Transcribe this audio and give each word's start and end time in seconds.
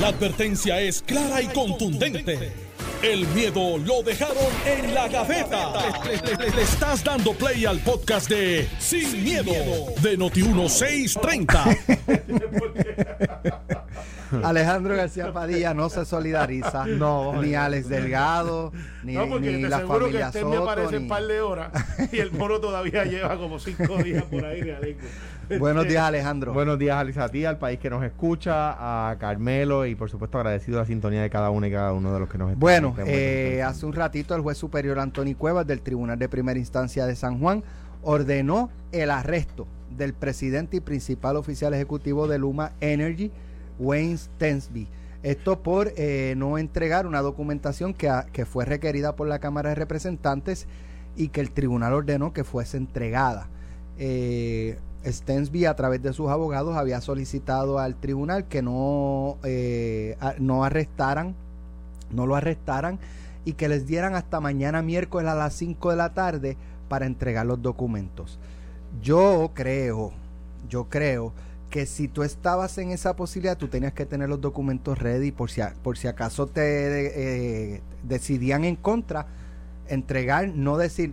La 0.00 0.08
advertencia 0.08 0.80
es 0.80 1.02
clara 1.02 1.40
y 1.42 1.46
contundente. 1.48 2.52
El 3.02 3.26
miedo 3.28 3.76
lo 3.78 4.02
dejaron 4.02 4.36
en 4.66 4.94
la 4.94 5.08
gaveta. 5.08 5.72
Le, 6.04 6.16
le 6.50 6.62
estás 6.62 7.04
dando 7.04 7.32
play 7.34 7.64
al 7.66 7.78
podcast 7.80 8.28
de 8.30 8.66
Sin, 8.78 9.22
miedo, 9.22 9.52
de 10.02 10.18
Noti1630. 10.18 11.78
Alejandro 14.42 14.96
García 14.96 15.32
Padilla 15.32 15.74
no 15.74 15.88
se 15.90 16.04
solidariza. 16.04 16.86
No, 16.86 17.40
ni 17.40 17.54
Alex 17.54 17.88
Delgado, 17.88 18.72
ni, 19.04 19.12
No, 19.12 19.28
porque 19.28 19.50
ni 19.52 19.62
te 19.62 19.68
la 19.68 19.76
aseguro 19.76 19.98
que 20.06 20.18
familia 20.18 20.26
este 20.26 20.44
me 20.44 20.56
Soto. 20.56 20.66
parece 20.66 20.90
ni- 20.92 20.96
un 20.96 21.08
par 21.08 21.22
de 21.26 21.40
horas 21.40 21.70
y 22.10 22.18
el 22.18 22.32
mono 22.32 22.58
todavía 22.60 23.04
lleva 23.10 23.36
como 23.36 23.60
cinco 23.60 23.96
días 24.02 24.24
por 24.24 24.44
ahí. 24.44 24.60
Aleco. 24.70 25.00
Buenos 25.58 25.86
días, 25.88 26.02
Alejandro. 26.04 26.52
Buenos 26.52 26.78
días, 26.78 26.96
Alisa, 26.96 27.24
a 27.24 27.28
ti, 27.28 27.44
al 27.44 27.58
país 27.58 27.78
que 27.78 27.90
nos 27.90 28.02
escucha, 28.04 29.10
a 29.10 29.16
Carmelo 29.18 29.86
y 29.86 29.94
por 29.94 30.10
supuesto 30.10 30.38
agradecido 30.38 30.78
la 30.78 30.86
sintonía 30.86 31.22
de 31.22 31.30
cada 31.30 31.50
uno 31.50 31.66
y 31.66 31.70
cada 31.70 31.92
uno 31.92 32.12
de 32.12 32.20
los 32.20 32.28
que 32.28 32.38
nos 32.38 32.48
escuchan. 32.50 32.60
Bueno, 32.60 32.92
buen 32.92 33.06
eh, 33.08 33.62
hace 33.62 33.86
un 33.86 33.92
ratito 33.92 34.34
el 34.34 34.42
juez 34.42 34.58
superior 34.58 34.98
Anthony 34.98 35.34
Cuevas 35.36 35.66
del 35.66 35.80
Tribunal 35.80 36.18
de 36.18 36.28
Primera 36.28 36.58
Instancia 36.58 37.06
de 37.06 37.16
San 37.16 37.38
Juan 37.40 37.62
ordenó 38.02 38.70
el 38.92 39.10
arresto 39.10 39.66
del 39.96 40.12
presidente 40.14 40.76
y 40.76 40.80
principal 40.80 41.36
oficial 41.36 41.72
ejecutivo 41.74 42.26
de 42.28 42.38
Luma 42.38 42.72
Energy, 42.80 43.30
Wayne 43.78 44.16
Stensby. 44.18 44.88
Esto 45.22 45.62
por 45.62 45.92
eh, 45.96 46.34
no 46.36 46.58
entregar 46.58 47.06
una 47.06 47.22
documentación 47.22 47.94
que, 47.94 48.08
a- 48.10 48.26
que 48.30 48.44
fue 48.44 48.64
requerida 48.66 49.16
por 49.16 49.26
la 49.26 49.38
Cámara 49.38 49.70
de 49.70 49.74
Representantes 49.76 50.66
y 51.16 51.28
que 51.28 51.40
el 51.40 51.50
tribunal 51.52 51.94
ordenó 51.94 52.32
que 52.32 52.44
fuese 52.44 52.76
entregada. 52.76 53.48
Eh, 53.98 54.76
Stensby 55.04 55.66
a 55.66 55.74
través 55.76 56.02
de 56.02 56.12
sus 56.12 56.30
abogados 56.30 56.76
había 56.76 57.00
solicitado 57.00 57.78
al 57.78 57.96
tribunal 57.96 58.46
que 58.48 58.62
no, 58.62 59.38
eh, 59.44 60.16
no 60.38 60.64
arrestaran 60.64 61.34
no 62.12 62.26
lo 62.26 62.36
arrestaran 62.36 62.98
y 63.44 63.54
que 63.54 63.68
les 63.68 63.86
dieran 63.86 64.14
hasta 64.14 64.40
mañana 64.40 64.82
miércoles 64.82 65.30
a 65.30 65.34
las 65.34 65.54
5 65.54 65.90
de 65.90 65.96
la 65.96 66.14
tarde 66.14 66.56
para 66.88 67.06
entregar 67.06 67.44
los 67.46 67.60
documentos. 67.60 68.38
Yo 69.02 69.50
creo, 69.54 70.12
yo 70.68 70.84
creo 70.88 71.32
que 71.70 71.86
si 71.86 72.06
tú 72.08 72.22
estabas 72.22 72.78
en 72.78 72.90
esa 72.90 73.16
posibilidad, 73.16 73.56
tú 73.58 73.68
tenías 73.68 73.92
que 73.94 74.06
tener 74.06 74.28
los 74.28 74.40
documentos 74.40 74.98
ready 74.98 75.32
por 75.32 75.50
si, 75.50 75.60
a- 75.60 75.74
por 75.82 75.98
si 75.98 76.06
acaso 76.06 76.46
te 76.46 77.74
eh, 77.76 77.82
decidían 78.04 78.64
en 78.64 78.76
contra, 78.76 79.26
entregar, 79.88 80.48
no 80.48 80.76
decir, 80.76 81.12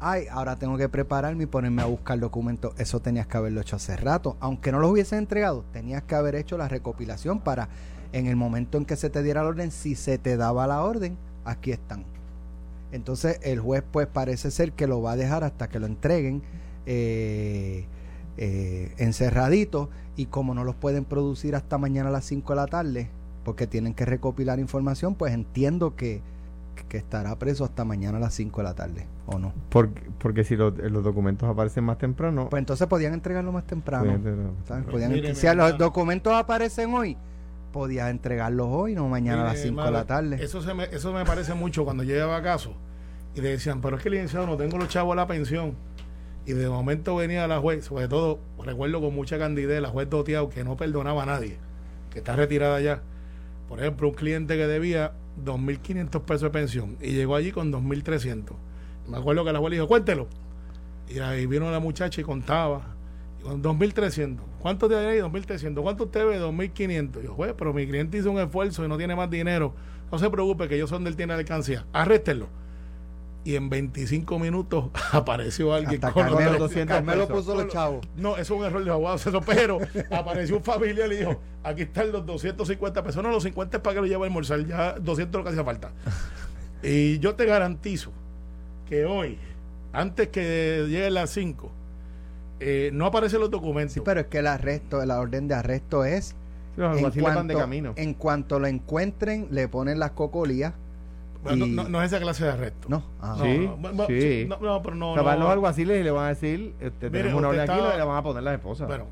ay, 0.00 0.24
ahora 0.30 0.56
tengo 0.56 0.76
que 0.76 0.88
prepararme 0.88 1.44
y 1.44 1.46
ponerme 1.46 1.82
a 1.82 1.86
buscar 1.86 2.18
documentos. 2.18 2.74
Eso 2.78 3.00
tenías 3.00 3.26
que 3.26 3.36
haberlo 3.36 3.60
hecho 3.60 3.76
hace 3.76 3.96
rato. 3.96 4.36
Aunque 4.40 4.72
no 4.72 4.78
los 4.78 4.90
hubiesen 4.90 5.18
entregado, 5.18 5.64
tenías 5.72 6.02
que 6.02 6.14
haber 6.14 6.34
hecho 6.34 6.56
la 6.58 6.68
recopilación 6.68 7.40
para 7.40 7.68
en 8.12 8.26
el 8.26 8.36
momento 8.36 8.78
en 8.78 8.84
que 8.84 8.96
se 8.96 9.10
te 9.10 9.22
diera 9.22 9.42
la 9.42 9.50
orden, 9.50 9.70
si 9.70 9.94
se 9.94 10.18
te 10.18 10.36
daba 10.36 10.66
la 10.66 10.82
orden, 10.82 11.16
aquí 11.44 11.70
están. 11.70 12.04
Entonces 12.92 13.38
el 13.42 13.60
juez 13.60 13.84
pues 13.90 14.06
parece 14.06 14.50
ser 14.50 14.72
que 14.72 14.86
lo 14.86 15.00
va 15.00 15.12
a 15.12 15.16
dejar 15.16 15.44
hasta 15.44 15.68
que 15.68 15.78
lo 15.78 15.86
entreguen 15.86 16.42
eh, 16.86 17.84
eh, 18.36 18.94
encerradito 18.98 19.90
y 20.16 20.26
como 20.26 20.54
no 20.54 20.64
los 20.64 20.74
pueden 20.74 21.04
producir 21.04 21.54
hasta 21.54 21.78
mañana 21.78 22.08
a 22.08 22.12
las 22.12 22.24
5 22.24 22.52
de 22.52 22.56
la 22.56 22.66
tarde, 22.66 23.10
porque 23.44 23.66
tienen 23.66 23.94
que 23.94 24.04
recopilar 24.04 24.58
información, 24.58 25.14
pues 25.14 25.32
entiendo 25.32 25.94
que, 25.94 26.20
que 26.88 26.98
estará 26.98 27.38
preso 27.38 27.64
hasta 27.64 27.84
mañana 27.84 28.18
a 28.18 28.20
las 28.20 28.34
5 28.34 28.60
de 28.60 28.64
la 28.64 28.74
tarde, 28.74 29.06
¿o 29.32 29.38
no? 29.38 29.52
Porque, 29.68 30.02
porque 30.18 30.44
si 30.44 30.56
los, 30.56 30.76
los 30.78 31.04
documentos 31.04 31.48
aparecen 31.48 31.84
más 31.84 31.98
temprano, 31.98 32.48
Pues 32.50 32.60
entonces 32.60 32.86
podían 32.86 33.14
entregarlo 33.14 33.52
más 33.52 33.66
temprano. 33.66 34.18
Podían- 34.90 35.12
mire, 35.12 35.34
si 35.34 35.46
los 35.54 35.78
documentos 35.78 36.32
aparecen 36.34 36.92
hoy, 36.94 37.16
podías 37.72 38.10
entregarlos 38.10 38.66
hoy, 38.70 38.94
no 38.94 39.08
mañana 39.08 39.42
a 39.42 39.44
las 39.44 39.54
Mire, 39.54 39.68
5 39.68 39.84
de 39.84 39.90
la 39.90 40.04
tarde. 40.04 40.44
Eso, 40.44 40.60
se 40.62 40.74
me, 40.74 40.84
eso 40.84 41.12
me 41.12 41.24
parece 41.24 41.54
mucho 41.54 41.84
cuando 41.84 42.02
yo 42.02 42.14
llevaba 42.14 42.42
caso 42.42 42.74
y 43.34 43.40
le 43.40 43.50
decían, 43.50 43.80
pero 43.80 43.96
es 43.96 44.02
que 44.02 44.10
licenciado 44.10 44.46
no 44.46 44.56
tengo 44.56 44.76
los 44.78 44.88
chavos 44.88 45.12
a 45.12 45.16
la 45.16 45.26
pensión. 45.26 45.74
Y 46.46 46.52
de 46.52 46.68
momento 46.68 47.14
venía 47.16 47.46
la 47.46 47.60
juez, 47.60 47.84
sobre 47.84 48.08
todo, 48.08 48.40
recuerdo 48.64 49.00
con 49.00 49.14
mucha 49.14 49.38
candidez, 49.38 49.80
la 49.80 49.90
juez 49.90 50.08
Doteado, 50.10 50.48
que 50.48 50.64
no 50.64 50.76
perdonaba 50.76 51.22
a 51.22 51.26
nadie, 51.26 51.58
que 52.10 52.18
está 52.18 52.34
retirada 52.34 52.80
ya. 52.80 53.02
Por 53.68 53.78
ejemplo, 53.78 54.08
un 54.08 54.14
cliente 54.14 54.56
que 54.56 54.66
debía 54.66 55.12
2.500 55.44 56.22
pesos 56.22 56.42
de 56.42 56.50
pensión 56.50 56.96
y 57.00 57.12
llegó 57.12 57.36
allí 57.36 57.52
con 57.52 57.70
2.300. 57.72 58.54
Me 59.10 59.18
acuerdo 59.18 59.44
que 59.44 59.52
la 59.52 59.60
le 59.60 59.76
dijo, 59.76 59.88
cuéntelo. 59.88 60.28
Y 61.08 61.18
ahí 61.18 61.46
vino 61.46 61.70
la 61.70 61.80
muchacha 61.80 62.20
y 62.20 62.24
contaba. 62.24 62.82
Y 63.40 63.42
con 63.42 63.62
2.300. 63.62 64.38
¿Cuánto 64.60 64.88
te 64.88 64.96
hay 64.96 65.06
ahí? 65.06 65.18
2.300. 65.18 65.82
¿Cuánto 65.82 66.04
usted 66.04 66.26
ve? 66.26 66.40
2.500. 66.40 67.22
Y 67.22 67.26
yo, 67.26 67.34
juez, 67.34 67.54
pero 67.56 67.72
mi 67.74 67.86
cliente 67.86 68.18
hizo 68.18 68.30
un 68.30 68.38
esfuerzo 68.38 68.84
y 68.84 68.88
no 68.88 68.96
tiene 68.96 69.16
más 69.16 69.28
dinero. 69.28 69.74
No 70.12 70.18
se 70.18 70.30
preocupe, 70.30 70.68
que 70.68 70.78
yo 70.78 70.86
son 70.86 71.04
del 71.04 71.16
tiene 71.16 71.32
alcancía. 71.34 71.84
Arréstenlo. 71.92 72.48
Y 73.42 73.56
en 73.56 73.70
25 73.70 74.38
minutos 74.38 74.90
apareció 75.12 75.72
alguien 75.72 76.04
Hasta 76.04 76.12
con 76.12 76.26
los 76.26 76.34
Carmelo, 76.36 76.58
200 76.58 76.94
Carmelo 76.94 77.26
pesos. 77.26 77.44
puso 77.44 77.56
los 77.56 77.72
chavos. 77.72 78.06
no, 78.16 78.36
eso 78.36 78.40
es 78.54 78.60
un 78.60 78.66
error 78.66 78.84
de 78.84 78.90
abogados, 78.90 79.26
eso, 79.26 79.40
pero 79.40 79.78
apareció 80.10 80.58
un 80.58 80.62
familiar 80.62 81.06
y 81.06 81.10
le 81.10 81.18
dijo, 81.20 81.40
aquí 81.64 81.82
están 81.82 82.12
los 82.12 82.26
250 82.26 83.02
pesos. 83.02 83.22
No, 83.22 83.30
los 83.30 83.42
50 83.42 83.78
es 83.78 83.82
para 83.82 83.94
que 83.94 84.00
lo 84.02 84.06
lleve 84.06 84.24
a 84.24 84.26
almorzar, 84.26 84.66
ya 84.66 84.92
200 84.92 85.22
es 85.26 85.32
lo 85.32 85.42
que 85.42 85.48
hacía 85.48 85.64
falta. 85.64 85.92
Y 86.82 87.18
yo 87.18 87.34
te 87.34 87.46
garantizo 87.46 88.12
que 88.90 89.06
hoy, 89.06 89.38
antes 89.92 90.28
que 90.28 90.84
lleguen 90.88 91.14
las 91.14 91.30
5, 91.30 91.70
eh, 92.60 92.90
no 92.92 93.06
aparecen 93.06 93.40
los 93.40 93.50
documentos. 93.50 93.94
Sí, 93.94 94.00
pero 94.04 94.20
es 94.20 94.26
que 94.26 94.38
el 94.38 94.46
arresto, 94.46 95.02
la 95.06 95.18
orden 95.20 95.48
de 95.48 95.54
arresto 95.54 96.04
es 96.04 96.26
Sí, 96.26 96.34
los 96.76 96.90
en 96.92 96.96
alguaciles 96.98 97.34
van 97.34 97.46
de 97.48 97.54
cuanto, 97.54 97.58
camino. 97.58 97.92
en 97.96 98.14
cuanto 98.14 98.58
lo 98.60 98.66
encuentren, 98.66 99.48
le 99.50 99.66
ponen 99.68 99.98
las 99.98 100.10
cocolías. 100.10 100.74
Bueno, 101.42 101.64
y- 101.66 101.70
no, 101.70 101.84
no- 101.84 101.88
no 101.88 102.02
es 102.02 102.12
esa 102.12 102.20
clase 102.20 102.44
de 102.44 102.50
arresto. 102.50 102.88
No, 102.90 103.02
ah, 103.20 103.36
No, 103.38 103.44
Sí, 103.44 103.70
no, 103.94 104.06
sí. 104.06 104.46
no, 104.46 104.58
no, 104.60 104.82
pero 104.82 104.94
no. 104.94 105.12
o 105.12 105.14
sea, 105.14 105.22
van 105.22 105.40
los 105.40 105.48
alguaciles 105.48 105.98
y 105.98 106.04
le 106.04 106.10
van 106.10 106.26
a 106.26 106.28
decir, 106.28 106.74
este, 106.80 107.08
tenemos 107.10 107.34
una 107.38 107.48
orden 107.48 107.60
aquí 107.62 107.72
y 107.78 107.96
le 107.98 108.04
van 108.04 108.16
a 108.18 108.22
poner 108.22 108.42
las 108.42 108.54
esposas. 108.54 108.86
Bueno, 108.88 109.06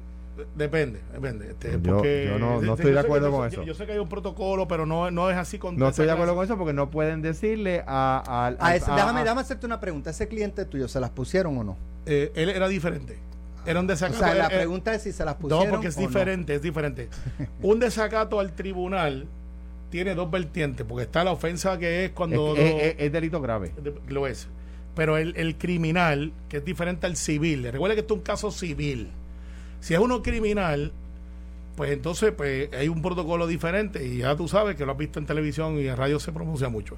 depende, 0.57 1.01
depende. 1.13 1.51
Este, 1.51 1.73
Yo- 1.73 1.83
porque, 1.95 2.27
yo 2.31 2.39
no- 2.39 2.57
no 2.61 2.63
yo 2.63 2.75
estoy 2.75 2.93
de 2.93 3.01
acuerdo 3.01 3.27
que- 3.29 3.33
con 3.37 3.41
yo- 3.43 3.47
eso. 3.49 3.63
Yo 3.65 3.75
sé 3.75 3.87
que 3.87 3.93
hay 3.93 3.99
un 3.99 4.09
protocolo, 4.09 4.67
pero 4.69 4.87
no, 4.87 5.11
no 5.11 5.31
es 5.31 5.37
así 5.37 5.59
con 5.59 5.77
no 5.77 5.89
estoy 5.89 6.07
de 6.07 6.13
acuerdo 6.13 6.35
con 6.35 6.45
eso 6.45 6.57
porque 6.59 6.73
no 6.73 6.91
pueden 6.91 7.23
decirle 7.23 7.83
a... 7.87 8.23
a- 8.27 8.47
A 8.47 8.67
a- 8.69 8.77
ese- 8.77 8.91
a- 8.91 8.95
déjame, 8.97 9.23
déjame 9.23 9.41
hacerte 9.41 9.67
una 9.67 9.81
pregunta. 9.81 10.11
¿Ese 10.11 10.29
cliente 10.29 10.65
tuyo 10.65 10.89
se 10.89 11.01
las 11.01 11.11
pusieron 11.11 11.57
o 11.59 11.65
no? 11.65 11.77
Eh, 12.07 12.33
él 12.35 12.49
era 12.51 12.69
diferente. 12.69 13.19
Era 13.67 13.81
un 13.81 13.87
O 13.87 13.89
desacato. 13.89 14.19
sea, 14.21 14.35
la 14.35 14.47
él- 14.47 14.57
pregunta 14.57 14.95
es 14.95 15.03
si 15.03 15.13
se 15.13 15.25
las 15.25 15.35
pusieron 15.35 15.67
no, 15.67 15.71
porque 15.73 15.89
es 15.89 15.97
o 15.97 16.01
no. 16.01 16.07
diferente, 16.07 16.55
es 16.55 16.63
diferente. 16.63 17.09
Un 17.63 17.79
desacato 17.81 18.41
al 18.41 18.53
tribunal 18.55 19.27
tiene 19.91 20.15
dos 20.15 20.31
vertientes, 20.31 20.87
porque 20.89 21.05
está 21.05 21.25
la 21.25 21.33
ofensa 21.33 21.79
que 21.79 22.05
es 22.05 22.11
es, 22.11 22.15
cuando 22.17 22.55
es- 22.57 22.73
lo- 22.75 22.79
es- 22.81 22.95
es 22.99 23.13
delito 23.13 23.41
grave. 23.41 23.73
lo 24.09 24.27
es. 24.27 24.49
Pero 24.95 25.17
el, 25.17 25.35
el 25.37 25.57
criminal, 25.57 26.33
que 26.49 26.57
es 26.59 26.65
diferente 26.65 27.07
al 27.07 27.17
civil, 27.17 27.69
recuerda 27.71 27.95
que 27.95 28.01
esto 28.01 28.15
es 28.15 28.19
un 28.19 28.25
caso 28.25 28.51
civil. 28.51 29.09
Si 29.81 29.95
es 29.95 30.01
uno 30.01 30.23
criminal, 30.23 30.93
pues 31.77 31.93
entonces 31.93 32.33
pues 32.37 32.73
hay 32.73 32.89
un 32.89 33.03
protocolo 33.03 33.47
diferente 33.47 34.05
y 34.05 34.19
ya 34.19 34.37
tú 34.37 34.49
sabes 34.49 34.77
que 34.77 34.85
lo 34.85 34.93
has 34.93 34.99
visto 34.99 35.19
en 35.19 35.27
televisión 35.27 35.79
y 35.79 35.87
en 35.87 35.97
radio 35.97 36.19
se 36.19 36.33
pronuncia 36.33 36.69
mucho. 36.69 36.97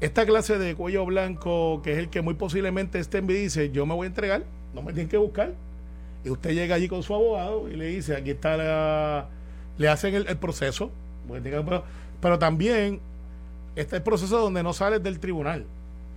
Esta 0.00 0.26
clase 0.26 0.58
de 0.58 0.74
cuello 0.74 1.04
blanco, 1.06 1.80
que 1.82 1.92
es 1.92 1.98
el 1.98 2.08
que 2.08 2.20
muy 2.22 2.34
posiblemente 2.34 2.98
esté 2.98 3.18
en 3.18 3.26
dice, 3.26 3.70
yo 3.70 3.84
me 3.86 3.94
voy 3.94 4.04
a 4.04 4.08
entregar, 4.08 4.44
no 4.74 4.82
me 4.82 4.92
tienen 4.92 5.08
que 5.08 5.16
buscar. 5.16 5.54
Y 6.24 6.30
usted 6.30 6.52
llega 6.52 6.74
allí 6.74 6.88
con 6.88 7.02
su 7.02 7.14
abogado 7.14 7.68
y 7.68 7.76
le 7.76 7.86
dice, 7.86 8.14
aquí 8.16 8.30
está 8.30 8.56
la... 8.56 9.28
Le 9.78 9.88
hacen 9.88 10.14
el, 10.14 10.36
proceso, 10.36 10.90
que- 11.42 11.82
pero 12.20 12.38
también 12.38 13.00
está 13.76 13.96
el 13.96 14.02
proceso 14.02 14.38
donde 14.38 14.62
no 14.62 14.72
sales 14.72 15.02
del 15.02 15.20
tribunal. 15.20 15.64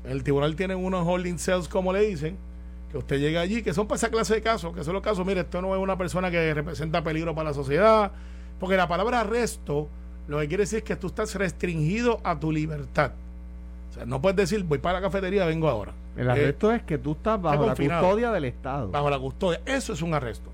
El 0.04 0.24
tribunal 0.24 0.56
tiene 0.56 0.76
unos 0.76 1.08
holding 1.08 1.38
cells, 1.38 1.68
como 1.68 1.94
le 1.94 2.02
dicen, 2.02 2.38
que 2.92 2.98
usted 2.98 3.20
llega 3.20 3.42
allí, 3.42 3.62
que 3.64 3.74
son 3.74 3.88
para 3.88 3.98
esa 3.98 4.10
clase 4.10 4.36
de 4.36 4.42
casos, 4.42 4.74
que 4.76 4.84
son 4.84 4.94
los 4.94 5.02
casos, 5.02 5.26
mire, 5.26 5.42
esto 5.42 5.62
no 5.62 5.74
es 5.76 5.82
una 5.82 5.98
persona 5.98 6.30
que 6.30 6.54
representa 6.54 7.04
peligro 7.04 7.34
para 7.34 7.50
la 7.50 7.54
sociedad, 7.54 8.12
porque 8.60 8.76
la 8.78 8.88
palabra 8.88 9.22
arresto 9.22 9.88
lo 10.28 10.40
que 10.40 10.48
quiere 10.48 10.64
decir 10.64 10.80
es 10.80 10.84
que 10.84 10.96
tú 10.96 11.08
estás 11.08 11.34
restringido 11.36 12.20
a 12.24 12.40
tu 12.40 12.52
libertad. 12.52 13.12
O 13.90 13.94
sea, 13.94 14.06
no 14.06 14.22
puedes 14.22 14.38
decir, 14.38 14.64
voy 14.64 14.78
para 14.78 15.00
la 15.00 15.02
cafetería, 15.02 15.46
vengo 15.46 15.68
ahora. 15.68 15.94
El 16.16 16.28
Eh, 16.28 16.32
arresto 16.32 16.72
es 16.72 16.84
que 16.84 16.98
tú 16.98 17.14
estás 17.14 17.42
bajo 17.42 17.66
la 17.66 17.76
custodia 17.76 18.32
del 18.32 18.46
Estado. 18.46 18.90
bajo 18.90 19.10
la 19.10 19.20
custodia. 19.20 19.62
Eso 19.66 19.94
es 19.94 20.02
un 20.02 20.14
arresto. 20.14 20.50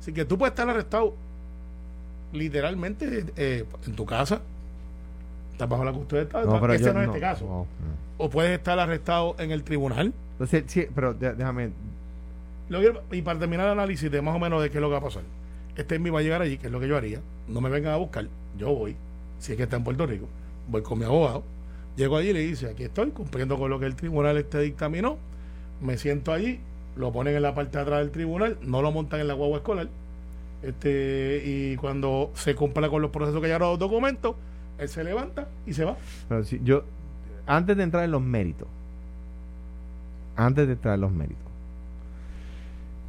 Así 0.00 0.12
que 0.12 0.24
tú 0.24 0.36
puedes 0.36 0.52
estar 0.52 0.68
arrestado 0.68 1.14
literalmente 2.32 3.26
eh, 3.36 3.64
en 3.86 3.94
tu 3.94 4.04
casa. 4.04 4.40
Estás 5.52 5.68
bajo 5.68 5.84
la 5.84 5.92
custodia 5.92 6.20
del 6.24 6.26
Estado. 6.28 6.46
No, 6.52 6.60
pero 6.60 6.72
Ese 6.74 6.92
no 6.92 7.00
es 7.00 7.06
no, 7.06 7.12
este 7.14 7.20
caso. 7.20 7.44
no. 7.46 7.66
O 8.18 8.30
puedes 8.30 8.52
estar 8.56 8.78
arrestado 8.78 9.36
en 9.38 9.50
el 9.52 9.62
tribunal. 9.62 10.12
Entonces, 10.38 10.64
sí, 10.66 10.86
pero 10.94 11.14
déjame, 11.14 11.70
y 13.12 13.22
para 13.22 13.38
terminar 13.38 13.66
el 13.66 13.72
análisis 13.72 14.10
de 14.10 14.20
más 14.20 14.34
o 14.34 14.38
menos 14.38 14.62
de 14.62 14.70
qué 14.70 14.78
es 14.78 14.82
lo 14.82 14.88
que 14.88 14.92
va 14.92 14.98
a 14.98 15.02
pasar. 15.02 15.22
Este 15.76 15.98
me 15.98 16.10
va 16.10 16.20
a 16.20 16.22
llegar 16.22 16.42
allí, 16.42 16.58
que 16.58 16.66
es 16.66 16.72
lo 16.72 16.80
que 16.80 16.88
yo 16.88 16.96
haría. 16.96 17.20
No 17.48 17.60
me 17.60 17.70
vengan 17.70 17.92
a 17.92 17.96
buscar. 17.96 18.26
Yo 18.58 18.74
voy. 18.74 18.96
Si 19.38 19.52
es 19.52 19.56
que 19.56 19.64
está 19.64 19.76
en 19.76 19.84
Puerto 19.84 20.06
Rico. 20.06 20.26
Voy 20.68 20.82
con 20.82 20.98
mi 20.98 21.04
abogado. 21.04 21.44
Llego 21.96 22.16
allí 22.16 22.30
y 22.30 22.32
le 22.32 22.40
dice, 22.40 22.70
aquí 22.70 22.84
estoy, 22.84 23.10
cumpliendo 23.10 23.58
con 23.58 23.70
lo 23.70 23.78
que 23.78 23.86
el 23.86 23.94
tribunal 23.94 24.36
este 24.36 24.60
dictaminó. 24.60 25.16
Me 25.80 25.96
siento 25.96 26.32
allí, 26.32 26.60
lo 26.96 27.12
ponen 27.12 27.36
en 27.36 27.42
la 27.42 27.54
parte 27.54 27.78
de 27.78 27.82
atrás 27.82 28.00
del 28.00 28.10
tribunal, 28.10 28.58
no 28.62 28.82
lo 28.82 28.90
montan 28.90 29.20
en 29.20 29.28
la 29.28 29.34
guagua 29.34 29.58
escolar. 29.58 29.88
Este, 30.62 31.42
y 31.44 31.76
cuando 31.76 32.32
se 32.34 32.54
cumpla 32.54 32.88
con 32.88 33.00
los 33.00 33.10
procesos 33.10 33.40
que 33.40 33.48
ya 33.48 33.58
los 33.58 33.78
documentos, 33.78 34.34
él 34.78 34.88
se 34.88 35.04
levanta 35.04 35.48
y 35.66 35.72
se 35.72 35.84
va. 35.84 35.96
Pero 36.28 36.44
si 36.44 36.60
yo, 36.64 36.84
antes 37.46 37.76
de 37.76 37.82
entrar 37.82 38.04
en 38.04 38.10
los 38.10 38.22
méritos, 38.22 38.68
antes 40.36 40.66
de 40.66 40.74
entrar 40.74 40.94
en 40.94 41.00
los 41.00 41.12
méritos, 41.12 41.46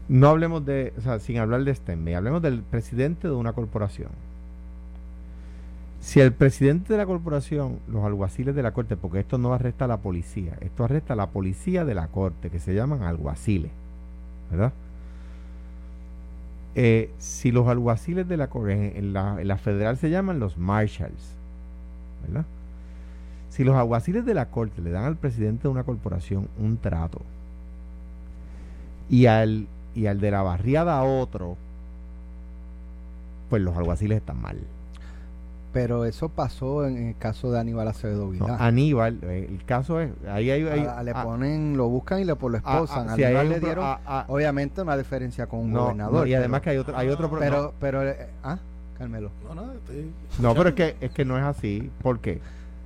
no 0.09 0.29
hablemos 0.29 0.65
de, 0.65 0.93
o 0.97 1.01
sea, 1.01 1.19
sin 1.19 1.37
hablar 1.37 1.63
de 1.63 1.75
Stenby, 1.75 2.13
hablemos 2.13 2.41
del 2.41 2.61
presidente 2.61 3.27
de 3.27 3.33
una 3.33 3.53
corporación. 3.53 4.09
Si 5.99 6.21
el 6.21 6.31
presidente 6.31 6.93
de 6.93 6.97
la 6.97 7.05
corporación, 7.05 7.79
los 7.89 8.05
alguaciles 8.05 8.55
de 8.55 8.63
la 8.63 8.71
corte, 8.71 8.95
porque 8.95 9.19
esto 9.19 9.37
no 9.37 9.53
arresta 9.53 9.85
a 9.85 9.87
la 9.89 9.97
policía, 9.97 10.53
esto 10.61 10.85
arresta 10.85 11.13
a 11.13 11.17
la 11.17 11.27
policía 11.27 11.83
de 11.83 11.95
la 11.95 12.07
corte, 12.07 12.49
que 12.49 12.59
se 12.59 12.73
llaman 12.73 13.03
alguaciles, 13.03 13.71
¿verdad? 14.49 14.71
Eh, 16.75 17.09
si 17.17 17.51
los 17.51 17.67
alguaciles 17.67 18.27
de 18.27 18.37
la 18.37 18.47
corte, 18.47 18.97
en 18.97 19.11
la, 19.11 19.41
en 19.41 19.47
la 19.47 19.57
federal 19.57 19.97
se 19.97 20.09
llaman 20.09 20.39
los 20.39 20.57
marshals, 20.57 21.35
¿verdad? 22.25 22.45
Si 23.49 23.63
los 23.63 23.75
alguaciles 23.75 24.25
de 24.25 24.33
la 24.33 24.47
corte 24.47 24.81
le 24.81 24.91
dan 24.91 25.05
al 25.05 25.15
presidente 25.15 25.63
de 25.63 25.69
una 25.69 25.83
corporación 25.83 26.47
un 26.59 26.77
trato 26.77 27.21
y 29.09 29.25
al, 29.25 29.67
y 29.95 30.05
al 30.07 30.19
de 30.19 30.31
la 30.31 30.41
barriada 30.43 30.97
a 30.99 31.03
otro, 31.03 31.55
pues 33.49 33.61
los 33.61 33.75
alguaciles 33.77 34.17
están 34.17 34.41
mal. 34.41 34.57
Pero 35.73 36.05
eso 36.05 36.29
pasó 36.29 36.85
en 36.87 37.09
el 37.09 37.15
caso 37.17 37.51
de 37.51 37.59
Aníbal 37.59 37.87
Acevedo 37.87 38.25
No, 38.25 38.31
Vilá. 38.31 38.57
Aníbal, 38.59 39.19
eh, 39.23 39.47
el 39.49 39.63
caso 39.65 39.99
es, 40.01 40.09
ahí 40.27 40.49
hay, 40.49 40.63
hay- 40.63 40.85
A- 40.85 41.03
le 41.03 41.11
ah, 41.11 41.23
ponen, 41.23 41.77
lo 41.77 41.87
buscan 41.87 42.19
y 42.19 42.25
le 42.25 42.35
por 42.35 42.51
lo 42.51 42.57
ah, 42.63 42.73
esposan. 42.83 43.09
ah, 43.09 43.13
A 43.13 43.15
si 43.15 43.23
Aníbal 43.23 43.49
le 43.49 43.55
pro- 43.59 43.65
dieron, 43.67 43.85
obviamente, 44.27 44.81
una 44.81 44.97
diferencia 44.97 45.45
con 45.47 45.59
un 45.61 45.73
no, 45.73 45.81
gobernador. 45.83 46.13
no, 46.21 46.25
y 46.25 46.33
además 46.33 46.61
que 46.61 46.69
hay 46.71 46.77
otro, 46.77 46.97
hay 46.97 47.09
otro 47.09 47.29
pero, 47.39 47.73
pero, 47.79 48.07
eh, 48.09 48.27
ah, 48.43 48.57
Carmelo. 48.97 49.29
No, 49.47 49.55
no, 49.55 49.73
estoy- 49.73 50.11
no, 50.39 50.49
no, 50.49 50.55
pero 50.55 50.69
es 50.69 50.75
que, 50.75 50.95
es 50.99 51.11
que 51.11 51.25
no 51.25 51.37
es 51.37 51.43
así. 51.43 51.91
¿Por 52.01 52.19
qué? 52.19 52.41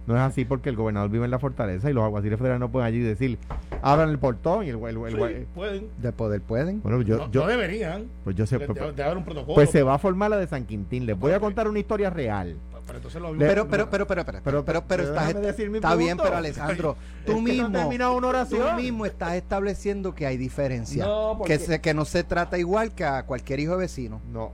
No 0.08 0.16
es 0.16 0.22
así 0.22 0.46
porque 0.46 0.70
el 0.70 0.76
gobernador 0.76 1.10
vive 1.12 1.26
en 1.26 1.32
la 1.32 1.40
fortaleza 1.40 1.90
y 1.90 1.94
los 1.94 2.04
alguaciles 2.04 2.38
federales 2.38 2.60
no 2.60 2.72
pueden 2.72 2.88
allí 2.88 3.00
decir, 3.00 3.38
abran 3.82 4.10
el 4.10 4.18
portón 4.20 4.66
y 4.66 4.70
el, 4.70 4.78
el- 4.84 4.98
el- 4.98 5.38
Sí, 5.42 5.46
pueden. 5.54 5.88
De 6.00 6.12
poder 6.12 6.42
pueden. 6.42 6.82
bueno, 6.82 7.02
yo, 7.04 7.18
no, 7.18 7.32
yo, 7.32 7.42
no 7.42 7.48
deberían. 7.48 8.08
pues 8.24 8.36
yo 8.36 8.46
sé, 8.48 8.58
de, 8.58 8.66
pues, 8.66 8.80
de- 8.80 8.92
de 8.94 9.04
haber 9.04 9.18
un 9.18 9.24
protocolo. 9.24 9.54
pues 9.56 9.70
se 9.70 9.84
va 9.84 9.94
a 9.94 9.98
formar 10.00 10.30
la 10.32 10.38
de 10.38 10.48
San 10.48 10.66
Quintín. 10.66 11.06
Les 11.06 11.18
voy 11.18 11.32
a 11.34 11.40
contar 11.40 11.68
una 11.68 11.80
historia 11.80 12.10
real. 12.10 12.58
Pero 12.84 12.98
entonces 12.98 13.22
lo 13.22 13.32
Pero, 13.38 13.68
pero, 13.70 13.90
pero, 13.90 14.08
pero, 14.08 14.26
pero, 14.26 14.42
pero, 14.44 14.66
pero, 14.66 14.84
pero 14.88 15.04
estás, 15.04 15.28
déjame 15.28 15.46
decir 15.48 15.70
mi 15.70 15.78
está 15.78 15.96
bien, 15.96 16.18
pero 16.18 16.36
Alejandro, 16.36 16.98
Es 17.20 17.26
tú 17.26 17.34
que 17.34 17.38
no 17.38 17.42
mismo, 17.44 17.72
termina 17.72 18.12
una 18.12 18.28
oración. 18.28 18.70
tú 18.76 18.82
mismo 18.82 19.06
estás 19.06 19.36
estableciendo 19.36 20.14
que 20.16 20.26
hay 20.26 20.36
diferencia, 20.36 21.06
No, 21.06 21.36
porque- 21.38 21.58
que, 21.58 21.64
se- 21.64 21.80
que 21.80 21.94
no 21.94 22.04
se 22.06 22.24
trata 22.24 22.58
igual 22.58 22.94
que 22.94 23.06
a 23.06 23.24
cualquier 23.28 23.60
hijo 23.62 23.74
de 23.74 23.78
vecino. 23.82 24.20
No, 24.34 24.52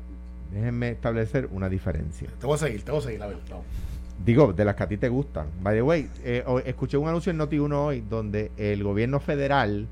déjenme 0.51 0.89
establecer 0.91 1.47
una 1.51 1.69
diferencia. 1.69 2.29
Te 2.39 2.45
voy 2.45 2.55
a 2.55 2.57
seguir, 2.59 2.83
te 2.83 2.91
voy 2.91 2.99
a 2.99 3.03
seguir, 3.03 3.23
a 3.23 3.27
ver. 3.27 3.37
No. 3.49 3.63
Digo, 4.25 4.51
de 4.51 4.65
las 4.65 4.75
que 4.75 4.83
a 4.83 4.87
ti 4.87 4.97
te 4.97 5.09
gustan. 5.09 5.47
By 5.61 5.75
the 5.75 5.81
way, 5.83 6.09
eh, 6.23 6.43
hoy- 6.45 6.63
escuché 6.65 6.97
un 6.97 7.07
anuncio 7.07 7.31
en 7.31 7.37
Noti1 7.39 7.71
hoy 7.73 8.03
donde 8.09 8.51
el 8.57 8.83
gobierno 8.83 9.19
federal 9.19 9.87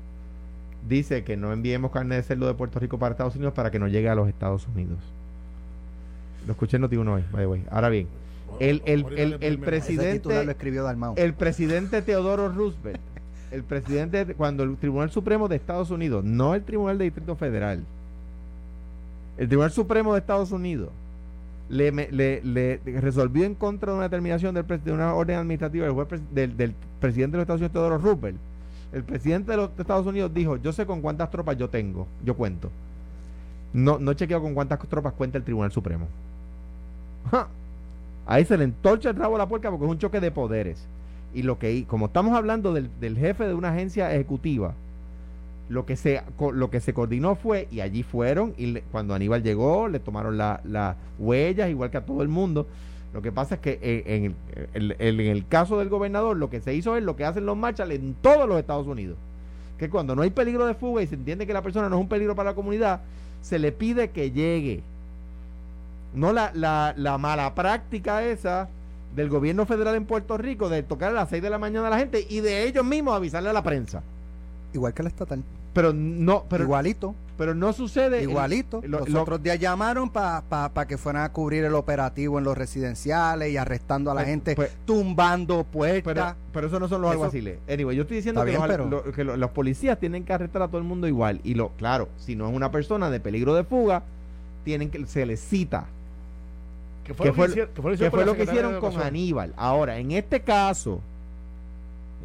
dice 0.88 1.24
que 1.24 1.36
no 1.36 1.52
enviemos 1.52 1.90
carne 1.90 2.16
de 2.16 2.22
cerdo 2.22 2.46
de 2.46 2.54
Puerto 2.54 2.78
Rico 2.78 2.98
para 2.98 3.12
Estados 3.12 3.34
Unidos 3.36 3.54
para 3.54 3.70
que 3.70 3.78
no 3.78 3.88
llegue 3.88 4.08
a 4.08 4.14
los 4.14 4.28
Estados 4.28 4.66
Unidos. 4.74 4.98
Lo 6.46 6.52
escuché 6.52 6.76
en 6.76 6.82
Noti1 6.84 7.08
hoy, 7.08 7.24
by 7.32 7.42
the 7.42 7.46
way. 7.46 7.64
Ahora 7.70 7.88
bien, 7.88 8.08
el, 8.60 8.82
el, 8.84 9.06
el, 9.16 9.38
el 9.40 9.58
presidente... 9.58 10.44
Lo 10.44 10.50
escribió 10.50 10.82
Dalmau. 10.84 11.14
El 11.16 11.32
presidente 11.34 12.02
Teodoro 12.02 12.48
Roosevelt, 12.52 13.00
el 13.50 13.62
presidente, 13.64 14.24
de- 14.24 14.34
cuando 14.34 14.62
el 14.64 14.76
Tribunal 14.76 15.10
Supremo 15.10 15.48
de 15.48 15.56
Estados 15.56 15.90
Unidos, 15.90 16.24
no 16.24 16.54
el 16.54 16.62
Tribunal 16.62 16.98
de 16.98 17.04
Distrito 17.04 17.36
Federal, 17.36 17.82
el 19.38 19.48
Tribunal 19.48 19.70
Supremo 19.72 20.12
de 20.14 20.20
Estados 20.20 20.52
Unidos, 20.52 20.90
le, 21.68 21.90
le- 21.92 22.40
le 22.42 22.80
resolvió 23.00 23.44
en 23.44 23.54
contra 23.54 23.90
de 23.92 23.96
una 23.98 24.04
determinación 24.08 24.54
del 24.54 24.66
de 24.84 24.92
una 24.92 25.14
orden 25.14 25.38
administrativa 25.38 25.86
del, 25.86 25.94
juez 25.94 26.08
del, 26.32 26.74
presidente 27.00 27.32
de 27.32 27.38
los 27.38 27.42
Estados 27.44 27.60
Unidos, 27.60 27.72
Teodoro 27.72 27.98
Roosevelt. 27.98 28.38
El 28.92 29.02
presidente 29.04 29.50
de 29.50 29.56
los 29.58 29.70
Estados 29.78 30.06
Unidos 30.06 30.32
dijo, 30.32 30.56
yo 30.56 30.72
sé 30.72 30.86
con 30.86 31.00
cuántas 31.02 31.30
tropas 31.30 31.56
yo 31.58 31.68
tengo, 31.68 32.06
yo 32.24 32.36
cuento. 32.36 32.70
No, 33.72 33.98
no 33.98 34.14
chequeo 34.14 34.40
con 34.40 34.54
cuántas 34.54 34.78
tropas 34.88 35.12
cuenta 35.12 35.38
el 35.38 35.44
Tribunal 35.44 35.72
Supremo. 35.72 36.06
Ahí 38.26 38.44
se 38.44 38.56
le 38.56 38.64
entorcha 38.64 39.10
el 39.10 39.16
rabo 39.16 39.36
a 39.36 39.38
la 39.38 39.48
puerca 39.48 39.70
porque 39.70 39.84
es 39.84 39.90
un 39.90 39.98
choque 39.98 40.20
de 40.20 40.30
poderes. 40.30 40.86
Y 41.34 41.42
lo 41.42 41.58
que, 41.58 41.84
como 41.84 42.06
estamos 42.06 42.36
hablando 42.36 42.72
del 42.72 43.18
jefe 43.18 43.44
de 43.46 43.54
una 43.54 43.70
agencia 43.70 44.12
ejecutiva, 44.14 44.74
lo 45.68 45.84
que 45.84 45.96
se 45.96 46.22
lo 46.52 46.70
que 46.70 46.80
se 46.80 46.94
coordinó 46.94 47.34
fue, 47.34 47.66
y 47.70 47.80
allí 47.80 48.02
fueron, 48.02 48.54
y 48.56 48.66
le- 48.66 48.82
cuando 48.92 49.14
Aníbal 49.14 49.42
llegó, 49.42 49.88
le 49.88 49.98
tomaron 49.98 50.36
las 50.38 50.64
la 50.64 50.96
huellas, 51.18 51.68
igual 51.70 51.90
que 51.90 51.96
a 51.96 52.04
todo 52.06 52.22
el 52.22 52.28
mundo. 52.28 52.66
Lo 53.12 53.22
que 53.22 53.32
pasa 53.32 53.54
es 53.56 53.60
que 53.62 53.78
eh, 53.82 54.02
en, 54.06 54.34
el, 54.74 54.94
en 55.00 55.20
el 55.20 55.46
caso 55.46 55.78
del 55.78 55.88
gobernador, 55.88 56.36
lo 56.36 56.50
que 56.50 56.60
se 56.60 56.74
hizo 56.74 56.96
es 56.96 57.02
lo 57.02 57.16
que 57.16 57.24
hacen 57.24 57.46
los 57.46 57.56
marshals 57.56 57.94
en 57.94 58.14
todos 58.20 58.46
los 58.48 58.58
Estados 58.58 58.86
Unidos. 58.86 59.16
Que 59.78 59.88
cuando 59.90 60.14
no 60.14 60.22
hay 60.22 60.30
peligro 60.30 60.66
de 60.66 60.74
fuga 60.74 61.02
y 61.02 61.06
se 61.06 61.14
entiende 61.14 61.46
que 61.46 61.52
la 61.52 61.62
persona 61.62 61.88
no 61.88 61.96
es 61.96 62.00
un 62.02 62.08
peligro 62.08 62.34
para 62.34 62.50
la 62.50 62.54
comunidad, 62.56 63.00
se 63.42 63.58
le 63.58 63.72
pide 63.72 64.10
que 64.10 64.30
llegue. 64.30 64.82
No 66.14 66.32
la, 66.32 66.50
la, 66.54 66.94
la 66.96 67.18
mala 67.18 67.54
práctica 67.54 68.22
esa 68.22 68.68
del 69.14 69.28
gobierno 69.28 69.66
federal 69.66 69.94
en 69.94 70.04
Puerto 70.04 70.36
Rico 70.36 70.68
de 70.68 70.82
tocar 70.82 71.10
a 71.10 71.14
las 71.14 71.30
6 71.30 71.42
de 71.42 71.50
la 71.50 71.58
mañana 71.58 71.86
a 71.88 71.90
la 71.90 71.98
gente 71.98 72.26
y 72.28 72.40
de 72.40 72.64
ellos 72.64 72.84
mismos 72.84 73.14
avisarle 73.14 73.48
a 73.50 73.52
la 73.54 73.62
prensa. 73.62 74.02
Igual 74.72 74.92
que 74.94 75.02
la 75.02 75.08
estatal. 75.08 75.42
Pero 75.72 75.92
no, 75.92 76.44
pero, 76.48 76.64
Igualito. 76.64 77.14
pero 77.36 77.54
no 77.54 77.72
sucede. 77.74 78.22
Igualito. 78.22 78.80
lo- 78.86 79.00
los 79.00 79.08
lo- 79.10 79.22
otros 79.22 79.42
días 79.42 79.58
llamaron 79.58 80.08
para 80.08 80.86
que 80.88 80.96
fueran 80.96 81.22
a 81.24 81.32
cubrir 81.32 81.64
el 81.64 81.74
operativo 81.74 82.38
en 82.38 82.44
los 82.44 82.56
residenciales 82.56 83.50
y 83.52 83.58
arrestando 83.58 84.10
a 84.10 84.14
la 84.14 84.20
Pues- 84.22 84.30
gente, 84.30 84.54
pues- 84.56 84.74
tumbando 84.86 85.64
puertas. 85.64 86.02
pero, 86.14 86.36
pero 86.52 86.66
eso 86.68 86.80
no 86.80 86.88
son 86.88 87.02
los 87.02 87.10
Eso- 87.10 87.20
alguaciles. 87.20 87.58
Anyway, 87.68 87.94
yo 87.94 88.02
estoy 88.02 88.16
diciendo 88.16 88.40
que, 88.42 88.50
bien, 88.52 88.60
los, 88.60 88.68
pero- 88.70 88.86
lo- 88.88 89.02
que 89.12 89.22
lo- 89.22 89.36
los 89.36 89.50
policías 89.50 90.00
tienen 90.00 90.24
que 90.24 90.32
arrestar 90.32 90.62
a 90.62 90.68
todo 90.68 90.78
el 90.78 90.84
mundo 90.84 91.06
igual. 91.08 91.40
Y 91.44 91.52
lo, 91.54 91.68
claro, 91.72 92.08
si 92.16 92.36
no 92.36 92.48
es 92.48 92.54
una 92.54 92.70
persona 92.70 93.10
de 93.10 93.20
peligro 93.20 93.54
de 93.54 93.64
fuga, 93.64 94.02
tienen 94.64 94.88
que 94.90 95.04
se 95.06 95.26
les 95.26 95.40
cita. 95.40 95.84
¿Qué 97.04 97.12
fue, 97.14 97.24
¿Qué 97.24 97.28
lo, 97.30 97.44
que 97.44 97.50
hicieron, 97.50 97.70
qué 97.74 97.82
fue 97.82 97.90
lo 97.90 97.92
que 97.92 97.94
hicieron 97.94 98.10
fue 98.10 98.24
lo 98.24 98.34
que 98.34 98.42
hicieron 98.44 98.80
con? 98.80 99.00
Aníbal? 99.02 99.52
Ahora, 99.56 99.98
en 99.98 100.10
este 100.10 100.40
caso, 100.40 101.00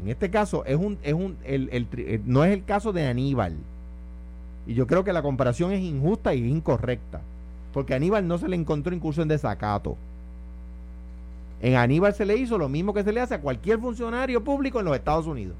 en 0.03 0.09
este 0.09 0.29
caso 0.29 0.65
es 0.65 0.75
un, 0.77 0.97
es 1.03 1.13
un, 1.13 1.37
el, 1.43 1.69
el 1.71 1.87
eh, 1.97 2.19
no 2.25 2.43
es 2.43 2.51
el 2.53 2.63
caso 2.63 2.91
de 2.93 3.05
Aníbal. 3.07 3.55
Y 4.67 4.73
yo 4.73 4.87
creo 4.87 5.03
que 5.03 5.13
la 5.13 5.21
comparación 5.21 5.71
es 5.71 5.81
injusta 5.81 6.33
y 6.33 6.41
es 6.43 6.47
incorrecta. 6.49 7.21
Porque 7.73 7.93
a 7.93 7.97
Aníbal 7.97 8.27
no 8.27 8.37
se 8.37 8.47
le 8.47 8.55
encontró 8.55 8.93
incursión 8.95 9.27
de 9.27 9.35
desacato. 9.35 9.95
En 11.61 11.75
Aníbal 11.75 12.13
se 12.13 12.25
le 12.25 12.35
hizo 12.37 12.57
lo 12.57 12.69
mismo 12.69 12.93
que 12.93 13.03
se 13.03 13.11
le 13.11 13.21
hace 13.21 13.35
a 13.35 13.41
cualquier 13.41 13.79
funcionario 13.79 14.43
público 14.43 14.79
en 14.79 14.85
los 14.85 14.95
Estados 14.95 15.27
Unidos. 15.27 15.55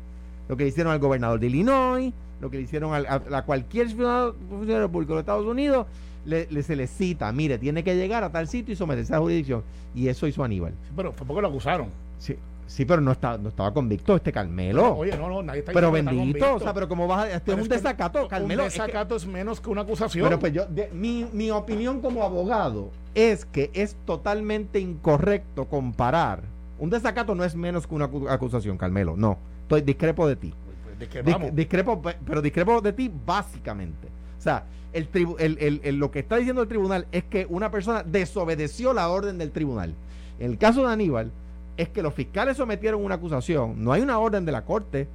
Lo 0.50 0.58
que 0.58 0.64
le 0.64 0.70
hicieron 0.70 0.92
al 0.92 1.00
gobernador 1.00 1.40
de 1.40 1.48
Illinois, 1.48 2.12
lo 2.42 2.50
que 2.50 2.58
le 2.58 2.64
hicieron 2.64 2.94
al- 2.94 3.06
a, 3.06 3.22
a 3.38 3.42
cualquier 3.44 3.88
funcionario 3.88 4.36
funcionario 4.50 4.90
público 4.92 5.14
de 5.14 5.16
los 5.18 5.22
Estados 5.22 5.46
Unidos, 5.46 5.86
le, 6.26 6.48
le- 6.50 6.64
se 6.64 6.76
le 6.76 6.88
cita, 6.88 7.32
mire, 7.32 7.58
tiene 7.60 7.84
que 7.84 7.96
llegar 7.96 8.24
a 8.24 8.32
tal 8.32 8.48
sitio 8.48 8.74
y 8.74 8.76
someterse 8.76 9.14
a 9.14 9.18
la 9.18 9.22
jurisdicción. 9.22 9.64
Y 9.94 10.08
eso 10.08 10.26
hizo 10.26 10.44
Aníbal. 10.44 10.72
Sí, 10.88 10.94
pero 10.96 11.12
fue 11.12 11.28
porque 11.28 11.42
lo 11.44 11.48
acusaron. 11.50 11.88
Sí, 12.18 12.36
sí 12.72 12.86
pero 12.86 13.02
no, 13.02 13.12
está, 13.12 13.38
no 13.38 13.50
estaba 13.50 13.74
convicto 13.74 14.16
este 14.16 14.32
Carmelo. 14.32 14.96
Oye, 14.96 15.18
no, 15.18 15.28
no, 15.30 15.44
nadie 15.44 15.60
está 15.60 15.74
pero 15.74 15.88
diciendo 15.90 16.12
que 16.12 16.16
está 16.18 16.24
bendito, 16.26 16.56
o 16.56 16.60
sea, 16.60 16.74
pero 16.74 16.88
como 16.88 17.08
vas 17.08 17.26
a... 17.26 17.32
Este 17.36 17.52
es 17.54 17.60
un 17.62 17.68
desacato, 17.68 18.28
Carmelo. 18.28 18.64
Un 18.64 18.68
es 18.68 18.74
que- 18.76 18.82
desacato 18.82 19.16
es, 19.16 19.26
menos 19.26 19.60
que 19.60 19.70
una 19.70 19.82
acusación. 19.82 20.24
Bueno, 20.24 20.40
pues 20.40 20.54
yo, 20.54 20.66
de- 20.68 20.90
mi, 20.94 21.28
mi 21.34 21.52
opinión 21.52 22.00
como 22.02 22.24
abogado 22.24 22.90
es 23.14 23.46
que 23.46 23.70
es 23.74 23.96
totalmente 24.06 24.80
incorrecto 24.80 25.66
comparar. 25.66 26.44
Un 26.80 26.90
desacato 26.90 27.36
no 27.36 27.44
es 27.44 27.56
menos 27.56 27.86
que 27.88 27.94
una 27.96 28.10
acu- 28.10 28.30
acusación, 28.30 28.78
Carmelo. 28.78 29.16
No, 29.18 29.38
estoy 29.64 29.82
discrepo 29.82 30.28
de 30.28 30.36
ti. 30.38 30.54
Pues, 30.86 31.00
¿De 31.00 31.08
qué 31.10 31.24
Dis- 31.24 31.34
vamos? 31.34 31.56
discrepo, 31.56 32.02
pe- 32.02 32.16
pero 32.26 32.42
discrepo 32.42 32.80
de 32.82 32.94
ti 32.94 33.12
básicamente. 33.26 34.08
O 34.38 34.42
sea, 34.42 34.64
el 34.94 35.12
tribu- 35.12 35.36
el- 35.40 35.58
el- 35.60 35.82
el- 35.84 35.96
lo 35.98 36.10
que 36.10 36.20
está 36.20 36.38
diciendo 36.38 36.62
el 36.62 36.68
tribunal 36.68 37.06
es 37.12 37.24
que 37.26 37.46
una 37.50 37.70
persona 37.70 38.04
desobedeció 38.04 38.94
la 38.94 39.10
orden 39.10 39.38
del 39.38 39.52
tribunal. 39.52 39.94
En 40.40 40.52
el 40.52 40.58
caso 40.58 40.86
de 40.88 40.92
Aníbal, 40.94 41.32
es 41.78 41.90
que 41.90 42.02
los 42.04 42.14
fiscales 42.14 42.58
sometieron 42.58 43.04
una 43.04 43.16
acusación, 43.16 43.84
no 43.84 43.92
hay 43.94 44.02
una 44.02 44.20
orden 44.20 44.46
de 44.46 44.52
la 44.52 44.64
corte. 44.64 45.08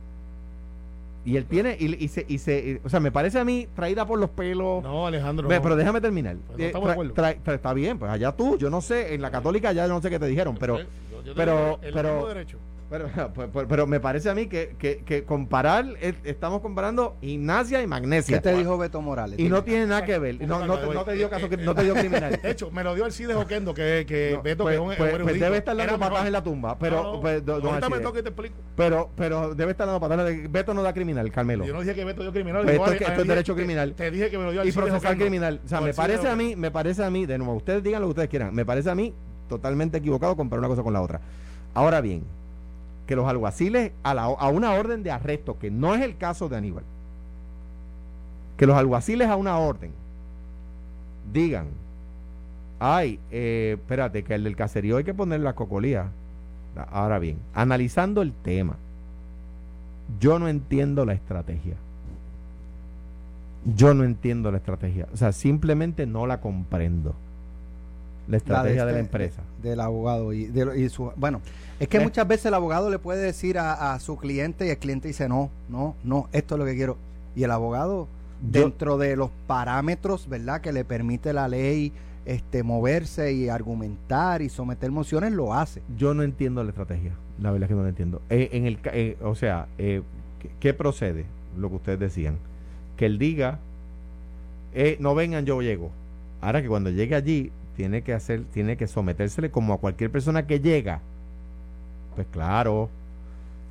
Y 1.25 1.37
él 1.37 1.45
tiene, 1.45 1.77
y, 1.79 2.05
y 2.05 2.07
se, 2.07 2.25
y 2.29 2.39
se- 2.39 2.59
y- 2.59 2.87
o 2.87 2.89
sea, 2.89 3.01
me 3.01 3.11
parece 3.11 3.41
a 3.41 3.45
mí 3.45 3.67
traída 3.75 4.07
por 4.07 4.17
los 4.19 4.31
pelos. 4.31 4.83
no, 4.85 5.09
Alejandro. 5.09 5.49
No. 5.49 5.63
pero 5.63 5.75
déjame 5.75 6.01
terminar. 6.01 6.37
Pues 6.47 6.59
no 6.59 6.65
Eh, 6.65 6.67
estamos 6.69 6.87
de 6.89 6.91
tra- 6.91 6.95
acuerdo. 6.95 7.15
tra- 7.15 7.37
tra- 7.45 7.55
está 7.57 7.73
bien, 7.75 7.99
pues 7.99 8.13
allá 8.13 8.31
tú, 8.31 8.57
yo 8.59 8.71
no 8.71 8.81
sé, 8.81 9.13
en 9.15 9.23
la 9.23 9.31
católica 9.33 9.73
ya 9.73 9.89
no 9.89 10.01
sé 10.01 10.09
qué 10.09 10.21
te 10.21 10.27
dijeron, 10.27 10.57
pero 10.59 10.79
Yo- 10.79 10.85
yo 11.25 11.35
pero- 11.35 11.79
pero- 11.83 12.27
derecho. 12.29 12.59
Pero, 12.89 13.09
pero, 13.53 13.67
pero- 13.69 13.87
me 13.87 13.99
parece 14.01 14.31
a 14.31 14.35
mí 14.35 14.47
que, 14.47 14.77
que, 14.79 14.99
que 14.99 15.25
comparar, 15.25 15.87
eh, 16.01 16.15
estamos 16.25 16.61
comparando 16.61 17.17
gimnasia 17.21 17.83
y 17.83 17.87
magnesia. 17.87 18.37
¿Qué 18.37 18.43
te 18.43 18.57
dijo 18.57 18.79
Beto 18.79 19.01
Morales? 19.03 19.39
Y 19.39 19.49
no 19.49 19.65
tiene 19.65 19.87
nada 19.87 20.05
que 20.05 20.19
ver. 20.19 20.41
No, 20.47 20.65
no, 20.65 20.79
te- 20.79 20.95
no 20.95 21.05
te 21.05 21.13
dio 21.15 21.29
caso, 21.29 21.49
no 21.59 21.75
te 21.75 21.83
dio 21.85 21.95
criminal. 21.95 22.39
De 22.41 22.51
hecho, 22.51 22.71
me 22.71 22.85
lo 22.85 22.95
dio 22.95 23.05
Alcide 23.05 23.35
Joquendo, 23.35 23.75
que, 23.75 24.05
que 24.07 24.33
No, 24.37 24.43
Beto, 24.43 24.63
pues, 24.65 24.73
que 24.73 24.75
es 24.77 24.81
un, 24.91 24.97
pues- 24.97 25.15
un 25.15 25.23
pues 25.23 25.41
debe 25.41 25.57
estar 25.59 25.77
dando 25.77 25.99
patadas 25.99 26.27
en 26.27 26.33
la 26.33 26.43
tumba. 26.45 26.79
Pero, 26.79 27.03
No, 27.03 27.13
no, 27.15 27.21
pues, 27.21 27.45
do- 27.45 27.61
don 27.61 27.67
ahorita 27.71 27.89
me 27.89 27.97
Alcide. 27.97 28.05
toca 28.09 28.19
y 28.21 28.23
te 28.23 28.29
explico. 28.29 28.55
pero, 28.77 29.11
pero 29.17 29.55
debe 29.55 29.73
estar 29.73 29.87
dando 29.87 30.01
patadas. 30.01 30.33
Beto 30.51 30.73
no 30.75 30.83
da 30.83 30.93
criminal, 30.93 31.31
Carmelo. 31.33 31.65
Yo 31.65 31.73
no 31.75 31.81
dije 31.81 31.95
que 31.95 32.05
Beto 32.05 32.23
dio 32.23 32.33
criminal. 32.33 32.63
Pues 32.65 32.79
a- 32.79 32.93
es 32.93 32.99
que- 32.99 33.05
esto 33.05 33.23
es 33.23 33.29
derecho 33.29 33.55
te- 33.55 33.59
criminal. 33.61 33.95
Te 33.95 34.11
dije 34.11 34.31
que 34.31 34.39
me 34.39 34.45
lo 34.45 34.53
dio 34.53 34.63
y 34.63 34.67
Alcide 34.69 34.83
procesar 34.87 35.17
criminal. 35.17 35.61
O 35.65 35.69
sea, 35.69 35.81
me 35.81 35.93
parece 35.93 36.29
a 36.29 36.37
mí, 36.37 36.55
me 36.55 36.71
parece 36.71 37.03
a 37.05 37.11
mí, 37.11 37.27
de 37.27 37.37
nuevo, 37.39 37.55
ustedes 37.55 37.83
digan 37.83 38.01
lo 38.01 38.07
que 38.07 38.11
ustedes 38.11 38.29
quieran, 38.29 38.55
me 38.55 38.65
parece 38.65 38.91
a 38.91 38.95
mí 38.95 39.13
totalmente 39.49 39.99
equivocado 39.99 40.37
comparar 40.37 40.61
una 40.61 40.69
cosa 40.69 40.83
con 40.83 40.93
la 40.93 41.01
otra. 41.03 41.21
Ahora 41.75 42.01
bien, 42.01 42.25
que 43.07 43.17
los 43.17 43.27
alguaciles 43.27 43.93
a, 44.03 44.49
una 44.49 44.73
orden 44.73 45.03
de 45.03 45.11
arresto, 45.11 45.59
que 45.59 45.71
no 45.71 45.95
es 45.95 46.03
el 46.03 46.17
caso 46.17 46.49
de 46.49 46.57
Aníbal, 46.57 46.85
que 48.57 48.67
los 48.67 48.77
alguaciles 48.77 49.29
a 49.29 49.37
una 49.37 49.59
orden 49.59 49.93
digan, 51.33 51.67
ay, 52.79 53.21
eh, 53.31 53.77
espérate, 53.79 54.25
que 54.25 54.35
el 54.35 54.45
del 54.45 54.57
caserío 54.57 54.97
hay 54.97 55.05
que 55.05 55.15
poner 55.15 55.41
la 55.41 55.55
cocolía. 55.55 56.09
Ahora 56.91 57.19
bien, 57.19 57.39
analizando 57.55 58.23
el 58.23 58.33
tema, 58.33 58.77
yo 60.21 60.39
no 60.39 60.49
entiendo 60.49 61.05
la 61.05 61.15
estrategia. 61.15 61.75
Yo 63.75 63.95
no 63.95 64.05
entiendo 64.05 64.51
la 64.51 64.59
estrategia. 64.59 65.09
O 65.13 65.17
sea, 65.17 65.33
simplemente 65.33 66.07
no 66.07 66.27
la 66.27 66.41
comprendo. 66.41 67.15
La 68.29 68.37
estrategia 68.39 68.85
de, 68.85 68.93
la 68.93 68.99
este- 68.99 69.07
empresa. 69.07 69.43
Del 69.63 69.81
abogado 69.81 70.33
y, 70.33 70.47
de, 70.47 70.81
y 70.81 70.89
su. 70.89 71.13
Bueno, 71.17 71.41
es 71.79 71.89
que 71.89 72.01
muchas 72.01 72.27
veces 72.27 72.47
el 72.47 72.55
abogado 72.55 72.91
le 72.91 72.99
puede 72.99 73.23
decir 73.23 73.59
a, 73.59 73.95
a 73.95 74.01
su 74.01 74.17
cliente 74.17 74.67
y 74.67 74.71
el 74.71 74.79
cliente 74.79 75.09
dice: 75.09 75.29
No, 75.29 75.51
no, 75.69 75.95
no, 76.05 76.29
esto 76.33 76.55
es 76.55 76.59
lo 76.59 76.65
que 76.65 76.75
quiero. 76.75 76.97
Y 77.35 77.45
el 77.45 77.51
abogado, 77.51 78.09
Yo- 78.51 78.63
dentro 78.63 78.99
de 78.99 79.15
los 79.17 79.31
parámetros, 79.47 80.29
¿verdad?, 80.29 80.61
que 80.61 80.73
le 80.73 80.85
permite 80.85 81.33
la 81.33 81.49
ley 81.49 81.93
este 82.25 82.65
moverse 82.65 83.33
y 83.33 83.49
argumentar 83.49 84.43
y 84.43 84.49
someter 84.49 84.91
mociones, 84.91 85.33
lo 85.33 85.55
hace. 85.55 85.81
Yo 85.97 86.13
no 86.15 86.23
entiendo 86.25 86.65
la 86.65 86.71
estrategia. 86.71 87.13
La 87.41 87.53
verdad 87.53 87.65
es 87.67 87.69
que 87.69 87.75
no 87.77 87.83
la 87.85 87.91
entiendo. 87.91 88.23
Eh, 88.31 88.49
en 88.53 88.67
el, 88.67 88.79
eh, 88.87 89.17
o 89.23 89.35
sea, 89.37 89.69
eh, 89.79 90.03
¿qué, 90.41 90.51
qué 90.59 90.75
procede? 90.75 91.27
Lo 91.57 91.69
que 91.69 91.77
ustedes 91.77 92.01
decían. 92.01 92.39
Que 92.97 93.07
él 93.07 93.19
diga, 93.19 93.59
eh, 94.75 94.97
no 95.01 95.15
vengan, 95.15 95.45
yo 95.47 95.61
llego. 95.63 95.91
Ahora 96.41 96.63
que 96.63 96.69
cuando 96.69 96.91
llegue 96.91 97.15
allí, 97.15 97.53
tiene 97.77 98.03
que 98.03 98.13
hacer, 98.15 98.45
tiene 98.53 98.77
que 98.77 98.87
sometérsele 98.87 99.51
como 99.51 99.73
a 99.75 99.79
cualquier 99.79 100.11
persona 100.11 100.47
que 100.47 100.61
llega. 100.61 101.01
Pues 102.15 102.27
claro. 102.33 102.89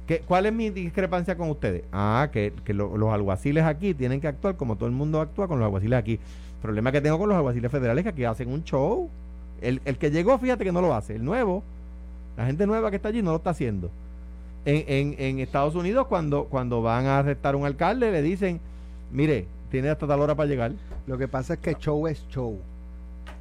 ¿Qué, 0.07 0.19
¿Cuál 0.19 0.45
es 0.45 0.53
mi 0.53 0.69
discrepancia 0.69 1.35
con 1.35 1.50
ustedes? 1.50 1.83
Ah, 1.91 2.29
que, 2.31 2.53
que 2.63 2.74
lo- 2.74 2.95
los 2.97 3.12
alguaciles 3.12 3.63
aquí 3.63 3.93
tienen 3.95 4.21
que 4.21 4.27
actuar 4.27 4.55
como 4.55 4.75
todo 4.75 4.85
el 4.88 4.93
mundo 4.95 5.19
actúa 5.19 5.47
con 5.47 5.57
los 5.57 5.65
alguaciles 5.65 5.97
aquí. 5.97 6.13
El 6.13 6.62
problema 6.62 6.91
que 6.91 7.01
tengo 7.01 7.17
con 7.17 7.27
los 7.29 7.35
alguaciles 7.35 7.71
federales 7.71 8.01
es 8.01 8.03
que 8.03 8.09
aquí 8.09 8.24
hacen 8.24 8.50
un 8.51 8.63
show. 8.63 9.09
El, 9.62 9.81
el 9.85 9.97
que 9.97 10.12
llegó, 10.12 10.38
fíjate 10.38 10.63
que 10.63 10.71
no 10.71 10.81
lo 10.81 10.93
hace. 10.93 11.15
El 11.15 11.25
nuevo, 11.25 11.63
la 12.38 12.45
gente 12.45 12.67
nueva 12.67 12.89
que 12.91 12.97
está 12.97 13.09
allí 13.09 13.21
no 13.24 13.31
lo 13.31 13.38
está 13.38 13.50
haciendo. 13.51 13.89
En, 14.65 14.83
en, 14.88 15.15
en 15.19 15.39
Estados 15.39 15.74
Unidos, 15.75 16.05
cuando, 16.07 16.45
cuando 16.45 16.81
van 16.83 17.05
a 17.07 17.19
arrestar 17.19 17.55
a 17.55 17.57
un 17.57 17.65
alcalde, 17.65 18.12
le 18.12 18.21
dicen, 18.21 18.59
mire, 19.12 19.47
tiene 19.71 19.89
hasta 19.89 20.05
tal 20.07 20.19
hora 20.21 20.35
para 20.35 20.50
llegar. 20.50 20.71
Lo 21.07 21.17
que 21.17 21.27
pasa 21.27 21.53
es 21.55 21.59
que 21.59 21.75
show 21.75 22.05
es 22.07 22.27
show. 22.29 22.59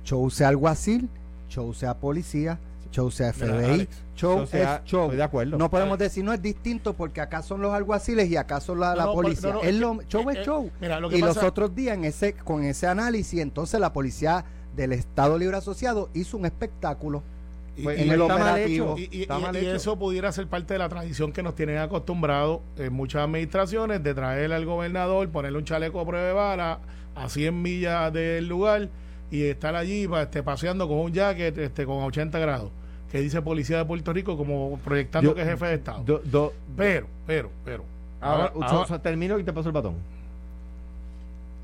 Show 0.04 0.30
sea 0.30 0.48
alguacil, 0.48 1.08
show 1.48 1.72
sea 1.74 1.94
policía, 1.98 2.58
show 2.90 3.10
sea 3.10 3.32
Mira, 3.40 3.46
FBI, 3.54 3.64
Alex, 3.72 3.96
show 4.14 4.38
o 4.40 4.46
sea, 4.46 4.76
es 4.76 4.84
show. 4.90 5.02
estoy 5.04 5.16
de 5.16 5.22
acuerdo. 5.22 5.56
No 5.58 5.70
podemos 5.70 5.94
Alex. 5.94 6.10
decir 6.10 6.24
no 6.24 6.32
es 6.32 6.42
distinto 6.42 6.92
porque 6.94 7.20
acá 7.20 7.42
son 7.42 7.60
los 7.62 7.72
alguaciles 7.74 8.28
y 8.30 8.36
acá 8.36 8.60
son 8.60 8.80
la, 8.80 8.90
No, 8.90 8.96
la 8.96 9.12
policía. 9.12 9.48
no, 9.50 9.54
no, 9.56 9.62
es 9.62 9.74
lo, 9.74 10.02
show 10.08 10.28
es 10.30 10.36
eh, 10.36 10.40
eh, 10.40 10.44
show. 10.44 10.70
mira, 10.80 11.00
lo 11.00 11.08
que 11.08 11.18
y 11.18 11.20
los 11.20 11.36
otros 11.38 11.74
días 11.74 11.96
en 11.96 12.04
ese, 12.04 12.34
con 12.34 12.62
ese 12.64 12.86
análisis, 12.86 13.40
entonces 13.40 13.80
la 13.80 13.92
policía 13.92 14.44
del 14.76 14.92
Estado 14.92 15.38
Libre 15.38 15.56
Asociado 15.56 16.10
hizo 16.14 16.36
un 16.36 16.46
espectáculo. 16.46 17.22
Y- 17.76 17.82
Pues, 17.82 17.98
en 17.98 18.06
y 18.06 18.10
el 18.10 18.22
está 18.22 18.38
mal 18.38 18.50
operativo. 18.52 18.94
hecho, 18.96 19.10
Y, 19.12 19.16
y- 19.18 19.22
está 19.22 19.38
y- 19.38 19.42
mal 19.42 19.56
y 19.56 19.58
hecho. 19.60 19.74
eso 19.74 19.98
pudiera 19.98 20.30
ser 20.30 20.46
parte 20.46 20.74
de 20.74 20.78
la 20.78 20.88
tradición 20.88 21.32
que 21.32 21.42
nos 21.42 21.54
tienen 21.56 21.78
acostumbrados 21.78 22.60
en 22.76 22.92
muchas 22.92 23.22
administraciones 23.24 24.00
de 24.02 24.14
traer 24.14 24.52
al 24.52 24.64
gobernador, 24.66 25.28
ponerle 25.30 25.58
un 25.58 25.64
chaleco 25.64 25.98
a 25.98 26.06
prueba 26.06 26.26
de 26.26 26.32
bala 26.34 26.78
a 27.16 27.28
100 27.28 27.60
millas 27.62 28.12
del 28.12 28.46
lugar 28.46 28.90
y 29.34 29.44
estar 29.44 29.74
allí 29.74 30.08
este, 30.20 30.42
paseando 30.42 30.86
con 30.88 30.98
un 30.98 31.12
jacket 31.12 31.56
este, 31.58 31.84
con 31.86 32.02
80 32.02 32.38
grados, 32.38 32.70
que 33.10 33.20
dice 33.20 33.42
Policía 33.42 33.78
de 33.78 33.84
Puerto 33.84 34.12
Rico 34.12 34.36
como 34.36 34.78
proyectando 34.84 35.30
Yo- 35.30 35.34
que 35.34 35.42
es 35.42 35.48
jefe 35.48 35.66
de 35.66 35.74
Estado. 35.74 36.02
Do- 36.04 36.22
do- 36.24 36.52
pero, 36.76 37.06
pero, 37.26 37.50
pero. 37.64 37.84
ahora, 38.20 38.52
termino 39.02 39.38
y 39.38 39.44
te 39.44 39.52
paso 39.52 39.68
el 39.68 39.72
batón. 39.74 39.94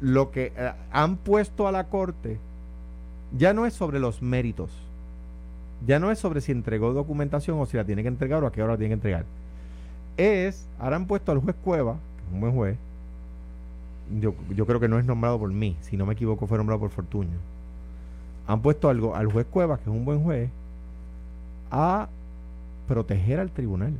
Lo 0.00 0.30
que 0.30 0.52
eh, 0.56 0.72
han 0.92 1.16
puesto 1.16 1.68
a 1.68 1.72
la 1.72 1.84
corte 1.84 2.38
ya 3.36 3.52
no 3.52 3.66
es 3.66 3.74
sobre 3.74 4.00
los 4.00 4.22
méritos. 4.22 4.70
Ya 5.86 5.98
no 5.98 6.10
es 6.10 6.18
sobre 6.18 6.40
si 6.40 6.52
entregó 6.52 6.92
documentación 6.92 7.58
o 7.60 7.66
si 7.66 7.76
la 7.76 7.84
tiene 7.84 8.02
que 8.02 8.08
entregar 8.08 8.42
o 8.42 8.46
a 8.46 8.52
qué 8.52 8.62
hora 8.62 8.72
la 8.72 8.78
tiene 8.78 8.90
que 8.90 8.94
entregar. 8.94 9.24
Es, 10.16 10.66
ahora 10.78 10.96
han 10.96 11.06
puesto 11.06 11.32
al 11.32 11.38
juez 11.38 11.56
Cueva, 11.64 11.94
que 11.94 12.26
es 12.28 12.32
un 12.34 12.40
buen 12.40 12.52
juez. 12.54 12.76
Yo, 14.20 14.34
yo 14.54 14.66
creo 14.66 14.80
que 14.80 14.88
no 14.88 14.98
es 14.98 15.04
nombrado 15.04 15.38
por 15.38 15.50
mí, 15.52 15.76
si 15.82 15.96
no 15.96 16.04
me 16.04 16.14
equivoco 16.14 16.46
fue 16.46 16.58
nombrado 16.58 16.80
por 16.80 16.90
Fortuño. 16.90 17.38
Han 18.50 18.60
puesto 18.62 18.88
algo 18.88 19.14
al 19.14 19.30
juez 19.30 19.46
Cueva, 19.50 19.76
que 19.76 19.82
es 19.84 19.88
un 19.88 20.04
buen 20.04 20.22
juez, 20.24 20.50
a 21.70 22.08
proteger 22.88 23.38
al 23.38 23.50
tribunal. 23.50 23.92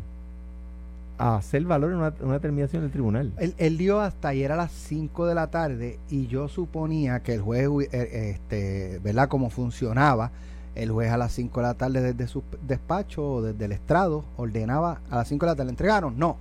A 1.18 1.36
hacer 1.36 1.62
valor 1.64 1.90
en 1.92 1.98
una, 1.98 2.12
una 2.20 2.32
determinación 2.34 2.82
del 2.82 2.90
tribunal. 2.90 3.32
Él, 3.58 3.76
dio 3.78 4.00
hasta 4.00 4.28
ayer 4.28 4.50
a 4.50 4.56
las 4.56 4.72
5 4.72 5.26
de 5.26 5.34
la 5.34 5.48
tarde 5.48 5.98
y 6.08 6.26
yo 6.26 6.48
suponía 6.48 7.20
que 7.20 7.34
el 7.34 7.42
juez, 7.42 7.68
eh, 7.92 8.30
este, 8.34 8.98
¿verdad? 9.04 9.28
Como 9.28 9.50
funcionaba, 9.50 10.30
el 10.74 10.90
juez 10.90 11.10
a 11.12 11.16
las 11.18 11.32
5 11.32 11.60
de 11.60 11.66
la 11.66 11.74
tarde 11.74 12.00
desde 12.00 12.26
su 12.26 12.42
despacho 12.66 13.22
o 13.34 13.42
desde 13.42 13.66
el 13.66 13.72
estrado 13.72 14.24
ordenaba 14.36 15.00
a 15.10 15.16
las 15.16 15.28
5 15.28 15.44
de 15.46 15.52
la 15.52 15.56
tarde. 15.56 15.66
¿Le 15.66 15.70
entregaron? 15.72 16.18
No. 16.18 16.36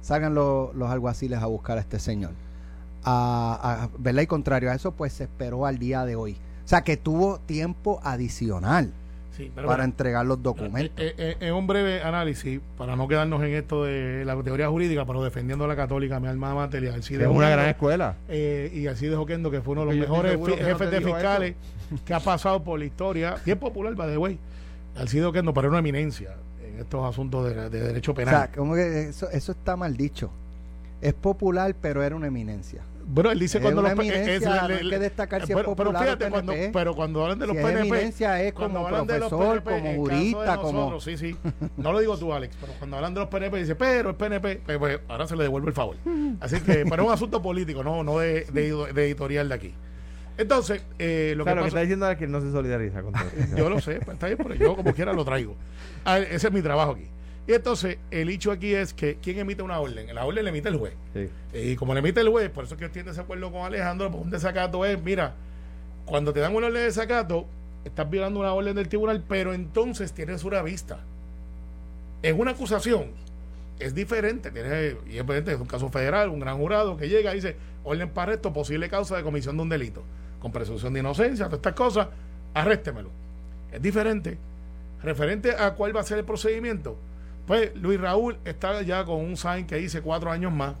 Salgan 0.00 0.34
lo- 0.34 0.72
los 0.74 0.88
alguaciles 0.88 1.42
a 1.42 1.46
buscar 1.46 1.76
a 1.76 1.80
este 1.80 1.98
señor. 1.98 2.30
A- 3.04 3.88
¿Verdad? 3.98 4.22
Y 4.22 4.26
contrario 4.26 4.70
a 4.70 4.74
eso, 4.74 4.92
pues 4.92 5.12
se 5.12 5.24
esperó 5.24 5.66
al 5.66 5.78
día 5.78 6.04
de 6.04 6.16
hoy. 6.16 6.36
O 6.66 6.68
sea, 6.68 6.82
que 6.82 6.96
tuvo 6.96 7.38
tiempo 7.46 8.00
adicional 8.02 8.92
sí, 9.36 9.52
pero 9.54 9.68
para 9.68 9.78
mira, 9.78 9.84
entregar 9.84 10.26
los 10.26 10.42
documentos. 10.42 11.00
Eh, 11.00 11.14
eh, 11.16 11.36
eh, 11.40 11.46
en 11.46 11.54
un 11.54 11.66
breve 11.68 12.02
análisis, 12.02 12.60
para 12.76 12.96
no 12.96 13.06
quedarnos 13.06 13.40
en 13.44 13.54
esto 13.54 13.84
de 13.84 14.24
la 14.24 14.34
teoría 14.42 14.68
jurídica, 14.68 15.04
pero 15.06 15.22
defendiendo 15.22 15.64
a 15.64 15.68
la 15.68 15.76
católica, 15.76 16.18
mi 16.18 16.26
alma 16.26 16.54
mater, 16.56 16.82
y 16.82 16.88
Alcide 16.88 17.22
Es 17.22 17.28
una 17.30 17.48
gran 17.50 17.68
escuela. 17.68 18.16
eh, 18.28 18.72
y 18.74 18.88
Alcide 18.88 19.14
Joquendo, 19.14 19.48
que 19.50 19.60
fue 19.60 19.72
uno 19.74 19.82
de 19.86 19.94
los 19.94 20.06
Porque 20.08 20.28
mejores 20.32 20.60
no 20.60 20.66
jefes 20.66 20.90
te 20.90 20.96
de 20.96 21.00
fiscales 21.02 21.54
que 22.04 22.14
ha 22.14 22.18
pasado 22.20 22.64
por 22.64 22.80
la 22.80 22.84
historia, 22.84 23.36
bien 23.44 23.58
popular, 23.60 23.94
by 23.94 24.10
the 24.10 24.18
way. 24.18 24.36
Alcide 24.96 25.22
Joquendo, 25.22 25.54
pero 25.54 25.68
una 25.68 25.78
eminencia 25.78 26.34
en 26.66 26.80
estos 26.80 27.08
asuntos 27.08 27.44
de, 27.48 27.70
de 27.70 27.80
derecho 27.80 28.10
O 28.10 28.14
penal. 28.14 28.34
sea, 28.34 28.50
como 28.50 28.74
que 28.74 29.10
eso, 29.10 29.30
eso 29.30 29.52
está 29.52 29.76
mal 29.76 29.96
dicho. 29.96 30.30
Es 31.00 31.14
popular, 31.14 31.76
pero 31.80 32.02
era 32.02 32.16
una 32.16 32.26
eminencia. 32.26 32.82
Bueno, 33.08 33.30
él 33.30 33.38
dice 33.38 33.58
es 33.58 33.62
cuando 33.62 33.82
los 33.82 33.90
es- 33.92 33.96
no 33.96 34.02
le- 34.68 34.74
hay 34.74 34.90
que 34.90 34.98
destacar 34.98 35.46
si 35.46 35.52
es 35.52 35.56
pero, 35.56 35.76
pero 35.76 35.90
popular 35.90 36.02
o 36.02 36.04
fíjate, 36.04 36.28
cuando, 36.30 36.52
PNP. 36.52 36.72
pero 36.72 36.94
cuando 36.94 37.22
hablan 37.22 37.38
de 37.38 37.46
los 37.46 37.54
Si 37.56 37.58
es 37.60 37.64
PNP, 37.66 37.88
eminencia 37.88 38.42
es 38.42 38.52
cuando 38.52 38.74
como 38.74 38.86
hablan 38.88 39.06
de 39.06 39.18
los 39.20 39.28
profesor, 39.28 39.62
PNP, 39.62 39.80
como 39.80 39.90
de 39.90 39.96
jurista, 40.18 40.56
como... 40.56 41.00
sí, 41.00 41.16
sí. 41.16 41.36
No 41.76 41.92
lo 41.92 42.00
digo 42.00 42.18
tú, 42.18 42.32
Alex, 42.34 42.56
pero 42.60 42.72
cuando 42.78 42.96
hablan 42.96 43.14
de 43.14 43.20
los 43.20 43.28
PNP, 43.28 43.58
dice, 43.58 43.74
pero 43.76 44.10
el 44.10 44.16
PNP, 44.16 44.60
pues, 44.66 44.78
pues, 44.78 45.00
ahora 45.08 45.26
se 45.26 45.36
le 45.36 45.44
devuelve 45.44 45.68
el 45.68 45.74
favor. 45.74 45.96
Así 46.40 46.60
que, 46.60 46.84
pero 46.88 47.02
es 47.02 47.08
un 47.08 47.14
asunto 47.14 47.40
político, 47.40 47.82
no, 47.84 48.02
no 48.02 48.18
de, 48.18 48.44
de- 48.52 48.92
de 48.92 49.04
editorial 49.06 49.48
de 49.48 49.54
aquí. 49.54 49.74
Entonces, 50.38 50.82
eh, 50.98 51.32
lo 51.36 51.44
O 51.44 51.46
sea, 51.46 51.54
que 51.54 51.56
lo 51.60 51.62
que 51.62 51.66
pasa, 51.66 51.68
está 51.68 51.80
diciendo 51.80 52.10
es 52.10 52.18
que 52.18 52.26
no 52.26 52.40
se 52.42 52.50
solidariza 52.52 53.02
con 53.02 53.12
todo 53.14 53.22
yo 53.56 53.70
lo 53.70 53.80
sé, 53.80 54.00
pues 54.04 54.14
está 54.16 54.26
bien, 54.26 54.38
pero 54.42 54.54
yo 54.54 54.76
como 54.76 54.92
quiera 54.92 55.12
lo 55.14 55.24
traigo. 55.24 55.54
Ah, 56.04 56.18
ese 56.18 56.48
es 56.48 56.52
mi 56.52 56.60
trabajo 56.60 56.92
aquí. 56.92 57.06
Y 57.46 57.52
entonces, 57.52 57.98
el 58.10 58.28
hecho 58.28 58.50
aquí 58.50 58.74
es 58.74 58.92
que, 58.92 59.18
¿quién 59.22 59.38
emite 59.38 59.62
una 59.62 59.78
orden? 59.78 60.12
La 60.14 60.24
orden 60.24 60.44
la 60.44 60.50
emite 60.50 60.68
el 60.68 60.76
juez. 60.76 60.94
Sí. 61.14 61.28
Y 61.54 61.76
como 61.76 61.94
le 61.94 62.00
emite 62.00 62.20
el 62.20 62.28
juez, 62.28 62.50
por 62.50 62.64
eso 62.64 62.74
es 62.74 62.78
que 62.78 62.82
yo 62.82 62.86
estoy 62.86 63.00
en 63.00 63.06
desacuerdo 63.06 63.52
con 63.52 63.62
Alejandro, 63.62 64.10
porque 64.10 64.24
un 64.24 64.30
desacato 64.30 64.84
es, 64.84 65.00
mira, 65.00 65.34
cuando 66.04 66.32
te 66.32 66.40
dan 66.40 66.54
una 66.54 66.66
orden 66.66 66.80
de 66.80 66.86
desacato, 66.86 67.46
estás 67.84 68.10
violando 68.10 68.40
una 68.40 68.52
orden 68.52 68.74
del 68.74 68.88
tribunal, 68.88 69.22
pero 69.28 69.54
entonces 69.54 70.12
tienes 70.12 70.42
una 70.42 70.60
vista. 70.62 70.98
Es 72.22 72.34
una 72.36 72.50
acusación, 72.50 73.10
es 73.78 73.94
diferente, 73.94 74.50
tienes, 74.50 74.96
y 75.06 75.18
es 75.18 75.22
diferente, 75.22 75.52
es 75.52 75.60
un 75.60 75.66
caso 75.66 75.88
federal, 75.88 76.30
un 76.30 76.40
gran 76.40 76.58
jurado 76.58 76.96
que 76.96 77.08
llega 77.08 77.30
y 77.32 77.36
dice, 77.36 77.56
orden 77.84 78.08
para 78.08 78.34
esto, 78.34 78.52
posible 78.52 78.88
causa 78.88 79.16
de 79.16 79.22
comisión 79.22 79.56
de 79.56 79.62
un 79.62 79.68
delito, 79.68 80.02
con 80.40 80.50
presunción 80.50 80.92
de 80.94 81.00
inocencia, 81.00 81.44
todas 81.44 81.58
estas 81.58 81.74
cosas, 81.74 82.08
arréstemelo. 82.54 83.10
Es 83.70 83.80
diferente. 83.80 84.36
Referente 85.02 85.52
a 85.52 85.74
cuál 85.74 85.94
va 85.94 86.00
a 86.00 86.04
ser 86.04 86.18
el 86.18 86.24
procedimiento, 86.24 86.96
pues 87.46 87.74
Luis 87.76 88.00
Raúl 88.00 88.36
está 88.44 88.82
ya 88.82 89.04
con 89.04 89.16
un 89.24 89.36
sign 89.36 89.66
que 89.66 89.76
dice 89.76 90.00
cuatro 90.02 90.30
años 90.30 90.52
más. 90.52 90.74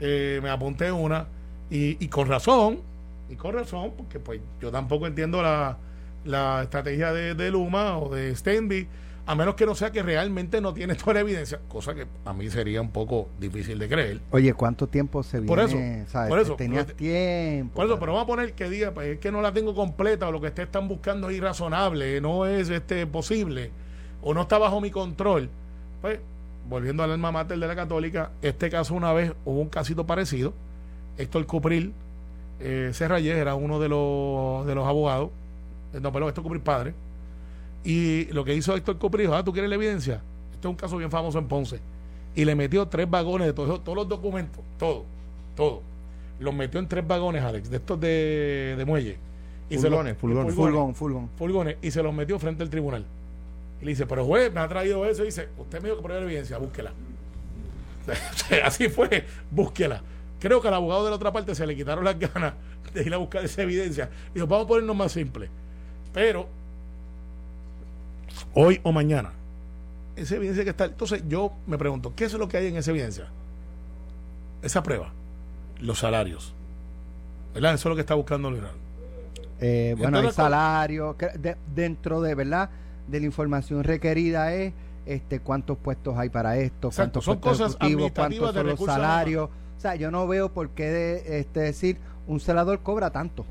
Eh, 0.00 0.40
me 0.42 0.50
apunté 0.50 0.90
una 0.90 1.26
y, 1.70 2.02
y 2.02 2.08
con 2.08 2.26
razón, 2.28 2.80
y 3.28 3.36
con 3.36 3.54
razón, 3.54 3.92
porque 3.96 4.18
pues 4.18 4.40
yo 4.60 4.70
tampoco 4.70 5.06
entiendo 5.06 5.42
la, 5.42 5.76
la 6.24 6.62
estrategia 6.62 7.12
de, 7.12 7.34
de 7.34 7.50
Luma 7.50 7.98
o 7.98 8.14
de 8.14 8.34
Stenby 8.34 8.88
a 9.26 9.34
menos 9.36 9.54
que 9.54 9.64
no 9.66 9.76
sea 9.76 9.92
que 9.92 10.02
realmente 10.02 10.60
no 10.60 10.74
tiene 10.74 10.94
toda 10.96 11.14
la 11.14 11.20
evidencia, 11.20 11.60
cosa 11.68 11.94
que 11.94 12.06
a 12.24 12.32
mí 12.32 12.50
sería 12.50 12.80
un 12.80 12.90
poco 12.90 13.28
difícil 13.38 13.78
de 13.78 13.88
creer. 13.88 14.20
Oye, 14.32 14.52
¿cuánto 14.54 14.88
tiempo 14.88 15.22
se 15.22 15.38
viene? 15.38 15.46
Por 15.46 15.60
eso, 15.60 15.76
¿sabes? 16.10 16.28
por 16.30 16.40
eso, 16.40 16.56
Tenías 16.56 16.86
por- 16.86 16.94
tiempo. 16.94 17.74
Por 17.76 17.86
eso, 17.86 18.00
pero 18.00 18.12
vamos 18.14 18.24
a 18.24 18.26
poner 18.26 18.54
que 18.54 18.68
diga, 18.68 18.92
pues 18.92 19.06
es 19.08 19.18
que 19.20 19.30
no 19.30 19.40
la 19.42 19.52
tengo 19.52 19.74
completa 19.74 20.26
o 20.26 20.32
lo 20.32 20.40
que 20.40 20.48
ustedes 20.48 20.66
están 20.68 20.88
buscando 20.88 21.30
es 21.30 21.36
irrazonable, 21.36 22.20
no 22.20 22.46
es 22.46 22.70
este 22.70 23.06
posible 23.06 23.70
o 24.22 24.34
no 24.34 24.42
está 24.42 24.58
bajo 24.58 24.80
mi 24.80 24.90
control. 24.90 25.48
Pues, 26.00 26.18
volviendo 26.68 27.02
al 27.02 27.12
alma 27.12 27.32
mater 27.32 27.58
de 27.58 27.66
la 27.66 27.76
católica, 27.76 28.30
este 28.42 28.70
caso 28.70 28.94
una 28.94 29.12
vez 29.12 29.32
hubo 29.44 29.60
un 29.60 29.68
casito 29.68 30.06
parecido. 30.06 30.52
Héctor 31.18 31.46
Cupril 31.46 31.92
eh, 32.60 32.90
Serrayes 32.92 33.36
era 33.36 33.54
uno 33.54 33.78
de 33.80 33.88
los, 33.88 34.66
de 34.66 34.74
los 34.74 34.86
abogados, 34.86 35.30
eh, 35.94 36.00
no, 36.00 36.12
perdón, 36.12 36.28
Héctor 36.28 36.44
Cupril 36.44 36.62
padre, 36.62 36.94
y 37.84 38.26
lo 38.32 38.44
que 38.44 38.54
hizo 38.54 38.74
Héctor 38.76 38.98
Cupril 38.98 39.26
dijo, 39.26 39.34
ah, 39.34 39.44
¿tú 39.44 39.52
quieres 39.52 39.68
la 39.70 39.76
evidencia? 39.76 40.22
Este 40.52 40.66
es 40.68 40.70
un 40.70 40.76
caso 40.76 40.96
bien 40.98 41.10
famoso 41.10 41.38
en 41.38 41.46
Ponce. 41.46 41.80
Y 42.34 42.44
le 42.44 42.54
metió 42.54 42.86
tres 42.86 43.08
vagones 43.10 43.46
de 43.48 43.52
todos, 43.52 43.82
todos 43.82 43.96
los 43.96 44.08
documentos, 44.08 44.62
todo, 44.78 45.04
todo. 45.56 45.82
Los 46.38 46.54
metió 46.54 46.78
en 46.80 46.86
tres 46.88 47.06
vagones, 47.06 47.42
Alex, 47.42 47.70
de 47.70 47.76
estos 47.78 47.98
de, 48.00 48.74
de 48.78 48.84
muelle. 48.84 49.16
Y 49.68 49.78
se 49.78 49.88
los- 49.90 49.98
Furgones, 49.98 50.16
furgones. 50.18 50.54
Furgón, 50.54 50.94
furgón. 50.94 51.30
furgones, 51.36 51.76
y 51.82 51.90
se 51.90 52.02
los 52.02 52.14
metió 52.14 52.38
frente 52.38 52.62
al 52.62 52.70
tribunal. 52.70 53.04
Y 53.80 53.84
le 53.84 53.90
dice, 53.92 54.06
pero 54.06 54.24
juez, 54.24 54.52
me 54.52 54.60
ha 54.60 54.68
traído 54.68 55.04
eso. 55.06 55.22
Y 55.22 55.26
dice, 55.26 55.48
usted 55.58 55.80
me 55.80 55.88
dijo 55.88 55.96
que 55.98 56.02
pruebe 56.02 56.20
la 56.20 56.26
evidencia, 56.26 56.58
búsquela. 56.58 56.92
Así 58.64 58.88
fue, 58.88 59.24
búsquela. 59.50 60.02
Creo 60.38 60.60
que 60.60 60.68
al 60.68 60.74
abogado 60.74 61.04
de 61.04 61.10
la 61.10 61.16
otra 61.16 61.32
parte 61.32 61.54
se 61.54 61.66
le 61.66 61.76
quitaron 61.76 62.04
las 62.04 62.18
ganas 62.18 62.54
de 62.94 63.02
ir 63.02 63.12
a 63.14 63.18
buscar 63.18 63.44
esa 63.44 63.62
evidencia. 63.62 64.10
Dijo, 64.34 64.46
vamos 64.46 64.64
a 64.64 64.68
ponernos 64.68 64.96
más 64.96 65.12
simple. 65.12 65.48
Pero, 66.12 66.48
hoy 68.54 68.80
o 68.82 68.92
mañana, 68.92 69.30
esa 70.16 70.36
evidencia 70.36 70.64
que 70.64 70.70
está. 70.70 70.86
Entonces, 70.86 71.22
yo 71.28 71.52
me 71.66 71.78
pregunto, 71.78 72.12
¿qué 72.14 72.24
es 72.24 72.32
lo 72.34 72.48
que 72.48 72.56
hay 72.56 72.66
en 72.68 72.76
esa 72.76 72.90
evidencia? 72.90 73.28
Esa 74.62 74.82
prueba, 74.82 75.12
los 75.80 75.98
salarios. 75.98 76.52
¿Verdad? 77.54 77.74
Eso 77.74 77.88
es 77.88 77.90
lo 77.90 77.94
que 77.96 78.02
está 78.02 78.14
buscando 78.14 78.50
Raúl. 78.50 78.64
Eh, 79.60 79.94
bueno, 79.98 80.16
hay 80.18 80.20
Entonces, 80.24 80.36
con- 80.36 80.44
salario. 80.44 81.16
que 81.16 81.26
de- 81.38 81.56
dentro 81.74 82.20
de, 82.22 82.34
¿verdad? 82.34 82.70
De 83.10 83.20
la 83.20 83.26
información 83.26 83.82
requerida 83.84 84.54
es 84.54 84.72
este 85.06 85.40
cuántos 85.40 85.76
puestos 85.78 86.16
hay 86.16 86.28
para 86.28 86.56
esto, 86.58 86.88
Exacto, 86.88 87.20
cuántos 87.20 87.24
son 87.24 87.38
puestos 87.40 87.58
cosas 87.58 87.70
ejecutivos, 87.80 88.10
administrativas 88.12 88.52
cuántos 88.52 88.78
son 88.78 88.86
los 88.86 88.94
salarios. 88.94 89.48
O 89.76 89.80
sea, 89.80 89.94
yo 89.96 90.10
no 90.10 90.26
veo 90.28 90.52
por 90.52 90.70
qué 90.70 90.84
de, 90.90 91.40
este, 91.40 91.60
decir 91.60 91.96
un 92.26 92.38
celador 92.38 92.80
cobra 92.80 93.10
tanto. 93.10 93.44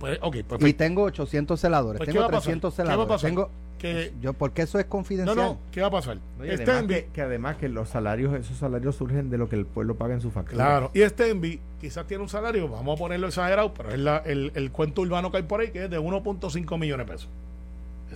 Pues, 0.00 0.18
ok, 0.22 0.36
Y 0.60 0.72
tengo 0.74 1.02
800 1.02 1.60
celadores, 1.60 1.98
Pues, 1.98 2.06
¿qué 2.08 2.12
tengo 2.12 2.22
va 2.22 2.26
a 2.28 2.30
pasar? 2.30 2.42
300 2.44 2.74
¿Qué 2.74 2.82
va 2.82 2.84
a 2.84 2.86
celadores. 2.86 3.08
pasar? 3.08 3.30
Tengo, 3.30 3.50
Que- 3.78 4.12
yo, 4.20 4.32
porque 4.32 4.62
eso 4.62 4.78
es 4.80 4.86
No, 4.86 4.90
confidencial. 4.90 5.36
no, 5.36 5.58
¿qué 5.70 5.80
va 5.80 5.86
a 5.88 5.90
pasar? 5.90 6.18
No, 6.38 6.44
Este 6.44 6.68
además 6.70 6.86
que, 6.88 7.08
que 7.12 7.22
además 7.22 7.56
que 7.58 7.68
los 7.68 7.88
salarios, 7.88 8.34
esos 8.34 8.56
salarios 8.56 8.96
surgen 8.96 9.28
de 9.30 9.38
lo 9.38 9.48
que 9.48 9.54
el 9.56 9.66
pueblo 9.66 9.94
paga 9.96 10.14
en 10.14 10.20
su 10.20 10.30
factura. 10.32 10.56
Claro, 10.64 10.90
y 10.94 11.02
este 11.02 11.30
Envy 11.30 11.60
quizás 11.80 12.06
tiene 12.06 12.22
un 12.24 12.28
salario, 12.28 12.68
vamos 12.68 12.96
a 12.96 12.98
ponerlo 12.98 13.28
exagerado, 13.28 13.72
pero 13.74 13.90
es 13.90 13.98
la- 14.00 14.18
el, 14.18 14.50
el 14.56 14.72
cuento 14.72 15.02
urbano 15.02 15.30
que 15.30 15.36
hay 15.38 15.42
por 15.44 15.60
ahí, 15.60 15.70
que 15.70 15.84
es 15.84 15.90
de 15.90 15.98
1.5 16.00 16.76
millones 16.78 17.06
de 17.06 17.12
pesos. 17.12 17.28